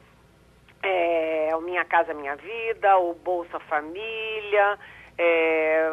é, 0.82 1.50
o 1.54 1.60
Minha 1.60 1.84
Casa 1.84 2.14
Minha 2.14 2.36
Vida, 2.36 2.96
o 2.98 3.14
Bolsa 3.14 3.60
Família, 3.60 4.78
é, 5.18 5.90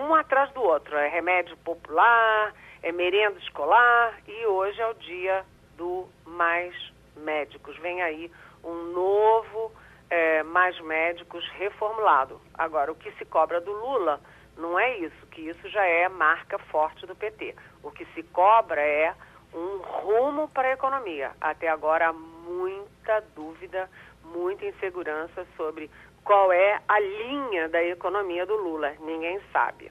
um 0.00 0.14
atrás 0.14 0.50
do 0.52 0.62
outro. 0.62 0.96
É 0.96 1.08
remédio 1.08 1.56
popular, 1.58 2.54
é 2.82 2.92
merenda 2.92 3.38
escolar 3.38 4.18
e 4.28 4.46
hoje 4.46 4.80
é 4.80 4.86
o 4.86 4.94
dia 4.94 5.44
do 5.76 6.06
Mais 6.26 6.74
Médicos. 7.16 7.76
Vem 7.78 8.02
aí 8.02 8.30
um 8.62 8.92
novo 8.92 9.72
é, 10.10 10.42
Mais 10.42 10.78
Médicos 10.80 11.44
reformulado. 11.58 12.40
Agora, 12.54 12.92
o 12.92 12.94
que 12.94 13.10
se 13.12 13.24
cobra 13.24 13.60
do 13.60 13.72
Lula 13.72 14.20
não 14.56 14.78
é 14.78 14.98
isso, 14.98 15.26
que 15.30 15.42
isso 15.42 15.68
já 15.68 15.84
é 15.84 16.08
marca 16.08 16.58
forte 16.58 17.06
do 17.06 17.14
PT. 17.14 17.54
O 17.82 17.90
que 17.90 18.04
se 18.14 18.22
cobra 18.22 18.80
é 18.80 19.14
um 19.54 19.78
rumo 19.78 20.48
para 20.48 20.68
a 20.68 20.72
economia. 20.72 21.32
Até 21.40 21.68
agora, 21.68 22.12
muita 22.12 23.22
dúvida 23.34 23.88
muita 24.34 24.64
insegurança 24.66 25.46
sobre 25.56 25.90
qual 26.24 26.52
é 26.52 26.80
a 26.88 26.98
linha 26.98 27.68
da 27.68 27.82
economia 27.82 28.44
do 28.46 28.54
Lula. 28.54 28.92
Ninguém 29.04 29.38
sabe. 29.52 29.90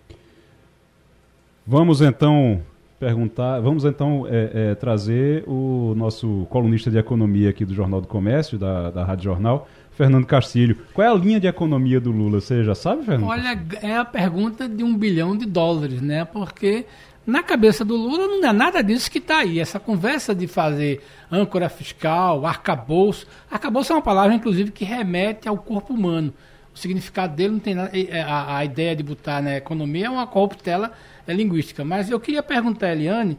Vamos 1.66 2.01
então 2.01 2.61
perguntar, 2.99 3.59
vamos 3.59 3.84
então 3.86 4.26
é, 4.28 4.72
é, 4.72 4.76
trazer 4.76 5.43
o 5.47 5.93
nosso 5.95 6.45
colunista 6.49 6.89
de 6.89 6.97
economia 6.97 7.49
aqui 7.49 7.66
do 7.66 7.74
Jornal 7.74 8.01
do 8.01 8.07
Comércio, 8.07 8.57
da, 8.57 8.89
da 8.89 9.03
Rádio 9.03 9.26
Jornal, 9.26 9.68
Fernando 9.95 10.25
Castilho. 10.25 10.77
Qual 10.93 11.07
é 11.07 11.09
a 11.09 11.13
linha 11.13 11.39
de 11.39 11.47
economia 11.47 11.99
do 11.99 12.11
Lula? 12.11 12.41
Você 12.41 12.63
já 12.63 12.75
sabe, 12.75 13.05
Fernando? 13.05 13.29
Olha, 13.29 13.59
é 13.81 13.95
a 13.95 14.05
pergunta 14.05 14.67
de 14.67 14.83
um 14.83 14.95
bilhão 14.95 15.37
de 15.37 15.45
dólares, 15.45 16.01
né? 16.01 16.25
Porque 16.25 16.85
na 17.25 17.41
cabeça 17.41 17.85
do 17.85 17.95
Lula 17.95 18.27
não 18.27 18.47
é 18.47 18.53
nada 18.53 18.83
disso 18.83 19.09
que 19.09 19.19
está 19.19 19.37
aí. 19.37 19.59
Essa 19.59 19.79
conversa 19.79 20.35
de 20.35 20.47
fazer 20.47 21.01
âncora 21.31 21.69
fiscal, 21.69 22.45
arcabouço. 22.45 23.25
Arcabouço 23.49 23.93
é 23.93 23.95
uma 23.95 24.01
palavra, 24.01 24.35
inclusive, 24.35 24.71
que 24.71 24.83
remete 24.83 25.47
ao 25.47 25.57
corpo 25.57 25.93
humano. 25.93 26.33
O 26.73 26.77
significado 26.77 27.33
dele 27.33 27.53
não 27.53 27.59
tem 27.59 27.73
nada. 27.73 27.91
A, 28.27 28.57
a 28.57 28.65
ideia 28.65 28.95
de 28.95 29.01
botar 29.01 29.41
na 29.41 29.55
economia 29.55 30.07
é 30.07 30.09
uma 30.09 30.27
corruptela 30.27 30.91
é 31.25 31.33
linguística. 31.33 31.85
Mas 31.85 32.09
eu 32.09 32.19
queria 32.19 32.43
perguntar 32.43 32.87
a 32.87 32.91
Eliane 32.91 33.37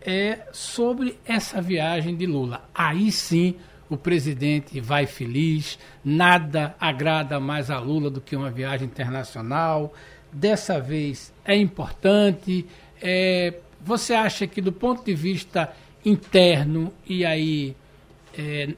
é, 0.00 0.38
sobre 0.52 1.18
essa 1.26 1.60
viagem 1.60 2.16
de 2.16 2.26
Lula. 2.26 2.62
Aí 2.74 3.12
sim 3.12 3.56
o 3.88 3.96
presidente 3.96 4.80
vai 4.80 5.06
feliz, 5.06 5.78
nada 6.04 6.74
agrada 6.78 7.40
mais 7.40 7.70
a 7.70 7.78
Lula 7.78 8.10
do 8.10 8.20
que 8.20 8.36
uma 8.36 8.50
viagem 8.50 8.86
internacional. 8.86 9.92
Dessa 10.32 10.78
vez 10.78 11.32
é 11.44 11.56
importante 11.56 12.66
é, 13.00 13.54
você 13.80 14.14
acha 14.14 14.46
que 14.46 14.60
do 14.60 14.72
ponto 14.72 15.04
de 15.04 15.14
vista 15.14 15.72
interno 16.04 16.92
e 17.06 17.24
aí 17.24 17.74
é, 18.36 18.74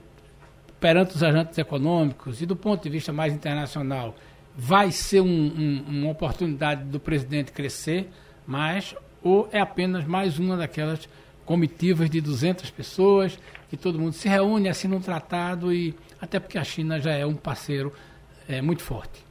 perante 0.79 1.15
os 1.15 1.23
agentes 1.23 1.59
econômicos 1.59 2.41
e 2.41 2.47
do 2.47 2.57
ponto 2.57 2.83
de 2.83 2.89
vista 2.89 3.13
mais 3.13 3.33
internacional 3.33 4.15
vai 4.57 4.91
ser 4.91 5.21
um, 5.21 5.27
um, 5.27 5.85
uma 5.89 6.11
oportunidade 6.11 6.85
do 6.85 6.99
presidente 6.99 7.53
crescer 7.53 8.09
mais 8.47 8.95
ou 9.23 9.49
é 9.53 9.61
apenas 9.61 10.05
mais 10.05 10.39
uma 10.39 10.57
daquelas 10.57 11.09
comitivas 11.45 12.09
de 12.09 12.21
200 12.21 12.71
pessoas 12.71 13.39
que 13.71 13.77
todo 13.77 14.01
mundo 14.01 14.13
se 14.13 14.29
reúne 14.29 14.69
assim 14.69 14.89
num 14.89 15.01
tratado 15.01 15.73
e 15.73 15.97
até 16.21 16.41
porque 16.41 16.59
a 16.59 16.65
China 16.65 16.99
já 16.99 17.13
é 17.13 17.25
um 17.25 17.37
parceiro 17.37 17.95
é, 18.49 18.61
muito 18.61 18.83
forte. 18.83 19.25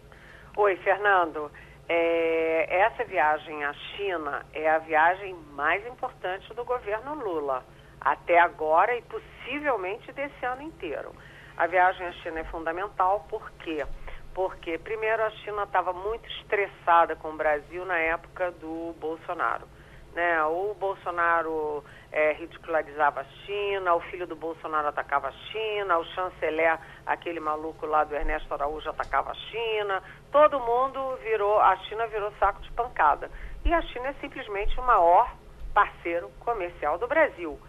Oi, 0.55 0.77
Fernando. 0.77 1.51
É, 1.89 2.81
essa 2.83 3.03
viagem 3.03 3.65
à 3.65 3.73
China 3.73 4.45
é 4.53 4.69
a 4.69 4.77
viagem 4.77 5.35
mais 5.53 5.85
importante 5.85 6.53
do 6.53 6.63
governo 6.63 7.15
Lula, 7.15 7.65
até 7.99 8.39
agora 8.39 8.95
e 8.95 9.01
possivelmente 9.01 10.09
desse 10.13 10.45
ano 10.45 10.61
inteiro. 10.61 11.13
A 11.57 11.67
viagem 11.67 12.07
à 12.07 12.13
China 12.13 12.39
é 12.39 12.43
fundamental, 12.45 13.25
por 13.29 13.51
quê? 13.59 13.85
Porque, 14.33 14.77
primeiro, 14.77 15.21
a 15.21 15.31
China 15.31 15.63
estava 15.63 15.91
muito 15.91 16.29
estressada 16.29 17.13
com 17.17 17.31
o 17.31 17.35
Brasil 17.35 17.83
na 17.85 17.97
época 17.97 18.51
do 18.51 18.95
Bolsonaro. 19.01 19.67
Né? 20.13 20.43
O 20.43 20.73
Bolsonaro 20.73 21.83
é, 22.11 22.33
ridicularizava 22.33 23.21
a 23.21 23.23
China, 23.45 23.93
o 23.93 24.01
filho 24.01 24.25
do 24.25 24.35
Bolsonaro 24.35 24.87
atacava 24.87 25.27
a 25.27 25.31
China, 25.31 25.99
o 25.99 26.05
chanceler, 26.05 26.79
aquele 27.05 27.39
maluco 27.39 27.85
lá 27.85 28.03
do 28.03 28.15
Ernesto 28.15 28.53
Araújo, 28.53 28.89
atacava 28.89 29.31
a 29.31 29.35
China. 29.35 30.01
Todo 30.31 30.59
mundo 30.59 31.17
virou, 31.23 31.59
a 31.59 31.75
China 31.77 32.07
virou 32.07 32.31
saco 32.39 32.61
de 32.61 32.71
pancada. 32.71 33.29
E 33.63 33.73
a 33.73 33.81
China 33.81 34.07
é 34.07 34.13
simplesmente 34.13 34.79
o 34.79 34.83
maior 34.83 35.31
parceiro 35.73 36.29
comercial 36.39 36.97
do 36.97 37.07
Brasil. 37.07 37.59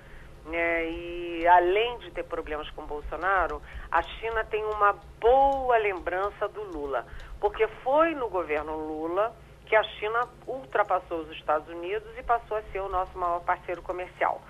É, 0.53 0.91
e 0.91 1.47
além 1.47 1.99
de 1.99 2.11
ter 2.13 2.25
problemas 2.25 2.69
com 2.71 2.87
Bolsonaro, 2.87 3.61
a 3.91 4.03
China 4.03 4.45
tem 4.45 4.65
uma 4.65 4.95
boa 5.21 5.77
lembrança 5.77 6.49
do 6.49 6.63
Lula, 6.63 7.07
porque 7.39 7.69
foi 7.85 8.15
no 8.15 8.29
governo 8.31 8.75
Lula 8.75 9.37
que 9.71 9.77
a 9.77 9.85
China 9.85 10.29
ultrapassou 10.49 11.21
os 11.21 11.31
Estados 11.31 11.69
Unidos 11.69 12.09
e 12.19 12.25
passou 12.25 12.57
a 12.57 12.63
ser 12.73 12.81
o 12.81 12.89
nosso 12.89 13.17
maior 13.17 13.39
parceiro 13.45 13.81
comercial. 13.83 14.43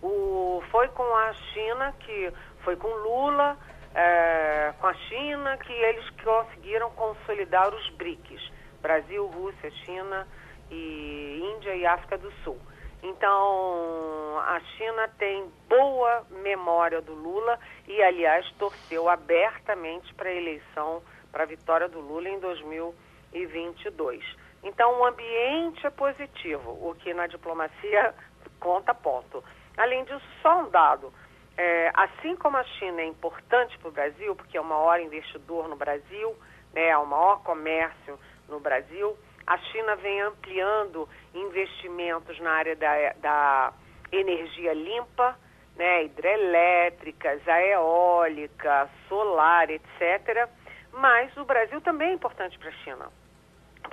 O, 0.00 0.62
foi 0.70 0.86
com 0.86 1.02
a 1.02 1.32
China 1.32 1.92
que 1.98 2.32
foi 2.62 2.76
com 2.76 2.86
Lula, 2.86 3.58
é, 3.92 4.72
com 4.80 4.86
a 4.86 4.94
China 4.94 5.56
que 5.56 5.72
eles 5.72 6.08
conseguiram 6.22 6.92
consolidar 6.92 7.74
os 7.74 7.90
BRICS: 7.90 8.52
Brasil, 8.80 9.26
Rússia, 9.26 9.68
China 9.84 10.28
e 10.70 11.54
Índia 11.56 11.74
e 11.74 11.84
África 11.84 12.16
do 12.16 12.30
Sul. 12.44 12.56
Então, 13.02 14.38
a 14.46 14.60
China 14.76 15.08
tem 15.18 15.50
boa 15.68 16.24
memória 16.30 17.00
do 17.00 17.14
Lula 17.14 17.58
e, 17.88 18.00
aliás, 18.00 18.48
torceu 18.52 19.08
abertamente 19.08 20.14
para 20.14 20.28
a 20.28 20.34
eleição, 20.34 21.02
para 21.32 21.42
a 21.42 21.46
vitória 21.46 21.88
do 21.88 21.98
Lula 21.98 22.28
em 22.28 22.38
2022. 22.38 24.47
Então, 24.62 25.00
o 25.00 25.04
ambiente 25.04 25.86
é 25.86 25.90
positivo, 25.90 26.70
o 26.70 26.94
que 26.96 27.14
na 27.14 27.26
diplomacia 27.26 28.14
conta 28.58 28.94
ponto. 28.94 29.42
Além 29.76 30.04
disso, 30.04 30.22
só 30.42 30.62
um 30.62 30.70
dado. 30.70 31.12
É, 31.56 31.90
assim 31.94 32.36
como 32.36 32.56
a 32.56 32.64
China 32.64 33.00
é 33.00 33.06
importante 33.06 33.76
para 33.78 33.88
o 33.88 33.92
Brasil, 33.92 34.36
porque 34.36 34.56
é 34.56 34.60
o 34.60 34.64
maior 34.64 35.00
investidor 35.00 35.68
no 35.68 35.76
Brasil, 35.76 36.36
né, 36.72 36.88
é 36.88 36.98
o 36.98 37.06
maior 37.06 37.42
comércio 37.42 38.18
no 38.48 38.60
Brasil, 38.60 39.16
a 39.46 39.56
China 39.56 39.96
vem 39.96 40.20
ampliando 40.20 41.08
investimentos 41.34 42.38
na 42.38 42.50
área 42.50 42.76
da, 42.76 43.12
da 43.14 43.72
energia 44.12 44.74
limpa, 44.74 45.36
né, 45.74 46.04
hidrelétricas, 46.04 47.40
eólica, 47.46 48.90
solar, 49.08 49.70
etc. 49.70 50.48
Mas 50.92 51.34
o 51.36 51.44
Brasil 51.44 51.80
também 51.80 52.10
é 52.10 52.12
importante 52.12 52.58
para 52.58 52.68
a 52.68 52.72
China, 52.84 53.10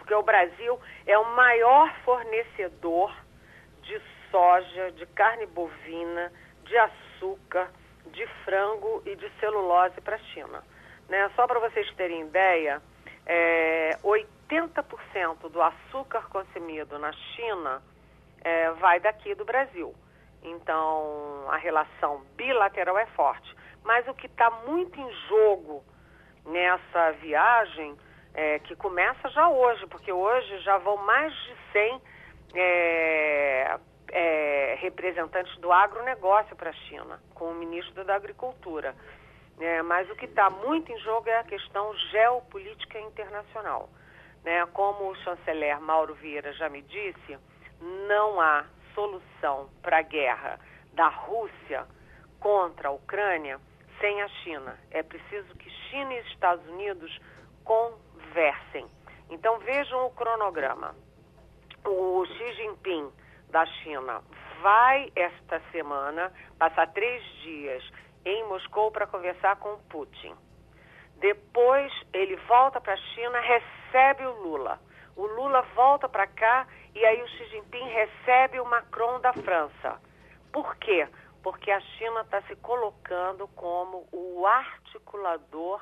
porque 0.05 0.13
o 0.13 0.21
Brasil 0.21 0.79
é 1.07 1.17
o 1.17 1.35
maior 1.35 1.91
fornecedor 2.03 3.11
de 3.81 3.99
soja, 4.29 4.91
de 4.91 5.03
carne 5.07 5.47
bovina, 5.47 6.31
de 6.63 6.77
açúcar, 6.77 7.71
de 8.11 8.27
frango 8.43 9.01
e 9.03 9.15
de 9.15 9.27
celulose 9.39 9.99
para 10.01 10.17
a 10.17 10.19
China. 10.19 10.63
Né? 11.09 11.31
Só 11.35 11.47
para 11.47 11.59
vocês 11.59 11.91
terem 11.95 12.21
ideia, 12.21 12.79
é, 13.25 13.97
80% 14.03 15.49
do 15.49 15.59
açúcar 15.59 16.29
consumido 16.29 16.99
na 16.99 17.11
China 17.11 17.81
é, 18.43 18.69
vai 18.73 18.99
daqui 18.99 19.33
do 19.33 19.43
Brasil. 19.43 19.95
Então, 20.43 21.47
a 21.49 21.57
relação 21.57 22.21
bilateral 22.35 22.99
é 22.99 23.07
forte. 23.07 23.55
Mas 23.83 24.07
o 24.07 24.13
que 24.13 24.27
está 24.27 24.51
muito 24.67 24.99
em 24.99 25.11
jogo 25.27 25.83
nessa 26.45 27.11
viagem, 27.13 27.97
é, 28.35 28.59
que 28.59 28.75
começa 28.75 29.29
já 29.29 29.49
hoje, 29.49 29.87
porque 29.87 30.11
hoje 30.11 30.59
já 30.59 30.77
vão 30.77 30.97
mais 30.97 31.33
de 31.33 31.55
100 31.71 32.01
é, 32.55 33.79
é, 34.11 34.77
representantes 34.81 35.57
do 35.57 35.71
agronegócio 35.71 36.55
para 36.55 36.69
a 36.69 36.73
China, 36.73 37.19
com 37.33 37.45
o 37.45 37.55
ministro 37.55 38.03
da 38.03 38.15
Agricultura. 38.15 38.93
É, 39.59 39.81
mas 39.81 40.09
o 40.09 40.15
que 40.15 40.25
está 40.25 40.49
muito 40.49 40.91
em 40.91 40.99
jogo 40.99 41.29
é 41.29 41.39
a 41.39 41.43
questão 41.43 41.95
geopolítica 42.11 42.99
internacional. 42.99 43.89
Né? 44.43 44.65
Como 44.73 45.09
o 45.09 45.15
chanceler 45.15 45.79
Mauro 45.79 46.13
Vieira 46.15 46.51
já 46.53 46.67
me 46.67 46.81
disse, 46.81 47.37
não 48.07 48.41
há 48.41 48.65
solução 48.93 49.69
para 49.81 49.99
a 49.99 50.01
guerra 50.01 50.59
da 50.93 51.07
Rússia 51.07 51.85
contra 52.39 52.89
a 52.89 52.91
Ucrânia 52.91 53.59
sem 53.99 54.21
a 54.21 54.27
China. 54.27 54.77
É 54.91 55.01
preciso 55.01 55.55
que 55.55 55.69
China 55.69 56.13
e 56.13 56.19
Estados 56.31 56.67
Unidos 56.67 57.17
conversem. 58.35 58.85
Então 59.29 59.57
vejam 59.59 60.05
o 60.05 60.11
cronograma. 60.11 60.93
O 61.85 62.25
Xi 62.25 62.53
Jinping 62.53 63.09
da 63.49 63.65
China 63.65 64.21
vai 64.61 65.09
esta 65.15 65.61
semana 65.71 66.33
passar 66.59 66.91
três 66.91 67.23
dias 67.43 67.83
em 68.25 68.43
Moscou 68.47 68.91
para 68.91 69.07
conversar 69.07 69.55
com 69.57 69.77
Putin. 69.89 70.35
Depois 71.17 71.91
ele 72.11 72.35
volta 72.47 72.81
para 72.81 72.93
a 72.93 72.97
China, 72.97 73.39
recebe 73.39 74.25
o 74.25 74.33
Lula. 74.43 74.81
O 75.15 75.25
Lula 75.25 75.61
volta 75.73 76.09
para 76.09 76.27
cá 76.27 76.67
e 76.93 77.05
aí 77.05 77.21
o 77.21 77.27
Xi 77.27 77.45
Jinping 77.45 77.87
recebe 77.87 78.59
o 78.59 78.65
Macron 78.65 79.21
da 79.21 79.31
França. 79.31 80.01
Por 80.51 80.75
quê? 80.77 81.07
Porque 81.41 81.71
a 81.71 81.79
China 81.79 82.21
está 82.21 82.41
se 82.41 82.55
colocando 82.57 83.47
como 83.49 84.09
o 84.11 84.45
articulador 84.45 85.79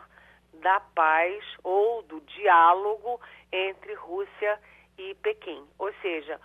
da 0.55 0.79
paz 0.79 1.43
ou 1.63 2.01
do 2.03 2.21
diálogo 2.21 3.19
entre 3.51 3.93
Rússia 3.93 4.59
e 4.97 5.15
Pequim. 5.15 5.65
Ou 5.79 5.91
seja, 6.01 6.39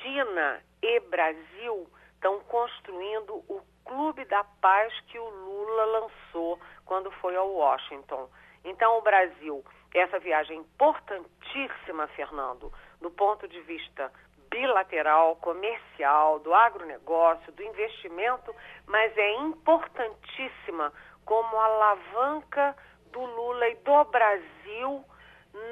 China 0.00 0.62
e 0.82 1.00
Brasil 1.00 1.88
estão 2.14 2.40
construindo 2.40 3.34
o 3.48 3.60
Clube 3.84 4.24
da 4.24 4.42
Paz 4.44 4.92
que 5.08 5.18
o 5.18 5.28
Lula 5.28 5.84
lançou 6.00 6.58
quando 6.84 7.10
foi 7.12 7.36
ao 7.36 7.50
Washington. 7.50 8.28
Então, 8.64 8.98
o 8.98 9.02
Brasil, 9.02 9.62
essa 9.94 10.18
viagem 10.18 10.58
importantíssima, 10.58 12.06
Fernando, 12.08 12.72
do 13.00 13.10
ponto 13.10 13.46
de 13.46 13.60
vista 13.62 14.10
bilateral, 14.50 15.36
comercial, 15.36 16.38
do 16.38 16.54
agronegócio, 16.54 17.52
do 17.52 17.62
investimento, 17.62 18.54
mas 18.86 19.16
é 19.18 19.34
importantíssima 19.34 20.92
como 21.24 21.56
alavanca 21.56 22.76
do 23.14 23.20
Lula 23.20 23.68
e 23.68 23.76
do 23.76 24.04
Brasil 24.10 25.04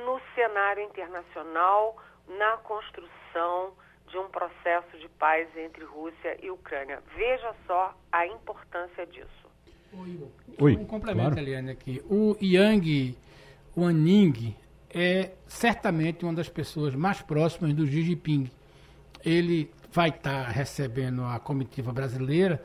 no 0.07 0.21
cenário 0.35 0.85
internacional, 0.85 1.97
na 2.39 2.57
construção 2.59 3.73
de 4.09 4.17
um 4.17 4.29
processo 4.29 4.97
de 4.99 5.09
paz 5.09 5.49
entre 5.57 5.85
Rússia 5.85 6.39
e 6.41 6.51
Ucrânia. 6.51 7.03
Veja 7.17 7.53
só 7.67 7.95
a 8.13 8.27
importância 8.27 9.05
disso. 9.07 9.43
Oi, 10.59 10.77
um 10.77 10.87
complemento, 10.87 11.33
claro. 11.33 11.41
Eliane, 11.41 11.73
aqui. 11.73 12.03
O 12.09 12.37
Yang 12.41 13.19
Wanning 13.77 14.57
é 14.89 15.33
certamente 15.47 16.25
uma 16.25 16.35
das 16.35 16.49
pessoas 16.49 16.95
mais 16.95 17.21
próximas 17.21 17.75
do 17.75 17.87
Xi 17.87 18.03
Jinping. 18.03 18.51
Ele 19.25 19.71
vai 19.91 20.11
estar 20.11 20.47
tá 20.47 20.51
recebendo 20.51 21.25
a 21.25 21.39
comitiva 21.41 21.93
brasileira 21.93 22.63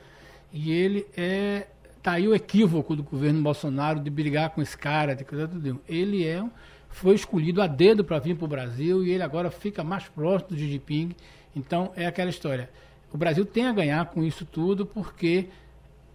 e 0.51 0.71
ele 0.71 1.07
é 1.17 1.67
tá 2.07 2.13
aí 2.13 2.27
o 2.27 2.33
equívoco 2.33 2.95
do 2.95 3.03
governo 3.03 3.41
Bolsonaro 3.41 3.99
de 3.99 4.09
brigar 4.09 4.51
com 4.51 4.61
esse 4.61 4.77
cara, 4.77 5.13
de 5.13 5.25
coisa 5.25 5.47
tudo. 5.47 5.81
Ele 5.87 6.25
é 6.25 6.43
foi 6.89 7.15
escolhido 7.15 7.61
a 7.61 7.67
dedo 7.67 8.03
para 8.03 8.17
vir 8.17 8.35
para 8.35 8.45
o 8.45 8.47
Brasil 8.47 9.03
e 9.05 9.11
ele 9.11 9.21
agora 9.21 9.51
fica 9.51 9.83
mais 9.83 10.05
próximo 10.05 10.51
do 10.51 10.57
Xi 10.57 10.71
Jinping 10.71 11.15
então, 11.57 11.91
é 11.95 12.05
aquela 12.05 12.29
história. 12.29 12.69
O 13.11 13.17
Brasil 13.17 13.45
tem 13.45 13.65
a 13.65 13.73
ganhar 13.73 14.05
com 14.05 14.23
isso 14.23 14.45
tudo, 14.45 14.85
porque 14.85 15.47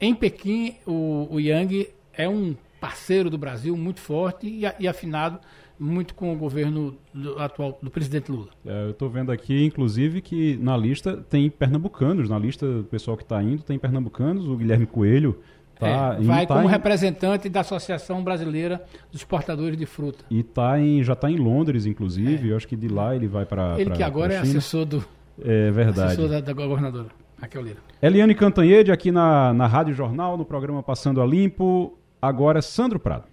em 0.01 0.14
Pequim 0.14 0.76
o, 0.86 1.26
o 1.30 1.40
Yang 1.40 1.88
é 2.14 2.28
um 2.28 2.55
parceiro 2.80 3.28
do 3.28 3.36
Brasil 3.36 3.76
muito 3.76 4.01
forte 4.01 4.47
e, 4.47 4.62
e 4.78 4.88
afinado 4.88 5.40
muito 5.78 6.14
com 6.14 6.32
o 6.32 6.36
governo 6.36 6.97
do, 7.12 7.38
atual 7.38 7.78
do 7.82 7.90
presidente 7.90 8.30
Lula. 8.30 8.49
É, 8.64 8.84
eu 8.86 8.90
estou 8.90 9.11
vendo 9.11 9.32
aqui, 9.32 9.64
inclusive, 9.64 10.20
que 10.20 10.57
na 10.57 10.76
lista 10.76 11.16
tem 11.28 11.51
pernambucanos, 11.51 12.28
na 12.28 12.38
lista 12.38 12.66
do 12.78 12.84
pessoal 12.84 13.16
que 13.16 13.24
está 13.24 13.43
indo 13.43 13.62
tem 13.62 13.78
pernambucanos, 13.78 14.47
o 14.47 14.57
Guilherme 14.57 14.86
Coelho 14.86 15.40
Tá, 15.79 16.16
é, 16.18 16.23
vai 16.23 16.47
tá 16.47 16.55
como 16.55 16.68
em... 16.68 16.70
representante 16.70 17.49
da 17.49 17.61
Associação 17.61 18.23
Brasileira 18.23 18.83
dos 19.11 19.20
Exportadores 19.20 19.77
de 19.77 19.87
Fruta. 19.87 20.25
E 20.31 20.43
tá 20.43 20.79
em, 20.79 21.03
já 21.03 21.14
está 21.14 21.31
em 21.31 21.37
Londres, 21.37 21.87
inclusive. 21.87 22.49
É. 22.49 22.53
Eu 22.53 22.57
acho 22.57 22.68
que 22.68 22.77
de 22.77 22.89
lá 22.89 23.16
ele 23.16 23.27
vai 23.27 23.45
para. 23.45 23.75
Ele 23.77 23.87
pra, 23.87 23.97
que 23.97 24.03
agora 24.03 24.35
é 24.35 24.39
assessor 24.39 24.85
do, 24.85 25.05
é 25.41 25.70
verdade. 25.70 26.12
Assessor 26.12 26.29
da, 26.29 26.41
da 26.41 26.53
governadora, 26.53 27.09
Raquel 27.41 27.62
Lira. 27.62 27.79
Eliane 28.01 28.35
Cantanhede 28.35 28.93
aqui 28.93 29.11
na, 29.11 29.53
na 29.53 29.66
Rádio 29.66 29.95
Jornal, 29.95 30.37
no 30.37 30.45
programa 30.45 30.83
Passando 30.83 31.20
a 31.20 31.27
Limpo. 31.27 31.99
Agora, 32.20 32.62
Sandro 32.62 32.99
Prado. 32.99 33.25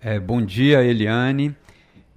É, 0.00 0.18
bom 0.18 0.42
dia, 0.42 0.82
Eliane. 0.82 1.54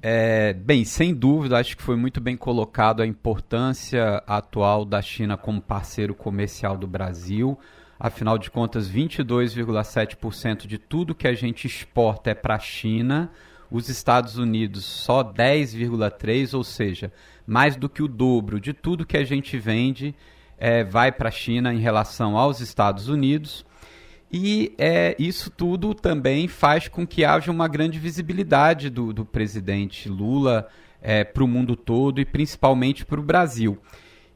É, 0.02 0.54
bem, 0.54 0.84
sem 0.84 1.14
dúvida, 1.14 1.60
acho 1.60 1.78
que 1.78 1.84
foi 1.84 1.96
muito 1.96 2.20
bem 2.20 2.36
colocado 2.36 3.02
a 3.02 3.06
importância 3.06 4.24
atual 4.26 4.84
da 4.84 5.02
China 5.02 5.38
como 5.38 5.62
parceiro 5.62 6.16
comercial 6.16 6.76
do 6.76 6.88
Brasil. 6.88 7.58
Afinal 8.04 8.40
de 8.40 8.50
contas, 8.50 8.90
22,7% 8.90 10.66
de 10.66 10.80
tudo 10.80 11.14
que 11.14 11.28
a 11.28 11.36
gente 11.36 11.68
exporta 11.68 12.32
é 12.32 12.34
para 12.34 12.56
a 12.56 12.60
China 12.60 13.30
os 13.70 13.90
Estados 13.90 14.38
Unidos 14.38 14.84
só 14.84 15.24
10,3, 15.24 16.56
ou 16.56 16.64
seja, 16.64 17.14
mais 17.46 17.76
do 17.76 17.88
que 17.88 18.02
o 18.02 18.08
dobro 18.08 18.60
de 18.60 18.74
tudo 18.74 19.06
que 19.06 19.16
a 19.16 19.24
gente 19.24 19.56
vende 19.60 20.16
é, 20.58 20.84
vai 20.84 21.12
para 21.12 21.30
a 21.30 21.32
China 21.32 21.72
em 21.72 21.78
relação 21.78 22.36
aos 22.36 22.60
Estados 22.60 23.08
Unidos. 23.08 23.64
E 24.32 24.74
é, 24.80 25.16
isso 25.20 25.52
tudo 25.52 25.94
também 25.94 26.48
faz 26.48 26.88
com 26.88 27.06
que 27.06 27.24
haja 27.24 27.52
uma 27.52 27.68
grande 27.68 28.00
visibilidade 28.00 28.90
do, 28.90 29.14
do 29.14 29.24
presidente 29.24 30.10
Lula 30.10 30.68
é, 31.00 31.24
para 31.24 31.44
o 31.44 31.48
mundo 31.48 31.76
todo 31.76 32.20
e 32.20 32.26
principalmente 32.26 33.06
para 33.06 33.20
o 33.20 33.24
Brasil. 33.24 33.78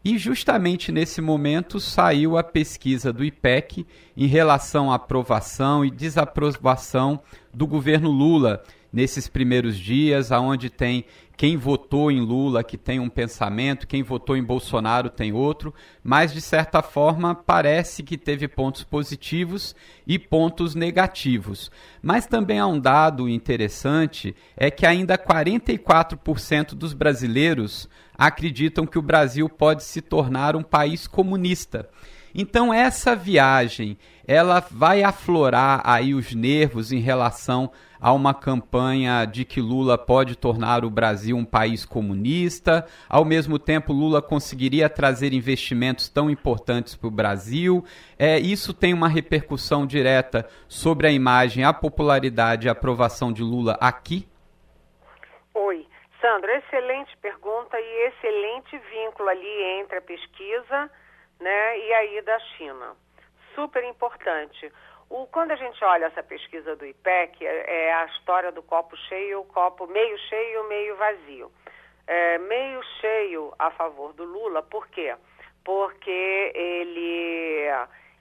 E 0.08 0.20
justamente 0.20 0.91
nesse 0.91 1.20
momento 1.20 1.80
saiu 1.80 2.38
a 2.38 2.43
pesquisa 2.43 3.12
do 3.12 3.26
IPEC 3.26 3.88
em 4.16 4.28
relação 4.28 4.91
à 4.91 4.95
aprovação 4.97 5.84
e 5.84 5.89
desaprovação 5.89 7.20
do 7.51 7.66
governo 7.66 8.12
Lula 8.12 8.62
nesses 8.93 9.28
primeiros 9.28 9.76
dias, 9.76 10.32
aonde 10.32 10.70
tem 10.70 11.06
quem 11.36 11.58
votou 11.58 12.12
em 12.12 12.22
Lula 12.22 12.64
que 12.64 12.78
tem 12.78 12.99
um 12.99 13.10
pensamento, 13.10 13.88
quem 13.88 14.03
votou 14.03 14.38
em 14.38 14.43
Bolsonaro 14.43 15.10
tem 15.10 15.34
outro, 15.34 15.74
mas 16.03 16.32
de 16.32 16.39
certa 16.39 16.84
forma 16.84 17.34
parece 17.34 18.03
que 18.03 18.16
teve 18.16 18.47
pontos 18.47 18.84
positivos 18.84 19.76
e 20.06 20.20
pontos 20.20 20.76
negativos. 20.76 21.72
Mas 21.99 22.28
também 22.28 22.60
há 22.60 22.68
um 22.68 22.80
dado 22.80 23.28
interessante, 23.28 24.36
é 24.56 24.70
que 24.70 24.86
ainda 24.86 25.18
44% 25.18 26.76
dos 26.76 26.93
brasileiros 26.93 27.89
acreditam 28.18 28.86
que 28.86 28.99
o 28.99 29.01
Brasil 29.01 29.47
pode 29.49 29.84
se 29.84 30.01
tornar 30.01 30.55
um 30.55 30.63
país 30.63 31.07
comunista. 31.07 31.89
Então 32.38 32.74
essa 32.74 33.16
viagem, 33.16 33.97
ela 34.28 34.59
vai 34.59 35.03
aflorar 35.03 35.82
aí 35.86 36.13
os 36.13 36.34
nervos 36.34 36.91
em 36.91 36.99
relação 36.99 37.72
a 37.99 38.11
uma 38.11 38.34
campanha 38.34 39.26
de 39.26 39.45
que 39.45 39.61
Lula 39.61 39.97
pode 39.97 40.36
tornar 40.36 40.84
o 40.84 40.89
Brasil 40.89 41.38
um 41.38 41.45
país 41.45 41.86
comunista. 41.86 42.86
Ao 43.07 43.24
mesmo 43.24 43.57
tempo, 43.57 43.93
Lula 43.93 44.22
conseguiria 44.22 44.89
trazer 44.89 45.34
investimentos 45.34 46.09
tão 46.09 46.30
importantes 46.30 46.93
para 46.93 47.07
o 47.07 47.11
Brasil. 47.11 47.86
É, 48.20 48.38
isso 48.38 48.74
tem 48.74 48.93
uma 48.93 49.07
repercussão 49.07 49.88
direta 49.88 50.47
sobre 50.68 51.07
a 51.07 51.11
imagem, 51.11 51.63
a 51.63 51.74
popularidade 51.74 52.68
e 52.68 52.70
a 52.70 52.74
aprovação 52.74 53.32
de 53.32 53.41
Lula 53.41 53.78
aqui? 53.80 54.28
Oi. 55.53 55.88
Sandro, 56.26 56.52
excelente 56.52 57.16
pergunta 57.18 57.80
e 57.80 58.08
excelente 58.08 58.76
vínculo 58.80 59.30
ali 59.30 59.62
entre 59.80 60.00
a 60.00 60.02
pesquisa 60.02 60.90
né, 61.40 61.78
e 61.78 61.94
aí 61.94 62.22
da 62.24 62.40
China. 62.40 62.96
Super 63.54 63.84
importante. 63.84 64.74
O, 65.08 65.28
quando 65.28 65.52
a 65.52 65.56
gente 65.56 65.84
olha 65.86 66.06
essa 66.06 66.24
pesquisa 66.24 66.76
do 66.76 66.84
IPEC, 66.84 67.46
é, 67.46 67.90
é 67.90 67.94
a 67.94 68.06
história 68.06 68.52
do 68.52 68.64
copo 68.64 68.98
cheio, 68.98 69.44
copo 69.44 69.86
meio 69.86 70.18
cheio, 70.18 70.68
meio 70.68 70.96
vazio. 70.96 71.52
É, 72.08 72.40
meio 72.40 72.82
cheio 73.00 73.54
a 73.60 73.70
favor 73.70 74.12
do 74.14 74.24
Lula, 74.24 74.64
por 74.64 74.88
quê? 74.88 75.16
Porque 75.64 76.52
ele, 76.56 77.68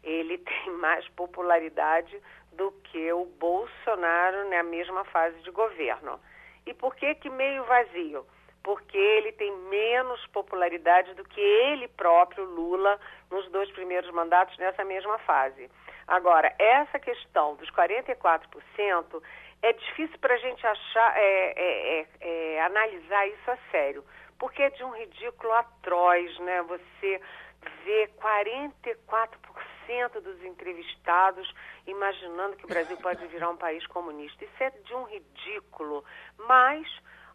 ele 0.02 0.36
tem 0.44 0.70
mais 0.72 1.08
popularidade 1.08 2.22
do 2.52 2.70
que 2.70 3.10
o 3.14 3.24
Bolsonaro 3.24 4.46
na 4.50 4.62
mesma 4.62 5.04
fase 5.06 5.40
de 5.40 5.50
governo. 5.50 6.20
E 6.66 6.74
por 6.74 6.94
que, 6.94 7.14
que 7.16 7.30
meio 7.30 7.64
vazio? 7.64 8.26
porque 8.64 8.96
ele 8.96 9.30
tem 9.32 9.54
menos 9.68 10.26
popularidade 10.28 11.12
do 11.14 11.22
que 11.22 11.40
ele 11.40 11.86
próprio, 11.86 12.44
Lula, 12.44 12.98
nos 13.30 13.46
dois 13.50 13.70
primeiros 13.72 14.10
mandatos 14.10 14.56
nessa 14.56 14.82
mesma 14.82 15.18
fase. 15.18 15.70
Agora, 16.08 16.52
essa 16.58 16.98
questão 16.98 17.54
dos 17.56 17.70
44% 17.70 19.22
é 19.62 19.72
difícil 19.74 20.18
para 20.18 20.34
a 20.34 20.38
gente 20.38 20.66
achar, 20.66 21.16
é, 21.16 21.52
é, 21.56 22.00
é, 22.00 22.06
é, 22.20 22.62
analisar 22.62 23.28
isso 23.28 23.50
a 23.50 23.58
sério, 23.70 24.02
porque 24.38 24.62
é 24.62 24.70
de 24.70 24.82
um 24.82 24.96
ridículo 24.96 25.52
atroz, 25.52 26.38
né? 26.40 26.62
Você 26.62 27.20
vê 27.84 28.10
44% 28.18 28.96
dos 30.22 30.42
entrevistados 30.44 31.52
imaginando 31.86 32.56
que 32.56 32.64
o 32.64 32.68
Brasil 32.68 32.96
pode 32.98 33.26
virar 33.26 33.50
um 33.50 33.56
país 33.56 33.86
comunista. 33.86 34.44
Isso 34.44 34.62
é 34.62 34.70
de 34.70 34.94
um 34.94 35.04
ridículo, 35.04 36.04
mas 36.38 36.86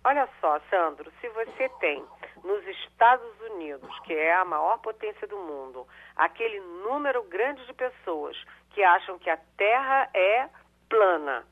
Olha 0.02 0.30
só, 0.39 0.60
Sandro, 0.70 1.12
se 1.20 1.28
você 1.30 1.68
tem 1.82 2.06
nos 2.41 2.66
Estados 2.66 3.41
Unidos, 3.52 4.00
que 4.06 4.14
é 4.14 4.34
a 4.34 4.45
maior 4.45 4.78
potência 4.78 5.28
do 5.28 5.38
mundo, 5.38 5.86
aquele 6.16 6.60
número 6.62 7.22
grande 7.24 7.66
de 7.66 7.74
pessoas 7.74 8.38
que 8.70 8.82
acham 8.82 9.20
que 9.20 9.30
a 9.30 9.38
Terra 9.58 10.10
é 10.14 10.50
plana, 10.88 11.45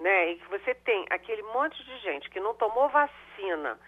né? 0.00 0.32
E 0.32 0.38
que 0.40 0.48
você 0.48 0.74
tem 0.74 1.06
aquele 1.10 1.42
monte 1.42 1.82
de 1.84 1.98
gente 1.98 2.28
que 2.28 2.40
não 2.40 2.54
tomou 2.54 2.88
vacina 2.88 3.78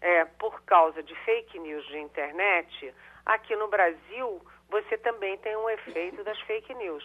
é, 0.00 0.24
por 0.24 0.62
causa 0.62 1.00
de 1.00 1.14
fake 1.24 1.58
news 1.60 1.86
de 1.86 1.98
internet, 1.98 2.94
aqui 3.24 3.54
no 3.54 3.68
Brasil 3.68 4.42
você 4.70 4.96
também 4.98 5.36
tem 5.38 5.56
um 5.56 5.68
efeito 5.68 6.22
das 6.24 6.40
fake 6.42 6.72
news 6.74 7.04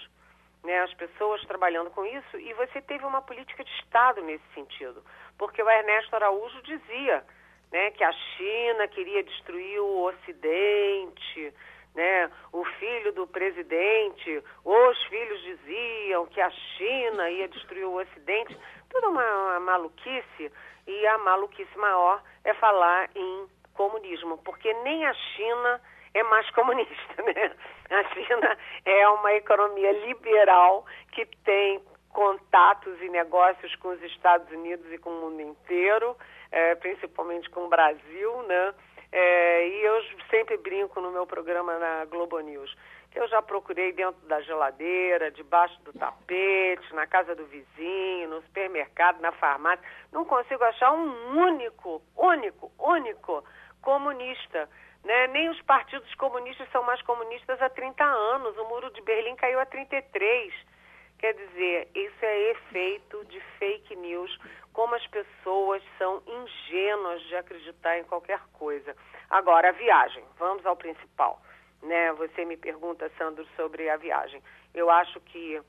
né, 0.66 0.82
as 0.82 0.94
pessoas 0.96 1.42
trabalhando 1.46 1.92
com 1.92 2.04
isso, 2.06 2.38
e 2.38 2.52
você 2.54 2.82
teve 2.82 3.06
uma 3.06 3.22
política 3.22 3.64
de 3.64 3.72
Estado 3.80 4.22
nesse 4.22 4.44
sentido, 4.54 5.04
porque 5.38 5.62
o 5.62 5.70
Ernesto 5.70 6.16
Araújo 6.16 6.62
dizia 6.64 7.24
né, 7.72 7.92
que 7.92 8.04
a 8.04 8.12
China 8.12 8.88
queria 8.88 9.24
destruir 9.24 9.80
o 9.80 10.06
Ocidente, 10.06 11.54
né, 11.94 12.30
o 12.52 12.66
filho 12.66 13.14
do 13.14 13.28
presidente, 13.28 14.44
os 14.66 15.04
filhos 15.04 15.42
diziam 15.44 16.26
que 16.26 16.42
a 16.42 16.50
China 16.50 17.30
ia 17.30 17.48
destruir 17.48 17.86
o 17.86 18.02
Ocidente, 18.02 18.58
tudo 18.90 19.10
uma, 19.10 19.24
uma 19.24 19.60
maluquice, 19.60 20.52
e 20.88 21.08
a 21.08 21.18
maluquice 21.20 21.78
maior 21.78 22.22
é 22.44 22.54
falar 22.56 23.10
em 23.16 23.48
comunismo, 23.74 24.38
porque 24.40 24.74
nem 24.74 25.06
a 25.06 25.14
China 25.14 25.82
é 26.16 26.24
mais 26.24 26.50
comunista, 26.52 27.22
né? 27.22 27.52
A 27.90 28.04
China 28.14 28.58
é 28.86 29.08
uma 29.10 29.34
economia 29.34 29.92
liberal 29.92 30.86
que 31.12 31.26
tem 31.44 31.82
contatos 32.10 33.00
e 33.02 33.10
negócios 33.10 33.76
com 33.76 33.90
os 33.90 34.02
Estados 34.02 34.50
Unidos 34.52 34.92
e 34.92 34.98
com 34.98 35.10
o 35.10 35.22
mundo 35.22 35.42
inteiro, 35.42 36.16
é, 36.52 36.74
principalmente 36.76 37.50
com 37.50 37.66
o 37.66 37.70
Brasil, 37.70 38.44
né? 38.44 38.74
É, 39.12 39.68
e 39.68 39.84
eu 39.84 40.04
sempre 40.30 40.58
brinco 40.58 41.00
no 41.00 41.12
meu 41.12 41.28
programa 41.28 41.78
na 41.78 42.06
Globo 42.06 42.40
News 42.40 42.76
eu 43.16 43.28
já 43.30 43.42
procurei 43.42 43.94
dentro 43.94 44.28
da 44.28 44.42
geladeira, 44.42 45.32
debaixo 45.32 45.80
do 45.84 45.94
tapete, 45.94 46.94
na 46.94 47.08
casa 47.08 47.34
do 47.34 47.46
vizinho, 47.46 48.30
no 48.30 48.42
supermercado, 48.42 49.22
na 49.22 49.32
farmácia. 49.32 49.84
Não 50.12 50.26
consigo 50.26 50.64
achar 50.66 50.92
um 50.92 51.40
único, 51.40 52.02
único, 52.16 52.72
único 52.78 53.44
comunista. 53.82 54.70
Né? 55.06 55.28
Nem 55.28 55.50
os 55.50 55.62
partidos 55.62 56.14
comunistas 56.16 56.68
são 56.72 56.82
mais 56.84 57.00
comunistas 57.04 57.62
há 57.62 57.70
30 57.70 58.04
anos. 58.04 58.58
O 58.58 58.66
muro 58.66 58.90
de 58.92 59.02
Berlim 59.04 59.36
caiu 59.36 59.60
há 59.60 59.66
33. 59.66 60.52
Quer 61.20 61.34
dizer, 61.34 61.88
isso 61.94 62.26
é 62.26 62.52
efeito 62.52 63.24
de 63.26 63.40
fake 63.58 63.96
news, 63.96 64.38
como 64.74 64.96
as 64.96 65.08
pessoas 65.08 65.82
são 65.98 66.22
ingênuas 66.28 67.22
de 67.24 67.36
acreditar 67.36 68.00
em 68.00 68.04
qualquer 68.04 68.42
coisa. 68.54 68.96
Agora, 69.30 69.70
a 69.70 69.72
viagem. 69.72 70.24
Vamos 70.40 70.66
ao 70.66 70.76
principal. 70.76 71.40
Né? 71.84 72.12
Você 72.14 72.44
me 72.44 72.58
pergunta, 72.58 73.10
Sandro, 73.16 73.48
sobre 73.56 73.88
a 73.90 73.98
viagem. 73.98 74.42
Eu 74.74 74.90
acho 74.90 75.22
que 75.22 75.62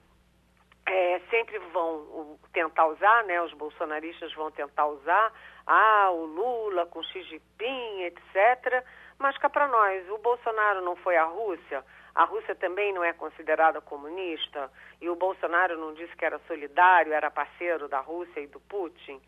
é, 0.87 1.21
sempre 1.31 1.59
vão 1.73 2.39
tentar 2.53 2.87
usar, 2.87 3.25
né? 3.25 3.43
Os 3.43 3.53
bolsonaristas 3.53 4.33
vão 4.35 4.51
tentar 4.51 4.87
usar, 4.87 5.33
ah, 5.67 6.11
o 6.11 6.25
Lula 6.25 6.87
com 6.87 7.03
Xi 7.03 7.23
Jinping, 7.25 8.03
etc., 8.05 8.85
mas 9.19 9.37
cá 9.39 9.49
para 9.49 9.67
nós, 9.69 10.09
o 10.11 10.19
Bolsonaro 10.19 10.81
não 10.83 10.97
foi 10.97 11.17
à 11.17 11.25
Rússia, 11.25 11.85
a 12.15 12.25
Rússia 12.25 12.55
também 12.55 12.93
não 12.93 13.05
é 13.05 13.13
considerada 13.13 13.81
comunista, 13.81 14.71
e 15.01 15.09
o 15.09 15.17
Bolsonaro 15.17 15.79
não 15.79 15.95
disse 15.95 16.17
que 16.17 16.25
era 16.25 16.39
solidário, 16.47 17.13
era 17.13 17.31
parceiro 17.31 17.89
da 17.89 18.01
Rússia 18.01 18.41
e 18.41 18.47
do 18.47 18.61
Putin. 18.61 19.21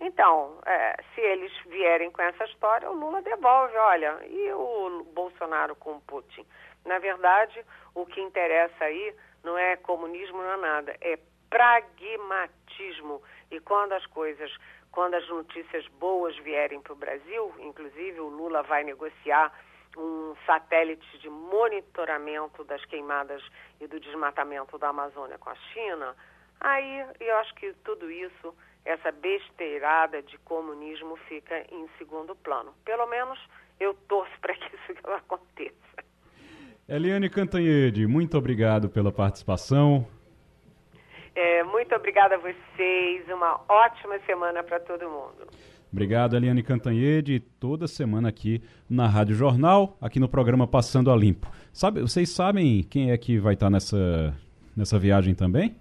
Então, 0.00 0.58
é, 0.64 0.96
se 1.14 1.20
eles 1.20 1.52
vierem 1.66 2.10
com 2.10 2.22
essa 2.22 2.44
história, 2.46 2.90
o 2.90 2.94
Lula 2.94 3.20
devolve, 3.20 3.76
olha, 3.76 4.18
e 4.26 4.50
o 4.52 5.04
Bolsonaro 5.12 5.76
com 5.76 5.96
o 5.96 6.00
Putin? 6.00 6.46
Na 6.86 6.98
verdade, 6.98 7.62
o 7.94 8.06
que 8.06 8.20
interessa 8.22 8.84
aí 8.84 9.14
não 9.44 9.58
é 9.58 9.76
comunismo, 9.76 10.38
não 10.38 10.52
é 10.52 10.56
nada, 10.56 10.96
é 11.02 11.18
pragmatismo. 11.50 13.22
E 13.50 13.60
quando 13.60 13.92
as 13.92 14.06
coisas 14.06 14.50
quando 14.92 15.14
as 15.14 15.28
notícias 15.28 15.86
boas 15.98 16.36
vierem 16.38 16.80
para 16.80 16.92
o 16.92 16.96
Brasil, 16.96 17.54
inclusive 17.60 18.20
o 18.20 18.28
Lula 18.28 18.62
vai 18.62 18.84
negociar 18.84 19.52
um 19.96 20.34
satélite 20.46 21.18
de 21.18 21.28
monitoramento 21.28 22.64
das 22.64 22.84
queimadas 22.84 23.42
e 23.80 23.86
do 23.86 23.98
desmatamento 23.98 24.78
da 24.78 24.88
Amazônia 24.88 25.38
com 25.38 25.50
a 25.50 25.54
China, 25.72 26.14
aí 26.60 27.04
eu 27.18 27.36
acho 27.38 27.54
que 27.54 27.72
tudo 27.84 28.10
isso, 28.10 28.54
essa 28.84 29.10
besteirada 29.10 30.22
de 30.22 30.38
comunismo 30.38 31.16
fica 31.28 31.64
em 31.72 31.88
segundo 31.98 32.34
plano. 32.36 32.72
Pelo 32.84 33.06
menos 33.06 33.38
eu 33.78 33.94
torço 34.08 34.32
para 34.40 34.54
que 34.54 34.76
isso 34.76 35.00
aconteça. 35.10 35.74
Eliane 36.88 37.30
Cantanhede, 37.30 38.06
muito 38.06 38.36
obrigado 38.36 38.88
pela 38.88 39.12
participação. 39.12 40.06
É, 41.34 41.62
muito 41.64 41.94
obrigada. 41.94 42.36
A 42.36 42.38
vocês. 42.38 43.28
Uma 43.28 43.60
ótima 43.68 44.18
semana 44.26 44.62
para 44.62 44.80
todo 44.80 45.08
mundo. 45.08 45.46
Obrigado, 45.92 46.36
Eliane 46.36 46.62
Cantanhede, 46.62 47.40
toda 47.58 47.88
semana 47.88 48.28
aqui 48.28 48.62
na 48.88 49.08
Rádio 49.08 49.34
Jornal, 49.34 49.96
aqui 50.00 50.20
no 50.20 50.28
programa 50.28 50.64
Passando 50.64 51.10
a 51.10 51.16
Limpo. 51.16 51.50
Sabe, 51.72 52.00
vocês 52.00 52.30
sabem 52.30 52.84
quem 52.84 53.10
é 53.10 53.18
que 53.18 53.38
vai 53.38 53.54
estar 53.54 53.68
nessa, 53.68 54.32
nessa 54.76 55.00
viagem 55.00 55.34
também? 55.34 55.74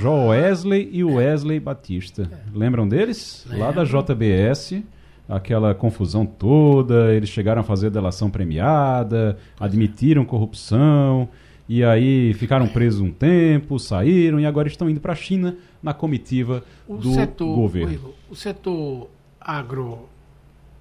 Joesley 0.00 0.88
e 0.90 1.04
Wesley 1.04 1.60
Batista. 1.60 2.30
Lembram 2.54 2.88
deles? 2.88 3.46
Lá 3.50 3.70
da 3.70 3.84
JBS, 3.84 4.82
aquela 5.28 5.74
confusão 5.74 6.24
toda, 6.24 7.14
eles 7.14 7.28
chegaram 7.28 7.60
a 7.60 7.64
fazer 7.64 7.90
delação 7.90 8.30
premiada, 8.30 9.36
admitiram 9.58 10.24
corrupção, 10.24 11.28
e 11.72 11.84
aí 11.84 12.34
ficaram 12.34 12.66
presos 12.66 13.00
um 13.00 13.12
tempo, 13.12 13.78
saíram 13.78 14.40
e 14.40 14.44
agora 14.44 14.66
estão 14.66 14.90
indo 14.90 15.00
para 15.00 15.12
a 15.12 15.14
China 15.14 15.56
na 15.80 15.94
comitiva 15.94 16.64
o 16.88 16.96
do 16.96 17.14
setor, 17.14 17.54
governo. 17.54 18.12
O, 18.28 18.32
o 18.32 18.34
setor 18.34 19.08
agro, 19.40 20.08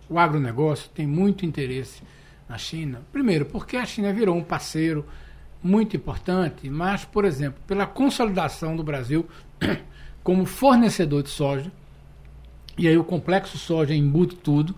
o 0.09 0.17
agronegócio 0.17 0.89
tem 0.89 1.05
muito 1.05 1.45
interesse 1.45 2.01
na 2.49 2.57
China. 2.57 3.03
Primeiro, 3.13 3.45
porque 3.45 3.77
a 3.77 3.85
China 3.85 4.11
virou 4.11 4.35
um 4.35 4.41
parceiro 4.43 5.05
muito 5.61 5.95
importante, 5.95 6.67
mas, 6.71 7.05
por 7.05 7.23
exemplo, 7.23 7.61
pela 7.67 7.85
consolidação 7.85 8.75
do 8.75 8.83
Brasil 8.83 9.27
como 10.23 10.43
fornecedor 10.43 11.21
de 11.21 11.29
soja, 11.29 11.71
e 12.75 12.87
aí 12.87 12.97
o 12.97 13.03
complexo 13.03 13.59
soja 13.59 13.93
embute 13.93 14.35
tudo, 14.37 14.73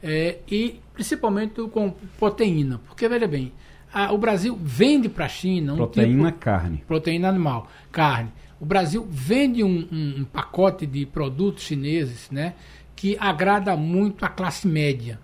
é, 0.00 0.38
e 0.48 0.78
principalmente 0.94 1.60
com 1.72 1.92
proteína, 2.20 2.80
porque 2.86 3.08
veja 3.08 3.26
bem, 3.26 3.52
a, 3.96 4.12
o 4.12 4.18
Brasil 4.18 4.58
vende 4.62 5.08
para 5.08 5.24
a 5.24 5.28
China 5.28 5.72
um 5.72 5.76
proteína 5.76 6.30
tipo, 6.30 6.38
carne, 6.38 6.84
proteína 6.86 7.28
animal, 7.30 7.66
carne. 7.90 8.30
O 8.60 8.66
Brasil 8.66 9.06
vende 9.08 9.64
um, 9.64 9.88
um, 9.90 10.14
um 10.18 10.24
pacote 10.24 10.84
de 10.84 11.06
produtos 11.06 11.62
chineses, 11.62 12.30
né, 12.30 12.52
que 12.94 13.16
agrada 13.18 13.74
muito 13.74 14.22
a 14.22 14.28
classe 14.28 14.68
média. 14.68 15.18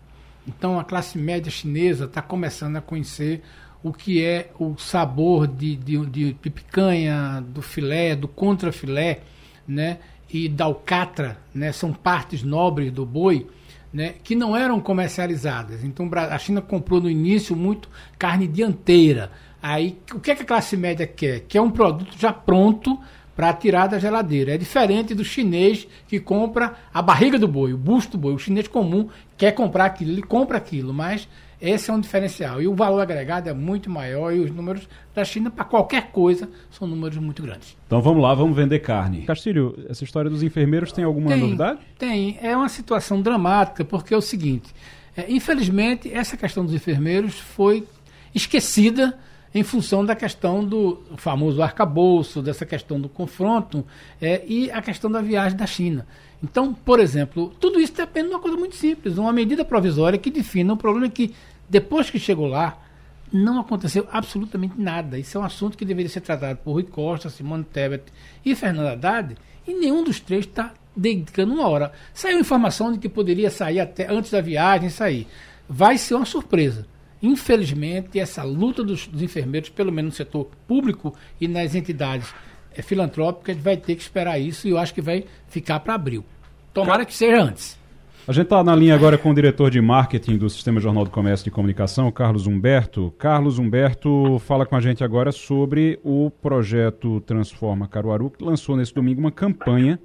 Então 0.48 0.80
a 0.80 0.84
classe 0.84 1.18
média 1.18 1.50
chinesa 1.52 2.06
está 2.06 2.22
começando 2.22 2.76
a 2.76 2.80
conhecer 2.80 3.42
o 3.82 3.92
que 3.92 4.24
é 4.24 4.50
o 4.58 4.74
sabor 4.78 5.46
de, 5.46 5.76
de, 5.76 6.06
de 6.06 6.34
picanha, 6.50 7.44
do 7.46 7.60
filé, 7.60 8.16
do 8.16 8.26
contrafilé, 8.26 9.20
né? 9.68 9.98
E 10.30 10.48
da 10.48 10.64
alcatra, 10.64 11.36
né? 11.54 11.72
São 11.72 11.92
partes 11.92 12.42
nobres 12.42 12.90
do 12.90 13.04
boi, 13.04 13.46
né? 13.92 14.14
Que 14.22 14.34
não 14.34 14.56
eram 14.56 14.80
comercializadas. 14.80 15.84
Então 15.84 16.08
a 16.12 16.38
China 16.38 16.60
comprou 16.60 17.00
no 17.00 17.10
início 17.10 17.54
muito 17.54 17.88
carne 18.18 18.46
dianteira. 18.46 19.30
Aí 19.62 19.98
o 20.12 20.18
que, 20.18 20.30
é 20.30 20.34
que 20.34 20.42
a 20.42 20.46
classe 20.46 20.76
média 20.76 21.06
quer? 21.06 21.40
Quer 21.40 21.60
um 21.60 21.70
produto 21.70 22.16
já 22.18 22.32
pronto 22.32 22.98
para 23.36 23.52
tirar 23.52 23.86
da 23.86 23.98
geladeira. 23.98 24.54
É 24.54 24.58
diferente 24.58 25.14
do 25.14 25.24
chinês 25.24 25.86
que 26.06 26.18
compra 26.18 26.74
a 26.92 27.00
barriga 27.00 27.38
do 27.38 27.48
boi, 27.48 27.72
o 27.72 27.78
busto 27.78 28.12
do 28.12 28.18
boi. 28.18 28.34
O 28.34 28.38
chinês 28.38 28.68
comum 28.68 29.08
quer 29.42 29.50
comprar 29.50 29.86
aquilo, 29.86 30.12
ele 30.12 30.22
compra 30.22 30.56
aquilo, 30.56 30.94
mas 30.94 31.28
esse 31.60 31.90
é 31.90 31.92
um 31.92 31.98
diferencial. 31.98 32.62
E 32.62 32.68
o 32.68 32.76
valor 32.76 33.00
agregado 33.00 33.48
é 33.48 33.52
muito 33.52 33.90
maior 33.90 34.32
e 34.32 34.38
os 34.38 34.52
números 34.52 34.88
da 35.12 35.24
China, 35.24 35.50
para 35.50 35.64
qualquer 35.64 36.12
coisa, 36.12 36.48
são 36.70 36.86
números 36.86 37.18
muito 37.18 37.42
grandes. 37.42 37.76
Então 37.84 38.00
vamos 38.00 38.22
lá, 38.22 38.34
vamos 38.34 38.54
vender 38.56 38.78
carne. 38.78 39.22
Castilho, 39.22 39.84
essa 39.88 40.04
história 40.04 40.30
dos 40.30 40.44
enfermeiros 40.44 40.92
tem 40.92 41.02
alguma 41.02 41.30
tem, 41.30 41.40
novidade? 41.40 41.80
Tem. 41.98 42.38
É 42.40 42.56
uma 42.56 42.68
situação 42.68 43.20
dramática, 43.20 43.84
porque 43.84 44.14
é 44.14 44.16
o 44.16 44.20
seguinte: 44.20 44.72
é, 45.16 45.24
infelizmente, 45.28 46.08
essa 46.14 46.36
questão 46.36 46.64
dos 46.64 46.72
enfermeiros 46.72 47.40
foi 47.40 47.84
esquecida 48.32 49.18
em 49.54 49.62
função 49.62 50.04
da 50.04 50.14
questão 50.14 50.64
do 50.64 51.02
famoso 51.16 51.62
arcabouço, 51.62 52.40
dessa 52.40 52.64
questão 52.64 53.00
do 53.00 53.08
confronto 53.08 53.84
é, 54.20 54.42
e 54.46 54.70
a 54.70 54.80
questão 54.80 55.10
da 55.10 55.20
viagem 55.20 55.56
da 55.56 55.66
China. 55.66 56.06
Então, 56.42 56.72
por 56.72 56.98
exemplo, 56.98 57.52
tudo 57.60 57.78
isso 57.78 57.94
depende 57.94 58.28
de 58.28 58.34
uma 58.34 58.40
coisa 58.40 58.56
muito 58.56 58.74
simples, 58.74 59.18
uma 59.18 59.32
medida 59.32 59.64
provisória 59.64 60.18
que 60.18 60.30
defina 60.30 60.72
o 60.72 60.76
problema 60.76 61.08
que 61.08 61.34
depois 61.68 62.10
que 62.10 62.18
chegou 62.18 62.46
lá, 62.46 62.78
não 63.32 63.58
aconteceu 63.58 64.06
absolutamente 64.12 64.78
nada. 64.78 65.18
Isso 65.18 65.38
é 65.38 65.40
um 65.40 65.44
assunto 65.44 65.78
que 65.78 65.86
deveria 65.86 66.10
ser 66.10 66.20
tratado 66.20 66.58
por 66.58 66.72
Rui 66.72 66.82
Costa, 66.82 67.30
Simone 67.30 67.64
Tebet 67.64 68.04
e 68.44 68.54
Fernando 68.54 68.88
Haddad, 68.88 69.36
e 69.66 69.72
nenhum 69.72 70.04
dos 70.04 70.20
três 70.20 70.44
está 70.44 70.74
dedicando 70.94 71.54
uma 71.54 71.66
hora. 71.66 71.92
Saiu 72.12 72.38
informação 72.38 72.92
de 72.92 72.98
que 72.98 73.08
poderia 73.08 73.50
sair 73.50 73.80
até 73.80 74.06
antes 74.12 74.30
da 74.30 74.42
viagem, 74.42 74.90
sair. 74.90 75.26
Vai 75.66 75.96
ser 75.96 76.14
uma 76.14 76.26
surpresa. 76.26 76.86
Infelizmente, 77.22 78.18
essa 78.18 78.42
luta 78.42 78.82
dos, 78.82 79.06
dos 79.06 79.22
enfermeiros, 79.22 79.68
pelo 79.68 79.92
menos 79.92 80.12
no 80.12 80.16
setor 80.16 80.48
público 80.66 81.14
e 81.40 81.46
nas 81.46 81.74
entidades 81.74 82.34
é, 82.74 82.82
filantrópicas, 82.82 83.56
vai 83.56 83.76
ter 83.76 83.94
que 83.94 84.02
esperar 84.02 84.38
isso 84.38 84.66
e 84.66 84.70
eu 84.70 84.78
acho 84.78 84.92
que 84.92 85.00
vai 85.00 85.24
ficar 85.48 85.78
para 85.80 85.94
abril. 85.94 86.24
Tomara 86.74 87.04
que 87.04 87.14
seja 87.14 87.42
antes. 87.42 87.80
A 88.26 88.32
gente 88.32 88.44
está 88.44 88.62
na 88.62 88.74
linha 88.74 88.94
agora 88.94 89.18
com 89.18 89.30
o 89.30 89.34
diretor 89.34 89.68
de 89.68 89.80
marketing 89.80 90.36
do 90.36 90.48
Sistema 90.48 90.80
Jornal 90.80 91.04
do 91.04 91.10
Comércio 91.10 91.44
de 91.44 91.50
Comunicação, 91.50 92.10
Carlos 92.12 92.46
Humberto. 92.46 93.12
Carlos 93.18 93.58
Humberto 93.58 94.38
fala 94.38 94.64
com 94.64 94.76
a 94.76 94.80
gente 94.80 95.02
agora 95.02 95.32
sobre 95.32 95.98
o 96.04 96.30
projeto 96.30 97.20
Transforma 97.22 97.88
Caruaru, 97.88 98.30
que 98.30 98.44
lançou 98.44 98.76
nesse 98.76 98.94
domingo 98.94 99.20
uma 99.20 99.32
campanha 99.32 99.98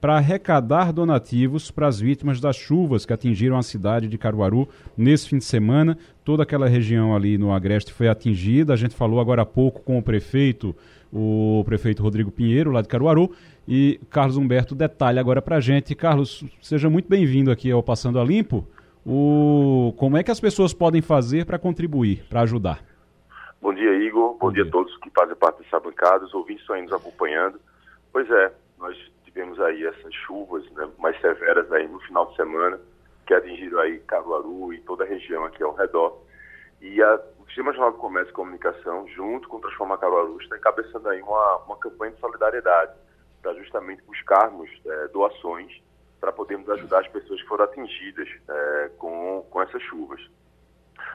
para 0.00 0.16
arrecadar 0.16 0.92
donativos 0.92 1.70
para 1.70 1.88
as 1.88 1.98
vítimas 1.98 2.40
das 2.40 2.56
chuvas 2.56 3.04
que 3.04 3.12
atingiram 3.12 3.58
a 3.58 3.62
cidade 3.62 4.08
de 4.08 4.16
Caruaru 4.16 4.68
nesse 4.96 5.28
fim 5.28 5.38
de 5.38 5.44
semana. 5.44 5.98
Toda 6.24 6.44
aquela 6.44 6.68
região 6.68 7.14
ali 7.14 7.36
no 7.36 7.52
Agreste 7.52 7.92
foi 7.92 8.08
atingida. 8.08 8.72
A 8.72 8.76
gente 8.76 8.94
falou 8.94 9.20
agora 9.20 9.42
há 9.42 9.46
pouco 9.46 9.82
com 9.82 9.98
o 9.98 10.02
prefeito, 10.02 10.74
o 11.12 11.62
prefeito 11.64 12.02
Rodrigo 12.02 12.30
Pinheiro, 12.30 12.70
lá 12.70 12.80
de 12.80 12.88
Caruaru, 12.88 13.32
e 13.66 14.00
Carlos 14.08 14.36
Humberto 14.36 14.74
detalha 14.74 15.20
agora 15.20 15.42
para 15.42 15.56
a 15.56 15.60
gente. 15.60 15.94
Carlos, 15.94 16.44
seja 16.62 16.88
muito 16.88 17.08
bem-vindo 17.08 17.50
aqui 17.50 17.70
ao 17.70 17.82
Passando 17.82 18.20
a 18.20 18.24
Limpo. 18.24 18.66
O... 19.04 19.92
Como 19.96 20.16
é 20.16 20.22
que 20.22 20.30
as 20.30 20.38
pessoas 20.38 20.72
podem 20.72 21.02
fazer 21.02 21.44
para 21.44 21.58
contribuir, 21.58 22.24
para 22.28 22.42
ajudar? 22.42 22.84
Bom 23.60 23.74
dia, 23.74 23.94
Igor. 24.06 24.32
Bom, 24.34 24.38
Bom 24.38 24.52
dia. 24.52 24.62
dia. 24.62 24.70
a 24.70 24.72
todos 24.72 24.96
que 24.98 25.10
fazem 25.10 25.34
parte 25.34 25.62
dessa 25.62 25.80
bancada, 25.80 26.24
os 26.24 26.34
ouvintes 26.34 26.62
estão 26.62 26.76
aí 26.76 26.82
nos 26.82 26.92
acompanhando. 26.92 27.58
Pois 28.12 28.30
é, 28.30 28.52
nós 28.78 28.96
tivemos 29.28 29.60
aí 29.60 29.86
essas 29.86 30.14
chuvas 30.14 30.68
né, 30.72 30.88
mais 30.98 31.20
severas 31.20 31.70
aí 31.72 31.86
no 31.86 32.00
final 32.00 32.26
de 32.26 32.36
semana, 32.36 32.80
que 33.26 33.34
atingiram 33.34 33.78
aí 33.80 33.98
Caruaru 34.00 34.72
e 34.72 34.80
toda 34.80 35.04
a 35.04 35.06
região 35.06 35.44
aqui 35.44 35.62
ao 35.62 35.74
redor. 35.74 36.22
E 36.80 37.02
a, 37.02 37.20
o 37.38 37.46
Sistema 37.46 37.72
Jornal 37.72 37.92
do 37.92 37.98
Comércio 37.98 38.30
e 38.30 38.34
Comunicação, 38.34 39.06
junto 39.08 39.48
com 39.48 39.58
o 39.58 39.60
Transforma 39.60 39.98
Caruaru, 39.98 40.40
está 40.40 40.56
encabeçando 40.56 41.08
aí 41.08 41.20
uma, 41.20 41.56
uma 41.58 41.76
campanha 41.76 42.12
de 42.12 42.20
solidariedade 42.20 42.92
para 43.42 43.54
justamente 43.54 44.02
buscarmos 44.02 44.70
é, 44.86 45.08
doações 45.08 45.80
para 46.20 46.32
podermos 46.32 46.68
ajudar 46.70 47.00
as 47.00 47.08
pessoas 47.08 47.40
que 47.40 47.48
foram 47.48 47.64
atingidas 47.64 48.28
é, 48.48 48.90
com, 48.98 49.46
com 49.50 49.62
essas 49.62 49.82
chuvas. 49.82 50.20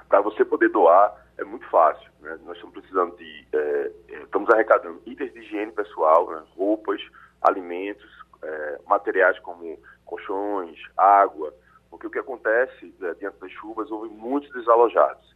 Para 0.07 0.21
você 0.21 0.45
poder 0.45 0.69
doar 0.69 1.23
é 1.37 1.43
muito 1.43 1.67
fácil. 1.69 2.09
Né? 2.21 2.37
Nós 2.45 2.55
estamos 2.55 2.73
precisando 2.73 3.15
de. 3.17 3.47
É, 3.51 3.91
é 4.09 4.23
estamos 4.23 4.49
arrecadando 4.49 5.01
itens 5.05 5.33
de 5.33 5.39
higiene 5.39 5.71
pessoal, 5.71 6.29
né? 6.29 6.43
roupas, 6.55 7.01
alimentos, 7.43 8.09
é, 8.41 8.79
materiais 8.87 9.37
como 9.39 9.77
colchões, 10.05 10.77
água, 10.97 11.53
porque 11.89 12.07
o 12.07 12.09
que 12.09 12.19
acontece 12.19 12.93
é, 13.01 13.13
diante 13.15 13.39
das 13.39 13.51
chuvas, 13.51 13.91
houve 13.91 14.09
muitos 14.09 14.51
desalojados. 14.51 15.33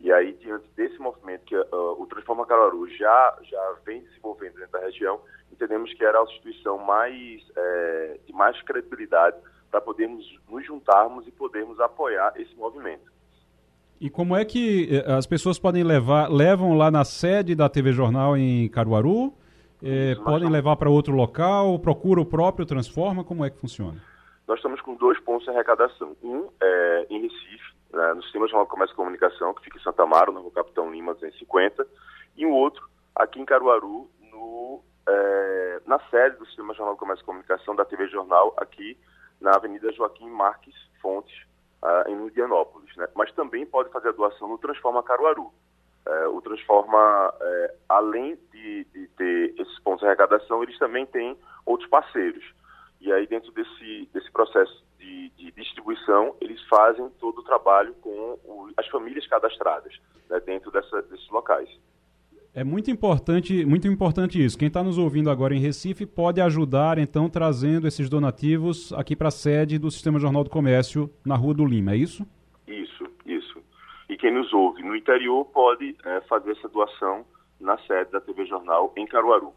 E 0.00 0.12
aí, 0.12 0.32
diante 0.34 0.68
desse 0.76 0.96
movimento 1.00 1.44
que 1.44 1.56
uh, 1.56 2.00
o 2.00 2.06
Transforma 2.06 2.46
Caruaru 2.46 2.88
já, 2.88 3.36
já 3.42 3.74
vem 3.84 4.00
desenvolvendo 4.02 4.54
dentro 4.54 4.70
da 4.70 4.78
região, 4.78 5.20
entendemos 5.50 5.92
que 5.92 6.04
era 6.04 6.20
a 6.20 6.22
instituição 6.22 6.78
mais, 6.78 7.42
é, 7.56 8.20
de 8.24 8.32
mais 8.32 8.62
credibilidade 8.62 9.36
para 9.70 9.80
podermos 9.80 10.24
nos 10.48 10.64
juntarmos 10.64 11.26
e 11.26 11.32
podermos 11.32 11.80
apoiar 11.80 12.32
esse 12.36 12.54
movimento. 12.54 13.10
E 14.00 14.08
como 14.08 14.36
é 14.36 14.44
que 14.44 14.88
eh, 14.90 15.12
as 15.12 15.26
pessoas 15.26 15.58
podem 15.58 15.82
levar, 15.82 16.30
levam 16.30 16.76
lá 16.76 16.90
na 16.90 17.04
sede 17.04 17.54
da 17.54 17.68
TV 17.68 17.92
Jornal 17.92 18.36
em 18.36 18.68
Caruaru? 18.68 19.34
É, 19.82 20.14
podem 20.16 20.50
levar 20.50 20.76
para 20.76 20.90
outro 20.90 21.14
local? 21.14 21.78
Procura 21.78 22.20
o 22.20 22.26
próprio 22.26 22.66
Transforma? 22.66 23.24
Como 23.24 23.44
é 23.44 23.50
que 23.50 23.58
funciona? 23.58 24.00
Nós 24.46 24.58
estamos 24.58 24.80
com 24.80 24.94
dois 24.94 25.18
pontos 25.20 25.44
de 25.44 25.50
arrecadação. 25.50 26.16
Um 26.22 26.48
é 26.60 27.06
em 27.10 27.22
Recife, 27.22 27.74
né, 27.92 28.14
no 28.14 28.22
Sistema 28.22 28.46
Jornal 28.48 28.64
de 28.64 28.70
Comércio 28.70 28.94
e 28.94 28.96
Comunicação, 28.96 29.54
que 29.54 29.64
fica 29.64 29.78
em 29.78 29.82
Santa 29.82 30.02
Amaro, 30.02 30.32
na 30.32 30.40
Rua 30.40 30.50
Capitão 30.50 30.90
Lima 30.90 31.14
250, 31.14 31.86
e 32.36 32.46
um 32.46 32.52
outro 32.52 32.88
aqui 33.14 33.40
em 33.40 33.44
Caruaru, 33.44 34.10
no 34.32 34.82
é, 35.08 35.80
na 35.86 35.98
sede 36.10 36.36
do 36.36 36.46
Sistema 36.46 36.74
Jornal 36.74 36.94
do 36.94 36.98
Comércio 36.98 37.22
e 37.22 37.26
Comunicação 37.26 37.74
da 37.74 37.84
TV 37.84 38.08
Jornal, 38.08 38.54
aqui 38.56 38.98
na 39.40 39.52
Avenida 39.52 39.92
Joaquim 39.92 40.28
Marques 40.28 40.74
Fontes, 41.00 41.34
uh, 41.82 42.08
em 42.08 42.26
Indianópolis. 42.26 42.94
Né? 42.96 43.08
Mas 43.14 43.32
também 43.32 43.66
pode 43.66 43.90
fazer 43.90 44.08
a 44.08 44.12
doação 44.12 44.48
no 44.48 44.58
Transforma 44.58 45.02
Caruaru. 45.02 45.52
É, 46.08 46.26
o 46.28 46.40
Transforma, 46.40 47.34
é, 47.38 47.74
além 47.86 48.38
de, 48.50 48.84
de, 48.94 49.08
ter 49.08 49.54
esses 49.58 49.78
pontos 49.80 50.00
de 50.00 50.06
arrecadação, 50.06 50.62
eles 50.62 50.78
também 50.78 51.04
têm 51.04 51.36
outros 51.66 51.88
parceiros. 51.90 52.42
E 52.98 53.12
aí, 53.12 53.26
dentro 53.26 53.52
desse, 53.52 54.08
desse 54.12 54.32
processo 54.32 54.82
de, 54.98 55.28
de 55.36 55.52
distribuição, 55.52 56.34
eles 56.40 56.60
fazem 56.66 57.10
todo 57.20 57.40
o 57.40 57.44
trabalho 57.44 57.94
com 58.00 58.38
o, 58.42 58.70
as 58.78 58.88
famílias 58.88 59.26
cadastradas 59.26 59.92
né, 60.30 60.40
dentro 60.40 60.70
dessa, 60.70 61.02
desses 61.02 61.28
locais. 61.28 61.68
É 62.54 62.64
muito 62.64 62.90
importante, 62.90 63.64
muito 63.66 63.86
importante 63.86 64.42
isso. 64.42 64.58
Quem 64.58 64.68
está 64.68 64.82
nos 64.82 64.96
ouvindo 64.96 65.30
agora 65.30 65.54
em 65.54 65.60
Recife 65.60 66.06
pode 66.06 66.40
ajudar, 66.40 66.98
então, 66.98 67.28
trazendo 67.28 67.86
esses 67.86 68.08
donativos 68.08 68.92
aqui 68.94 69.14
para 69.14 69.28
a 69.28 69.30
sede 69.30 69.78
do 69.78 69.90
Sistema 69.90 70.18
Jornal 70.18 70.42
do 70.42 70.50
Comércio, 70.50 71.10
na 71.24 71.36
Rua 71.36 71.52
do 71.52 71.66
Lima, 71.66 71.92
é 71.92 71.96
isso? 71.96 72.26
Quem 74.18 74.32
nos 74.32 74.52
ouve 74.52 74.82
no 74.82 74.94
interior 74.94 75.44
pode 75.46 75.96
é, 76.04 76.20
fazer 76.22 76.52
essa 76.52 76.68
doação 76.68 77.24
na 77.60 77.78
sede 77.78 78.10
da 78.10 78.20
TV 78.20 78.46
Jornal 78.46 78.92
em 78.96 79.06
Caruaru, 79.06 79.52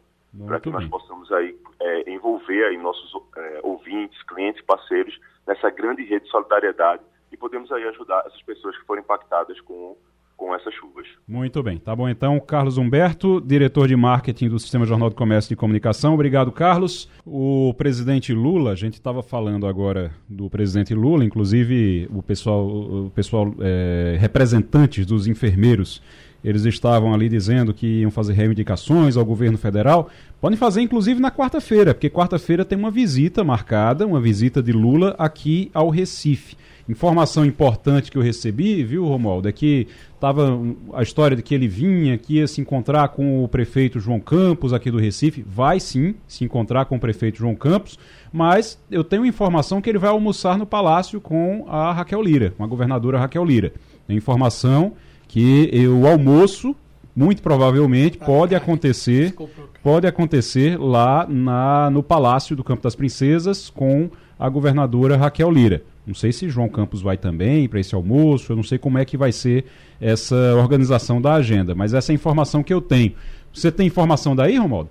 para 0.46 0.60
que 0.60 0.70
bem. 0.70 0.80
nós 0.80 0.88
possamos 0.88 1.30
aí 1.32 1.56
é, 1.80 2.10
envolver 2.10 2.64
aí 2.64 2.78
nossos 2.78 3.12
é, 3.36 3.60
ouvintes, 3.62 4.20
clientes, 4.24 4.62
parceiros 4.64 5.18
nessa 5.46 5.70
grande 5.70 6.02
rede 6.04 6.24
de 6.24 6.30
solidariedade 6.30 7.02
e 7.30 7.36
podemos 7.36 7.70
aí 7.72 7.84
ajudar 7.88 8.24
essas 8.26 8.42
pessoas 8.42 8.76
que 8.76 8.84
foram 8.86 9.02
impactadas 9.02 9.60
com 9.60 9.96
com 10.42 10.54
essas 10.56 10.74
chuvas. 10.74 11.06
Muito 11.26 11.62
bem. 11.62 11.78
Tá 11.78 11.94
bom 11.94 12.08
então, 12.08 12.40
Carlos 12.40 12.76
Humberto, 12.76 13.40
diretor 13.40 13.86
de 13.86 13.94
marketing 13.94 14.48
do 14.48 14.58
Sistema 14.58 14.84
Jornal 14.84 15.08
de 15.08 15.14
Comércio 15.14 15.52
e 15.52 15.56
Comunicação. 15.56 16.14
Obrigado, 16.14 16.50
Carlos. 16.50 17.08
O 17.24 17.72
presidente 17.78 18.34
Lula, 18.34 18.72
a 18.72 18.74
gente 18.74 18.94
estava 18.94 19.22
falando 19.22 19.68
agora 19.68 20.10
do 20.28 20.50
presidente 20.50 20.94
Lula, 20.94 21.24
inclusive 21.24 22.08
o 22.12 22.22
pessoal, 22.22 22.66
o 22.66 23.12
pessoal 23.14 23.54
é, 23.60 24.16
representantes 24.18 25.06
dos 25.06 25.28
enfermeiros 25.28 26.02
eles 26.44 26.64
estavam 26.64 27.14
ali 27.14 27.28
dizendo 27.28 27.72
que 27.72 28.00
iam 28.00 28.10
fazer 28.10 28.32
reivindicações 28.32 29.16
ao 29.16 29.24
governo 29.24 29.56
federal. 29.56 30.10
Podem 30.40 30.58
fazer, 30.58 30.80
inclusive, 30.80 31.20
na 31.20 31.30
quarta-feira, 31.30 31.94
porque 31.94 32.10
quarta-feira 32.10 32.64
tem 32.64 32.76
uma 32.76 32.90
visita 32.90 33.44
marcada, 33.44 34.04
uma 34.04 34.20
visita 34.20 34.60
de 34.60 34.72
Lula 34.72 35.14
aqui 35.16 35.70
ao 35.72 35.88
Recife. 35.88 36.56
Informação 36.92 37.42
importante 37.46 38.10
que 38.10 38.18
eu 38.18 38.22
recebi, 38.22 38.84
viu, 38.84 39.06
Romualdo, 39.06 39.48
é 39.48 39.52
que 39.52 39.88
estava 40.14 40.60
a 40.92 41.02
história 41.02 41.34
de 41.34 41.42
que 41.42 41.54
ele 41.54 41.66
vinha, 41.66 42.18
que 42.18 42.34
ia 42.34 42.46
se 42.46 42.60
encontrar 42.60 43.08
com 43.08 43.42
o 43.42 43.48
prefeito 43.48 43.98
João 43.98 44.20
Campos 44.20 44.74
aqui 44.74 44.90
do 44.90 44.98
Recife. 44.98 45.42
Vai 45.48 45.80
sim 45.80 46.14
se 46.28 46.44
encontrar 46.44 46.84
com 46.84 46.96
o 46.96 47.00
prefeito 47.00 47.38
João 47.38 47.54
Campos, 47.54 47.98
mas 48.30 48.78
eu 48.90 49.02
tenho 49.02 49.24
informação 49.24 49.80
que 49.80 49.88
ele 49.88 49.98
vai 49.98 50.10
almoçar 50.10 50.58
no 50.58 50.66
palácio 50.66 51.18
com 51.18 51.64
a 51.66 51.94
Raquel 51.94 52.20
Lira, 52.20 52.52
com 52.58 52.62
a 52.62 52.66
governadora 52.66 53.18
Raquel 53.18 53.44
Lira. 53.46 53.72
Tem 54.06 54.14
informação 54.14 54.92
que 55.26 55.70
o 55.88 56.06
almoço 56.06 56.76
muito 57.14 57.42
provavelmente 57.42 58.18
ah, 58.20 58.24
pode 58.24 58.54
acontecer 58.54 59.34
pode 59.82 60.06
acontecer 60.06 60.78
lá 60.78 61.26
na, 61.28 61.90
no 61.90 62.02
Palácio 62.02 62.56
do 62.56 62.64
Campo 62.64 62.82
das 62.82 62.94
Princesas 62.94 63.68
com 63.68 64.10
a 64.38 64.48
governadora 64.48 65.16
Raquel 65.16 65.50
Lira. 65.50 65.82
Não 66.04 66.14
sei 66.14 66.32
se 66.32 66.48
João 66.48 66.68
Campos 66.68 67.00
vai 67.00 67.16
também 67.16 67.68
para 67.68 67.78
esse 67.78 67.94
almoço, 67.94 68.50
eu 68.50 68.56
não 68.56 68.62
sei 68.64 68.76
como 68.76 68.98
é 68.98 69.04
que 69.04 69.16
vai 69.16 69.30
ser 69.30 69.66
essa 70.00 70.34
organização 70.56 71.20
da 71.20 71.34
agenda, 71.34 71.74
mas 71.74 71.94
essa 71.94 72.10
é 72.10 72.12
a 72.12 72.16
informação 72.16 72.62
que 72.62 72.74
eu 72.74 72.80
tenho. 72.80 73.14
Você 73.54 73.70
tem 73.70 73.86
informação 73.86 74.34
daí, 74.34 74.58
Romualdo? 74.58 74.90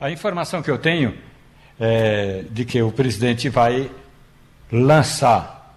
A 0.00 0.10
informação 0.10 0.60
que 0.60 0.70
eu 0.70 0.78
tenho 0.78 1.14
é 1.78 2.44
de 2.50 2.64
que 2.64 2.82
o 2.82 2.90
presidente 2.90 3.48
vai 3.48 3.88
lançar, 4.72 5.76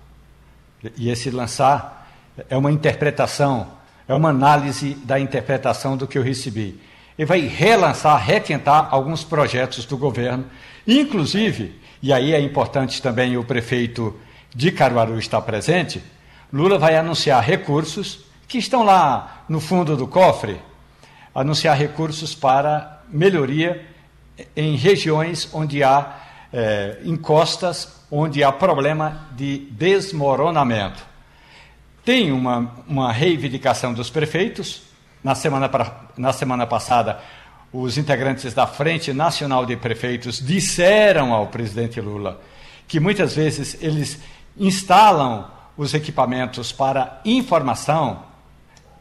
e 0.98 1.10
esse 1.10 1.30
lançar 1.30 2.10
é 2.50 2.58
uma 2.58 2.72
interpretação, 2.72 3.68
é 4.12 4.16
uma 4.16 4.30
análise 4.30 4.94
da 5.06 5.18
interpretação 5.18 5.96
do 5.96 6.06
que 6.06 6.18
eu 6.18 6.24
recebi. 6.24 6.78
Ele 7.18 7.26
vai 7.26 7.40
relançar, 7.40 8.22
requentar 8.22 8.90
alguns 8.92 9.24
projetos 9.24 9.86
do 9.86 9.98
governo, 9.98 10.46
inclusive, 10.86 11.80
e 12.04 12.12
aí 12.12 12.34
é 12.34 12.42
importante 12.42 13.02
também 13.02 13.38
o 13.38 13.44
prefeito 13.46 14.20
de 14.54 14.70
Caruaru 14.70 15.18
está 15.18 15.42
presente, 15.42 16.04
Lula 16.52 16.78
vai 16.78 16.98
anunciar 16.98 17.42
recursos 17.42 18.26
que 18.50 18.58
estão 18.58 18.84
lá 18.84 19.46
no 19.48 19.62
fundo 19.62 19.96
do 19.96 20.06
cofre, 20.06 20.60
anunciar 21.34 21.78
recursos 21.78 22.36
para 22.36 23.04
melhoria 23.08 23.86
em 24.54 24.76
regiões 24.76 25.48
onde 25.54 25.86
há 25.86 26.18
é, 26.52 26.98
encostas, 27.06 28.04
onde 28.12 28.44
há 28.44 28.52
problema 28.52 29.30
de 29.38 29.60
desmoronamento. 29.72 31.11
Tem 32.04 32.32
uma, 32.32 32.72
uma 32.88 33.12
reivindicação 33.12 33.94
dos 33.94 34.10
prefeitos. 34.10 34.82
Na 35.24 35.36
semana, 35.36 35.70
na 36.18 36.34
semana 36.34 36.66
passada, 36.66 37.20
os 37.72 37.98
integrantes 37.98 38.54
da 38.54 38.66
Frente 38.66 39.14
Nacional 39.14 39.66
de 39.66 39.76
Prefeitos 39.76 40.40
disseram 40.44 41.32
ao 41.32 41.48
presidente 41.48 42.02
Lula 42.02 42.42
que 42.92 43.00
muitas 43.00 43.36
vezes 43.36 43.78
eles 43.82 44.20
instalam 44.58 45.50
os 45.78 45.94
equipamentos 45.94 46.74
para 46.74 47.22
informação 47.24 48.24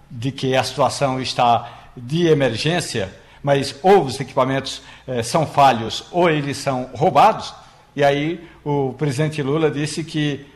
de 0.08 0.30
que 0.30 0.54
a 0.54 0.62
situação 0.62 1.20
está 1.20 1.88
de 1.96 2.28
emergência, 2.28 3.12
mas 3.42 3.74
ou 3.82 4.04
os 4.04 4.20
equipamentos 4.20 4.80
eh, 5.08 5.24
são 5.24 5.44
falhos 5.44 6.04
ou 6.12 6.30
eles 6.30 6.56
são 6.58 6.90
roubados. 6.94 7.52
E 7.96 8.04
aí 8.04 8.48
o 8.64 8.92
presidente 8.92 9.42
Lula 9.42 9.68
disse 9.72 10.04
que 10.04 10.46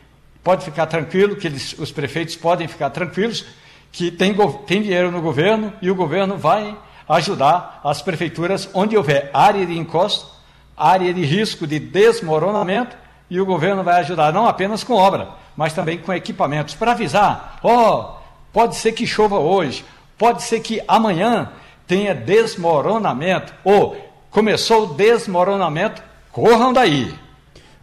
pode 0.44 0.64
ficar 0.64 0.86
tranquilo, 0.86 1.34
que 1.34 1.46
eles, 1.46 1.74
os 1.78 1.90
prefeitos 1.90 2.36
podem 2.36 2.68
ficar 2.68 2.90
tranquilos, 2.90 3.46
que 3.90 4.10
tem, 4.10 4.34
tem 4.66 4.82
dinheiro 4.82 5.10
no 5.10 5.22
governo 5.22 5.72
e 5.80 5.90
o 5.90 5.94
governo 5.94 6.36
vai 6.36 6.76
ajudar 7.08 7.80
as 7.82 8.02
prefeituras 8.02 8.68
onde 8.74 8.96
houver 8.96 9.30
área 9.32 9.64
de 9.64 9.76
encosto, 9.76 10.26
área 10.76 11.12
de 11.14 11.24
risco 11.24 11.66
de 11.66 11.78
desmoronamento 11.78 12.96
e 13.30 13.40
o 13.40 13.46
governo 13.46 13.82
vai 13.82 14.00
ajudar 14.00 14.32
não 14.32 14.46
apenas 14.46 14.84
com 14.84 14.94
obra, 14.94 15.30
mas 15.56 15.72
também 15.72 15.98
com 15.98 16.12
equipamentos 16.12 16.74
para 16.74 16.92
avisar: 16.92 17.58
ó, 17.62 18.18
oh, 18.18 18.22
pode 18.52 18.76
ser 18.76 18.92
que 18.92 19.06
chova 19.06 19.38
hoje, 19.38 19.84
pode 20.18 20.42
ser 20.42 20.60
que 20.60 20.82
amanhã 20.86 21.50
tenha 21.86 22.14
desmoronamento, 22.14 23.52
ou 23.64 23.96
começou 24.30 24.84
o 24.84 24.94
desmoronamento, 24.94 26.02
corram 26.32 26.72
daí. 26.72 27.14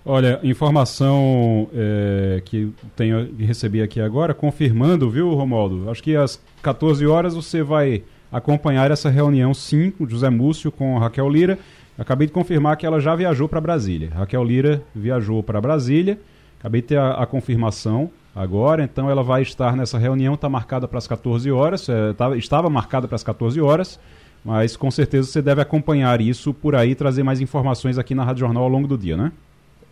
Olha, 0.06 0.40
informação 0.44 1.70
é, 1.74 2.42
que 2.44 2.74
tenho 2.96 3.30
recebi 3.38 3.82
aqui 3.82 4.02
agora, 4.02 4.34
confirmando, 4.34 5.10
viu, 5.10 5.34
Romualdo? 5.34 5.90
Acho 5.90 6.02
que 6.02 6.16
às 6.16 6.42
14 6.64 7.06
horas 7.06 7.36
você 7.36 7.62
vai 7.62 8.04
acompanhar 8.32 8.90
essa 8.90 9.10
reunião, 9.10 9.54
sim, 9.54 9.92
com 9.92 10.08
José 10.08 10.30
Múcio, 10.30 10.72
com 10.72 10.98
Raquel 10.98 11.30
Lira 11.30 11.60
Acabei 12.02 12.26
de 12.26 12.34
confirmar 12.34 12.78
que 12.78 12.86
ela 12.86 13.00
já 13.00 13.16
viajou 13.16 13.48
para 13.48 13.62
Brasília. 13.62 14.10
Raquel 14.12 14.44
Lira 14.44 14.82
viajou 14.96 15.44
para 15.44 15.62
Brasília. 15.62 16.20
Acabei 16.60 16.82
de 16.82 16.88
ter 16.88 16.98
a, 16.98 17.12
a, 17.12 17.26
confirmação 17.28 18.10
agora, 18.36 18.84
então 18.84 19.10
ela 19.10 19.22
vai 19.22 19.44
estar 19.44 19.76
nessa 19.76 20.00
reunião, 20.00 20.34
está 20.34 20.50
marcada 20.50 20.88
para 20.88 20.98
as 20.98 21.08
14 21.08 21.52
horas, 21.52 21.88
é, 21.90 22.14
tá, 22.14 22.36
estava 22.36 22.70
marcada 22.70 23.08
para 23.08 23.16
as 23.16 23.24
14 23.24 23.60
horas, 23.60 24.00
mas 24.44 24.76
com 24.78 24.90
certeza 24.90 25.28
você 25.28 25.42
deve 25.42 25.62
acompanhar 25.62 26.22
isso 26.22 26.54
por 26.54 26.76
aí, 26.76 26.96
trazer 26.96 27.24
mais 27.24 27.42
informações 27.42 27.98
aqui 27.98 28.16
na 28.16 28.24
Rádio 28.24 28.42
Jornal 28.42 28.64
ao 28.64 28.70
longo 28.70 28.88
do 28.88 28.98
dia, 28.98 29.18
né? 29.18 29.32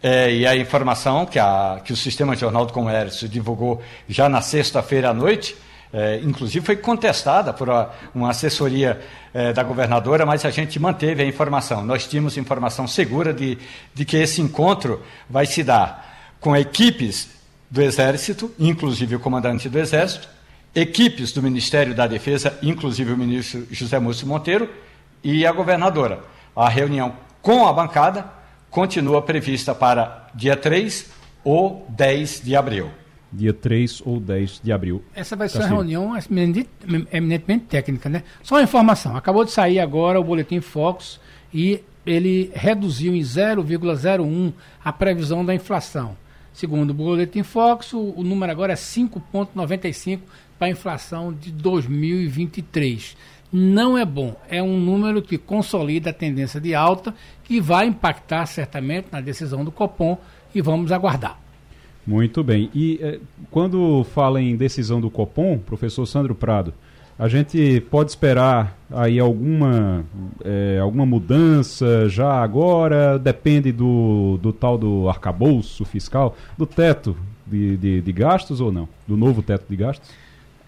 É, 0.02 0.34
e 0.34 0.48
a 0.48 0.56
informação 0.56 1.26
que, 1.26 1.38
a, 1.38 1.82
que 1.84 1.92
o 1.92 1.96
Sistema 1.96 2.36
Jornal 2.36 2.66
do 2.66 2.72
Comércio 2.72 3.28
divulgou 3.28 3.82
já 4.08 4.30
na 4.30 4.42
sexta-feira 4.42 5.10
à 5.10 5.14
noite 5.14 5.56
é, 5.92 6.20
inclusive 6.24 6.64
foi 6.64 6.76
contestada 6.76 7.52
por 7.52 7.68
uma 8.14 8.30
assessoria 8.30 9.02
é, 9.34 9.52
da 9.52 9.64
governadora, 9.64 10.26
mas 10.26 10.46
a 10.46 10.52
gente 10.52 10.80
manteve 10.80 11.24
a 11.24 11.26
informação. 11.26 11.84
Nós 11.84 12.08
tínhamos 12.08 12.38
informação 12.38 12.88
segura 12.88 13.34
de, 13.34 13.58
de 13.94 14.06
que 14.06 14.18
esse 14.18 14.42
encontro 14.42 15.02
vai 15.28 15.46
se 15.46 15.64
dar 15.64 16.36
com 16.40 16.56
equipes 16.56 17.30
do 17.70 17.82
Exército, 17.82 18.54
inclusive 18.60 19.16
o 19.16 19.20
comandante 19.20 19.68
do 19.68 19.80
Exército, 19.80 20.28
equipes 20.76 21.32
do 21.32 21.42
Ministério 21.42 21.96
da 21.96 22.06
Defesa, 22.06 22.58
inclusive 22.62 23.12
o 23.12 23.18
ministro 23.18 23.68
José 23.72 24.00
Múcio 24.00 24.28
Monteiro, 24.28 24.70
e 25.24 25.46
a 25.46 25.52
governadora. 25.52 26.20
A 26.56 26.70
reunião 26.70 27.14
com 27.42 27.68
a 27.68 27.74
bancada 27.74 28.26
continua 28.70 29.22
prevista 29.22 29.74
para 29.74 30.28
dia 30.34 30.56
3 30.56 31.10
ou 31.44 31.86
10 31.90 32.42
de 32.44 32.56
abril 32.56 32.92
dia 33.32 33.54
3 33.54 34.02
ou 34.06 34.20
10 34.20 34.62
de 34.64 34.72
abril. 34.72 35.04
Essa 35.14 35.36
vai 35.36 35.48
ser 35.48 35.60
uma 35.60 35.68
reunião 35.68 36.14
eminentemente 37.12 37.66
técnica, 37.66 38.10
né? 38.10 38.24
Só 38.42 38.56
uma 38.56 38.64
informação, 38.64 39.16
acabou 39.16 39.46
de 39.46 39.52
sair 39.52 39.80
agora 39.80 40.20
o 40.20 40.24
boletim 40.24 40.62
Fox 40.62 41.20
e 41.54 41.84
ele 42.06 42.52
reduziu 42.54 43.14
em 43.14 43.22
0,01 43.22 44.54
a 44.84 44.92
previsão 44.92 45.46
da 45.46 45.54
inflação. 45.54 46.18
Segundo 46.54 46.90
o 46.90 46.94
boletim 46.94 47.44
Fox, 47.44 47.94
o, 47.94 48.14
o 48.18 48.24
número 48.24 48.52
agora 48.52 48.74
é 48.74 48.76
5,95 48.76 50.20
para 50.58 50.68
a 50.68 50.72
inflação 50.72 51.32
de 51.32 51.52
2023. 51.52 53.16
Não 53.52 53.98
é 53.98 54.06
bom, 54.06 54.36
é 54.48 54.62
um 54.62 54.80
número 54.80 55.22
que 55.22 55.38
consolida 55.38 56.12
a 56.12 56.14
tendência 56.14 56.62
de 56.62 56.76
alta, 56.76 57.14
que 57.44 57.60
vai 57.60 57.88
impactar 57.88 58.46
certamente 58.46 59.08
na 59.12 59.22
decisão 59.22 59.66
do 59.66 59.72
Copom 59.72 60.18
e 60.54 60.62
vamos 60.62 60.92
aguardar. 60.92 61.40
Muito 62.06 62.44
bem. 62.44 62.70
E 62.74 63.00
eh, 63.02 63.20
quando 63.50 64.04
fala 64.04 64.42
em 64.42 64.56
decisão 64.56 65.02
do 65.02 65.10
Copom, 65.10 65.58
professor 65.58 66.06
Sandro 66.06 66.36
Prado, 66.36 66.74
a 67.18 67.28
gente 67.28 67.82
pode 67.92 68.12
esperar 68.12 68.78
aí 68.90 69.20
alguma, 69.20 70.06
eh, 70.44 70.80
alguma 70.82 71.06
mudança 71.06 72.08
já 72.08 72.42
agora? 72.42 73.20
Depende 73.20 73.72
do, 73.72 74.40
do 74.42 74.54
tal 74.54 74.78
do 74.78 75.10
arcabouço 75.10 75.84
fiscal, 75.86 76.38
do 76.58 76.66
teto 76.66 77.18
de, 77.46 77.76
de, 77.78 78.02
de 78.02 78.12
gastos 78.14 78.62
ou 78.62 78.72
não? 78.72 78.88
Do 79.08 79.18
novo 79.18 79.42
teto 79.42 79.66
de 79.70 79.76
gastos? 79.76 80.10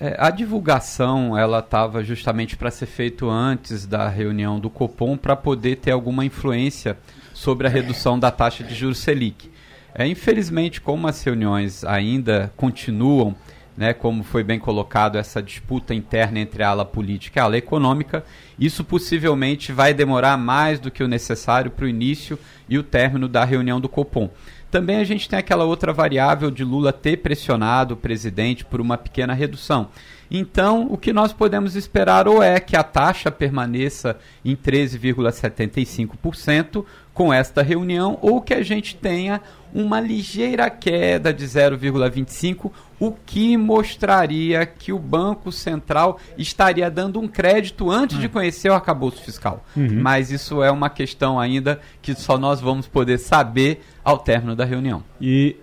É, 0.03 0.15
a 0.17 0.31
divulgação 0.31 1.37
ela 1.37 1.59
estava 1.59 2.03
justamente 2.03 2.57
para 2.57 2.71
ser 2.71 2.87
feito 2.87 3.29
antes 3.29 3.85
da 3.85 4.09
reunião 4.09 4.59
do 4.59 4.67
Copom 4.67 5.15
para 5.15 5.35
poder 5.35 5.75
ter 5.75 5.91
alguma 5.91 6.25
influência 6.25 6.97
sobre 7.35 7.67
a 7.67 7.69
redução 7.69 8.17
da 8.17 8.31
taxa 8.31 8.63
de 8.63 8.73
juros 8.73 8.97
Selic. 8.97 9.51
É, 9.93 10.07
infelizmente, 10.07 10.81
como 10.81 11.07
as 11.07 11.23
reuniões 11.23 11.83
ainda 11.83 12.51
continuam, 12.57 13.35
né, 13.77 13.93
como 13.93 14.23
foi 14.23 14.43
bem 14.43 14.57
colocado, 14.57 15.19
essa 15.19 15.39
disputa 15.39 15.93
interna 15.93 16.39
entre 16.39 16.63
a 16.63 16.69
ala 16.69 16.83
política 16.83 17.39
e 17.39 17.39
a 17.39 17.43
ala 17.43 17.57
econômica, 17.57 18.25
isso 18.59 18.83
possivelmente 18.83 19.71
vai 19.71 19.93
demorar 19.93 20.35
mais 20.35 20.79
do 20.79 20.89
que 20.89 21.03
o 21.03 21.07
necessário 21.07 21.69
para 21.69 21.85
o 21.85 21.87
início 21.87 22.39
e 22.67 22.75
o 22.75 22.81
término 22.81 23.27
da 23.27 23.45
reunião 23.45 23.79
do 23.79 23.87
Copom. 23.87 24.31
Também 24.71 24.97
a 24.97 25.03
gente 25.03 25.27
tem 25.27 25.37
aquela 25.37 25.65
outra 25.65 25.91
variável 25.91 26.49
de 26.49 26.63
Lula 26.63 26.93
ter 26.93 27.17
pressionado 27.17 27.93
o 27.93 27.97
presidente 27.97 28.63
por 28.63 28.79
uma 28.79 28.97
pequena 28.97 29.33
redução. 29.33 29.89
Então, 30.33 30.87
o 30.89 30.97
que 30.97 31.11
nós 31.11 31.33
podemos 31.33 31.75
esperar 31.75 32.25
ou 32.25 32.41
é 32.41 32.57
que 32.57 32.77
a 32.77 32.83
taxa 32.83 33.29
permaneça 33.29 34.17
em 34.45 34.55
13,75% 34.55 36.85
com 37.13 37.33
esta 37.33 37.61
reunião, 37.61 38.17
ou 38.21 38.39
que 38.39 38.53
a 38.53 38.63
gente 38.63 38.95
tenha 38.95 39.41
uma 39.73 39.99
ligeira 39.99 40.69
queda 40.69 41.33
de 41.33 41.45
0,25, 41.45 42.71
o 43.01 43.11
que 43.11 43.57
mostraria 43.57 44.63
que 44.63 44.93
o 44.93 44.99
Banco 44.99 45.51
Central 45.51 46.19
estaria 46.37 46.87
dando 46.89 47.19
um 47.19 47.27
crédito 47.27 47.89
antes 47.89 48.19
de 48.19 48.27
hum. 48.27 48.29
conhecer 48.29 48.69
o 48.69 48.75
arcabouço 48.75 49.23
fiscal. 49.23 49.65
Uhum. 49.75 49.99
Mas 49.99 50.29
isso 50.29 50.61
é 50.61 50.69
uma 50.69 50.87
questão 50.87 51.39
ainda 51.39 51.79
que 51.99 52.13
só 52.13 52.37
nós 52.37 52.61
vamos 52.61 52.87
poder 52.87 53.17
saber 53.17 53.81
ao 54.05 54.19
término 54.19 54.55
da 54.55 54.65
reunião. 54.65 55.03
E 55.19 55.55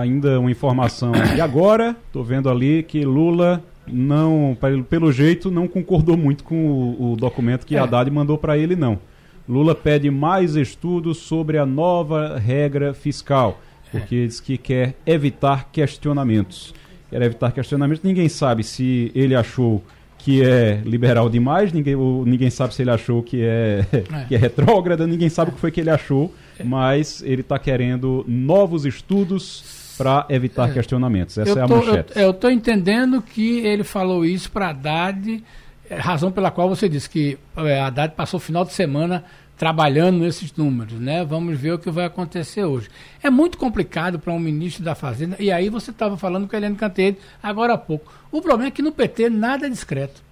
ainda 0.00 0.40
uma 0.40 0.50
informação 0.50 1.12
e 1.36 1.40
agora, 1.40 1.94
estou 2.08 2.24
vendo 2.24 2.50
ali 2.50 2.82
que 2.82 3.04
Lula 3.04 3.62
não, 3.86 4.58
pelo 4.88 5.12
jeito, 5.12 5.48
não 5.48 5.68
concordou 5.68 6.16
muito 6.16 6.42
com 6.42 6.56
o, 6.56 7.12
o 7.12 7.16
documento 7.16 7.64
que 7.64 7.76
é. 7.76 7.78
Haddad 7.78 8.10
mandou 8.10 8.36
para 8.36 8.58
ele, 8.58 8.74
não. 8.74 8.98
Lula 9.48 9.76
pede 9.76 10.10
mais 10.10 10.56
estudos 10.56 11.18
sobre 11.18 11.56
a 11.56 11.64
nova 11.64 12.36
regra 12.36 12.92
fiscal, 12.92 13.60
porque 13.90 14.26
diz 14.26 14.40
que 14.40 14.56
quer 14.56 14.94
evitar 15.04 15.68
questionamentos. 15.70 16.74
Quer 17.10 17.22
evitar 17.22 17.52
questionamentos. 17.52 18.02
Ninguém 18.02 18.28
sabe 18.28 18.62
se 18.62 19.10
ele 19.14 19.34
achou 19.34 19.82
que 20.18 20.42
é 20.42 20.80
liberal 20.84 21.28
demais, 21.28 21.72
ninguém, 21.72 21.96
ninguém 22.26 22.50
sabe 22.50 22.74
se 22.74 22.82
ele 22.82 22.90
achou 22.90 23.22
que 23.22 23.42
é, 23.42 23.84
é. 23.92 24.24
que 24.28 24.34
é 24.34 24.38
retrógrada, 24.38 25.06
ninguém 25.06 25.28
sabe 25.28 25.50
o 25.50 25.54
que 25.54 25.60
foi 25.60 25.70
que 25.70 25.80
ele 25.80 25.90
achou, 25.90 26.32
é. 26.58 26.64
mas 26.64 27.22
ele 27.22 27.40
está 27.40 27.58
querendo 27.58 28.24
novos 28.28 28.84
estudos 28.84 29.94
para 29.96 30.26
evitar 30.28 30.70
é. 30.70 30.72
questionamentos. 30.72 31.38
Essa 31.38 31.50
eu 31.50 31.58
é 31.58 31.62
a 31.62 31.66
tô, 31.66 31.76
manchete. 31.76 32.12
Eu 32.16 32.30
estou 32.30 32.50
entendendo 32.50 33.22
que 33.22 33.60
ele 33.60 33.84
falou 33.84 34.24
isso 34.24 34.50
para 34.50 34.70
Haddad, 34.70 35.42
é, 35.88 35.94
razão 35.96 36.30
pela 36.30 36.50
qual 36.50 36.68
você 36.68 36.88
disse 36.88 37.08
que 37.08 37.38
é, 37.56 37.80
Haddad 37.80 38.14
passou 38.14 38.38
o 38.38 38.40
final 38.40 38.64
de 38.64 38.72
semana 38.72 39.24
trabalhando 39.60 40.20
nesses 40.20 40.50
números, 40.54 40.98
né? 40.98 41.22
Vamos 41.22 41.60
ver 41.60 41.74
o 41.74 41.78
que 41.78 41.90
vai 41.90 42.06
acontecer 42.06 42.64
hoje. 42.64 42.88
É 43.22 43.28
muito 43.28 43.58
complicado 43.58 44.18
para 44.18 44.32
um 44.32 44.38
ministro 44.38 44.82
da 44.82 44.94
Fazenda, 44.94 45.36
e 45.38 45.52
aí 45.52 45.68
você 45.68 45.90
estava 45.90 46.16
falando 46.16 46.48
com 46.48 46.56
a 46.56 46.58
Helene 46.58 46.76
Canteiro 46.76 47.18
agora 47.42 47.74
há 47.74 47.78
pouco. 47.78 48.10
O 48.32 48.40
problema 48.40 48.68
é 48.68 48.70
que 48.70 48.80
no 48.80 48.90
PT 48.90 49.28
nada 49.28 49.66
é 49.66 49.68
discreto. 49.68 50.22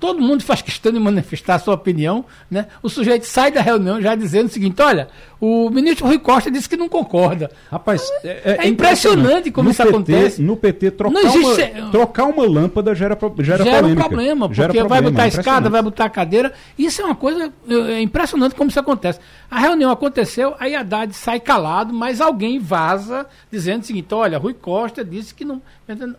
Todo 0.00 0.20
mundo 0.20 0.44
faz 0.44 0.62
questão 0.62 0.92
de 0.92 1.00
manifestar 1.00 1.56
a 1.56 1.58
sua 1.58 1.74
opinião, 1.74 2.24
né? 2.48 2.66
O 2.82 2.88
sujeito 2.88 3.24
sai 3.24 3.50
da 3.50 3.60
reunião 3.60 4.00
já 4.00 4.14
dizendo 4.14 4.46
o 4.46 4.48
seguinte: 4.48 4.80
olha, 4.80 5.08
o 5.40 5.68
ministro 5.70 6.06
Rui 6.06 6.18
Costa 6.18 6.50
disse 6.50 6.68
que 6.68 6.76
não 6.76 6.88
concorda. 6.88 7.50
Rapaz, 7.70 8.08
é, 8.22 8.28
é, 8.44 8.56
é 8.64 8.68
impressionante 8.68 9.50
como 9.50 9.64
no 9.64 9.70
isso 9.72 9.82
PT, 9.82 9.94
acontece. 9.94 10.42
No 10.42 10.56
PT, 10.56 10.90
trocar, 10.92 11.24
existe... 11.24 11.72
uma, 11.80 11.90
trocar 11.90 12.24
uma 12.26 12.46
lâmpada 12.46 12.94
gera, 12.94 13.18
gera, 13.40 13.64
gera 13.64 13.80
polêmica. 13.80 14.08
problema, 14.08 14.48
porque 14.48 14.62
gera 14.62 14.72
problema, 14.72 14.88
vai 14.88 15.02
botar 15.10 15.22
a 15.22 15.28
escada, 15.28 15.70
vai 15.70 15.82
botar 15.82 16.04
a 16.04 16.10
cadeira. 16.10 16.52
Isso 16.78 17.02
é 17.02 17.04
uma 17.04 17.16
coisa 17.16 17.52
é, 17.68 17.74
é 17.74 18.00
impressionante 18.00 18.54
como 18.54 18.70
isso 18.70 18.78
acontece. 18.78 19.18
A 19.50 19.58
reunião 19.58 19.90
aconteceu, 19.90 20.54
aí 20.60 20.76
Haddad 20.76 21.12
sai 21.12 21.40
calado, 21.40 21.92
mas 21.92 22.20
alguém 22.20 22.58
vaza 22.60 23.26
dizendo 23.50 23.82
o 23.82 23.86
seguinte: 23.86 24.14
olha, 24.14 24.38
Rui 24.38 24.54
Costa 24.54 25.04
disse 25.04 25.34
que 25.34 25.44
não, 25.44 25.60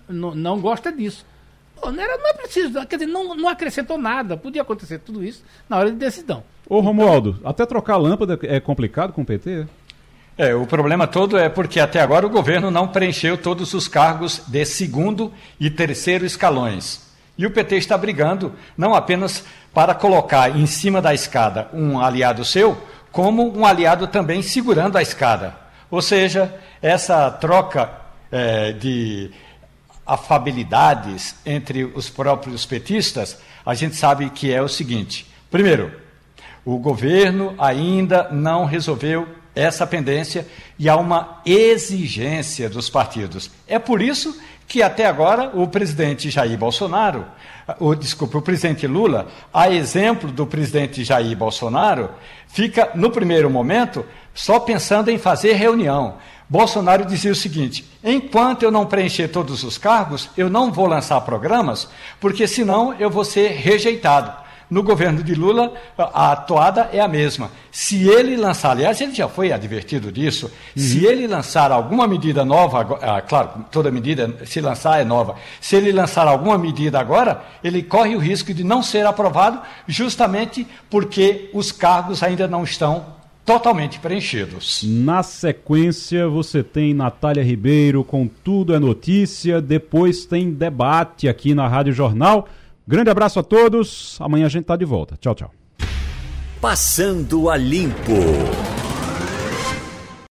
não, 0.09 0.35
não 0.35 0.59
gosta 0.59 0.91
disso. 0.91 1.25
Pô, 1.79 1.91
não, 1.91 2.03
era, 2.03 2.17
não 2.17 2.29
é 2.29 2.33
preciso, 2.33 2.85
quer 2.85 2.97
dizer, 2.97 3.11
não, 3.11 3.35
não 3.35 3.47
acrescentou 3.49 3.97
nada. 3.97 4.35
Podia 4.35 4.61
acontecer 4.61 4.99
tudo 4.99 5.23
isso 5.23 5.43
na 5.67 5.77
hora 5.77 5.91
de 5.91 5.97
decisão. 5.97 6.43
Ô 6.67 6.79
Romualdo, 6.81 7.39
até 7.43 7.65
trocar 7.65 7.93
a 7.93 7.97
lâmpada 7.97 8.37
é 8.43 8.59
complicado 8.59 9.13
com 9.13 9.21
o 9.21 9.25
PT? 9.25 9.65
É, 10.37 10.55
o 10.55 10.65
problema 10.65 11.05
todo 11.05 11.37
é 11.37 11.49
porque 11.49 11.79
até 11.79 11.99
agora 11.99 12.25
o 12.25 12.29
governo 12.29 12.71
não 12.71 12.87
preencheu 12.87 13.37
todos 13.37 13.73
os 13.73 13.87
cargos 13.87 14.41
de 14.47 14.63
segundo 14.65 15.33
e 15.59 15.69
terceiro 15.69 16.25
escalões. 16.25 17.09
E 17.37 17.45
o 17.45 17.51
PT 17.51 17.77
está 17.77 17.97
brigando 17.97 18.53
não 18.77 18.93
apenas 18.93 19.43
para 19.73 19.93
colocar 19.93 20.55
em 20.55 20.65
cima 20.65 21.01
da 21.01 21.13
escada 21.13 21.69
um 21.73 21.99
aliado 21.99 22.45
seu, 22.45 22.77
como 23.11 23.57
um 23.57 23.65
aliado 23.65 24.07
também 24.07 24.41
segurando 24.41 24.97
a 24.97 25.01
escada. 25.01 25.55
Ou 25.89 26.01
seja, 26.01 26.53
essa 26.81 27.29
troca 27.31 27.89
é, 28.31 28.71
de 28.71 29.31
afabilidades 30.13 31.35
entre 31.45 31.83
os 31.83 32.09
próprios 32.09 32.65
petistas, 32.65 33.37
a 33.65 33.73
gente 33.73 33.95
sabe 33.95 34.29
que 34.29 34.51
é 34.51 34.61
o 34.61 34.67
seguinte: 34.67 35.27
primeiro, 35.51 35.91
o 36.65 36.77
governo 36.77 37.55
ainda 37.57 38.29
não 38.31 38.65
resolveu 38.65 39.27
essa 39.55 39.85
pendência 39.85 40.47
e 40.77 40.87
há 40.87 40.95
uma 40.95 41.41
exigência 41.45 42.69
dos 42.69 42.89
partidos. 42.89 43.51
É 43.67 43.77
por 43.77 44.01
isso 44.01 44.39
que 44.67 44.83
até 44.83 45.05
agora 45.05 45.51
o 45.53 45.67
presidente 45.67 46.29
Jair 46.29 46.57
Bolsonaro, 46.57 47.25
o, 47.79 47.95
desculpa, 47.95 48.37
o 48.37 48.41
presidente 48.41 48.85
Lula, 48.87 49.27
a 49.53 49.69
exemplo 49.69 50.31
do 50.31 50.45
presidente 50.45 51.03
Jair 51.03 51.35
Bolsonaro, 51.35 52.11
fica 52.47 52.91
no 52.93 53.09
primeiro 53.09 53.49
momento 53.49 54.05
só 54.33 54.59
pensando 54.59 55.09
em 55.09 55.17
fazer 55.17 55.53
reunião. 55.53 56.17
Bolsonaro 56.49 57.05
dizia 57.05 57.31
o 57.31 57.35
seguinte: 57.35 57.85
enquanto 58.03 58.63
eu 58.63 58.71
não 58.71 58.85
preencher 58.85 59.27
todos 59.27 59.63
os 59.63 59.77
cargos, 59.77 60.29
eu 60.35 60.49
não 60.49 60.71
vou 60.71 60.87
lançar 60.87 61.21
programas, 61.21 61.87
porque 62.19 62.47
senão 62.47 62.93
eu 62.95 63.09
vou 63.09 63.23
ser 63.23 63.49
rejeitado. 63.49 64.49
No 64.69 64.83
governo 64.83 65.23
de 65.23 65.33
Lula, 65.33 65.73
a 65.97 66.35
toada 66.35 66.91
é 66.93 66.99
a 66.99 67.07
mesma. 67.07 67.49
Se 67.71 68.07
ele 68.07 68.37
lançar, 68.37 68.69
aliás, 68.71 69.01
ele 69.01 69.15
já 69.15 69.27
foi 69.27 69.51
advertido 69.51 70.11
disso, 70.11 70.45
uhum. 70.45 70.83
se 70.83 71.05
ele 71.07 71.25
lançar 71.25 71.71
alguma 71.71 72.07
medida 72.07 72.45
nova, 72.45 72.99
ah, 73.01 73.19
claro, 73.19 73.65
toda 73.71 73.89
medida, 73.89 74.45
se 74.45 74.61
lançar 74.61 75.01
é 75.01 75.03
nova, 75.03 75.35
se 75.59 75.75
ele 75.75 75.91
lançar 75.91 76.27
alguma 76.27 76.55
medida 76.55 76.99
agora, 76.99 77.41
ele 77.63 77.81
corre 77.81 78.15
o 78.15 78.19
risco 78.19 78.53
de 78.53 78.63
não 78.63 78.83
ser 78.83 79.07
aprovado, 79.07 79.59
justamente 79.87 80.67
porque 80.87 81.49
os 81.51 81.71
cargos 81.71 82.21
ainda 82.21 82.47
não 82.47 82.63
estão 82.63 83.18
totalmente 83.49 83.99
preenchidos. 83.99 84.83
Na 84.83 85.23
sequência, 85.23 86.27
você 86.27 86.61
tem 86.61 86.93
Natália 86.93 87.43
Ribeiro 87.43 88.03
com 88.03 88.27
Tudo 88.27 88.75
é 88.75 88.79
Notícia. 88.79 89.59
Depois 89.59 90.23
tem 90.23 90.51
debate 90.51 91.27
aqui 91.27 91.55
na 91.55 91.67
Rádio 91.67 91.91
Jornal. 91.91 92.47
Grande 92.87 93.09
abraço 93.09 93.39
a 93.39 93.43
todos. 93.43 94.17
Amanhã 94.21 94.45
a 94.45 94.49
gente 94.49 94.65
está 94.65 94.75
de 94.75 94.85
volta. 94.85 95.17
Tchau, 95.19 95.33
tchau. 95.33 95.51
Passando 96.61 97.49
a 97.49 97.57
Limpo. 97.57 98.78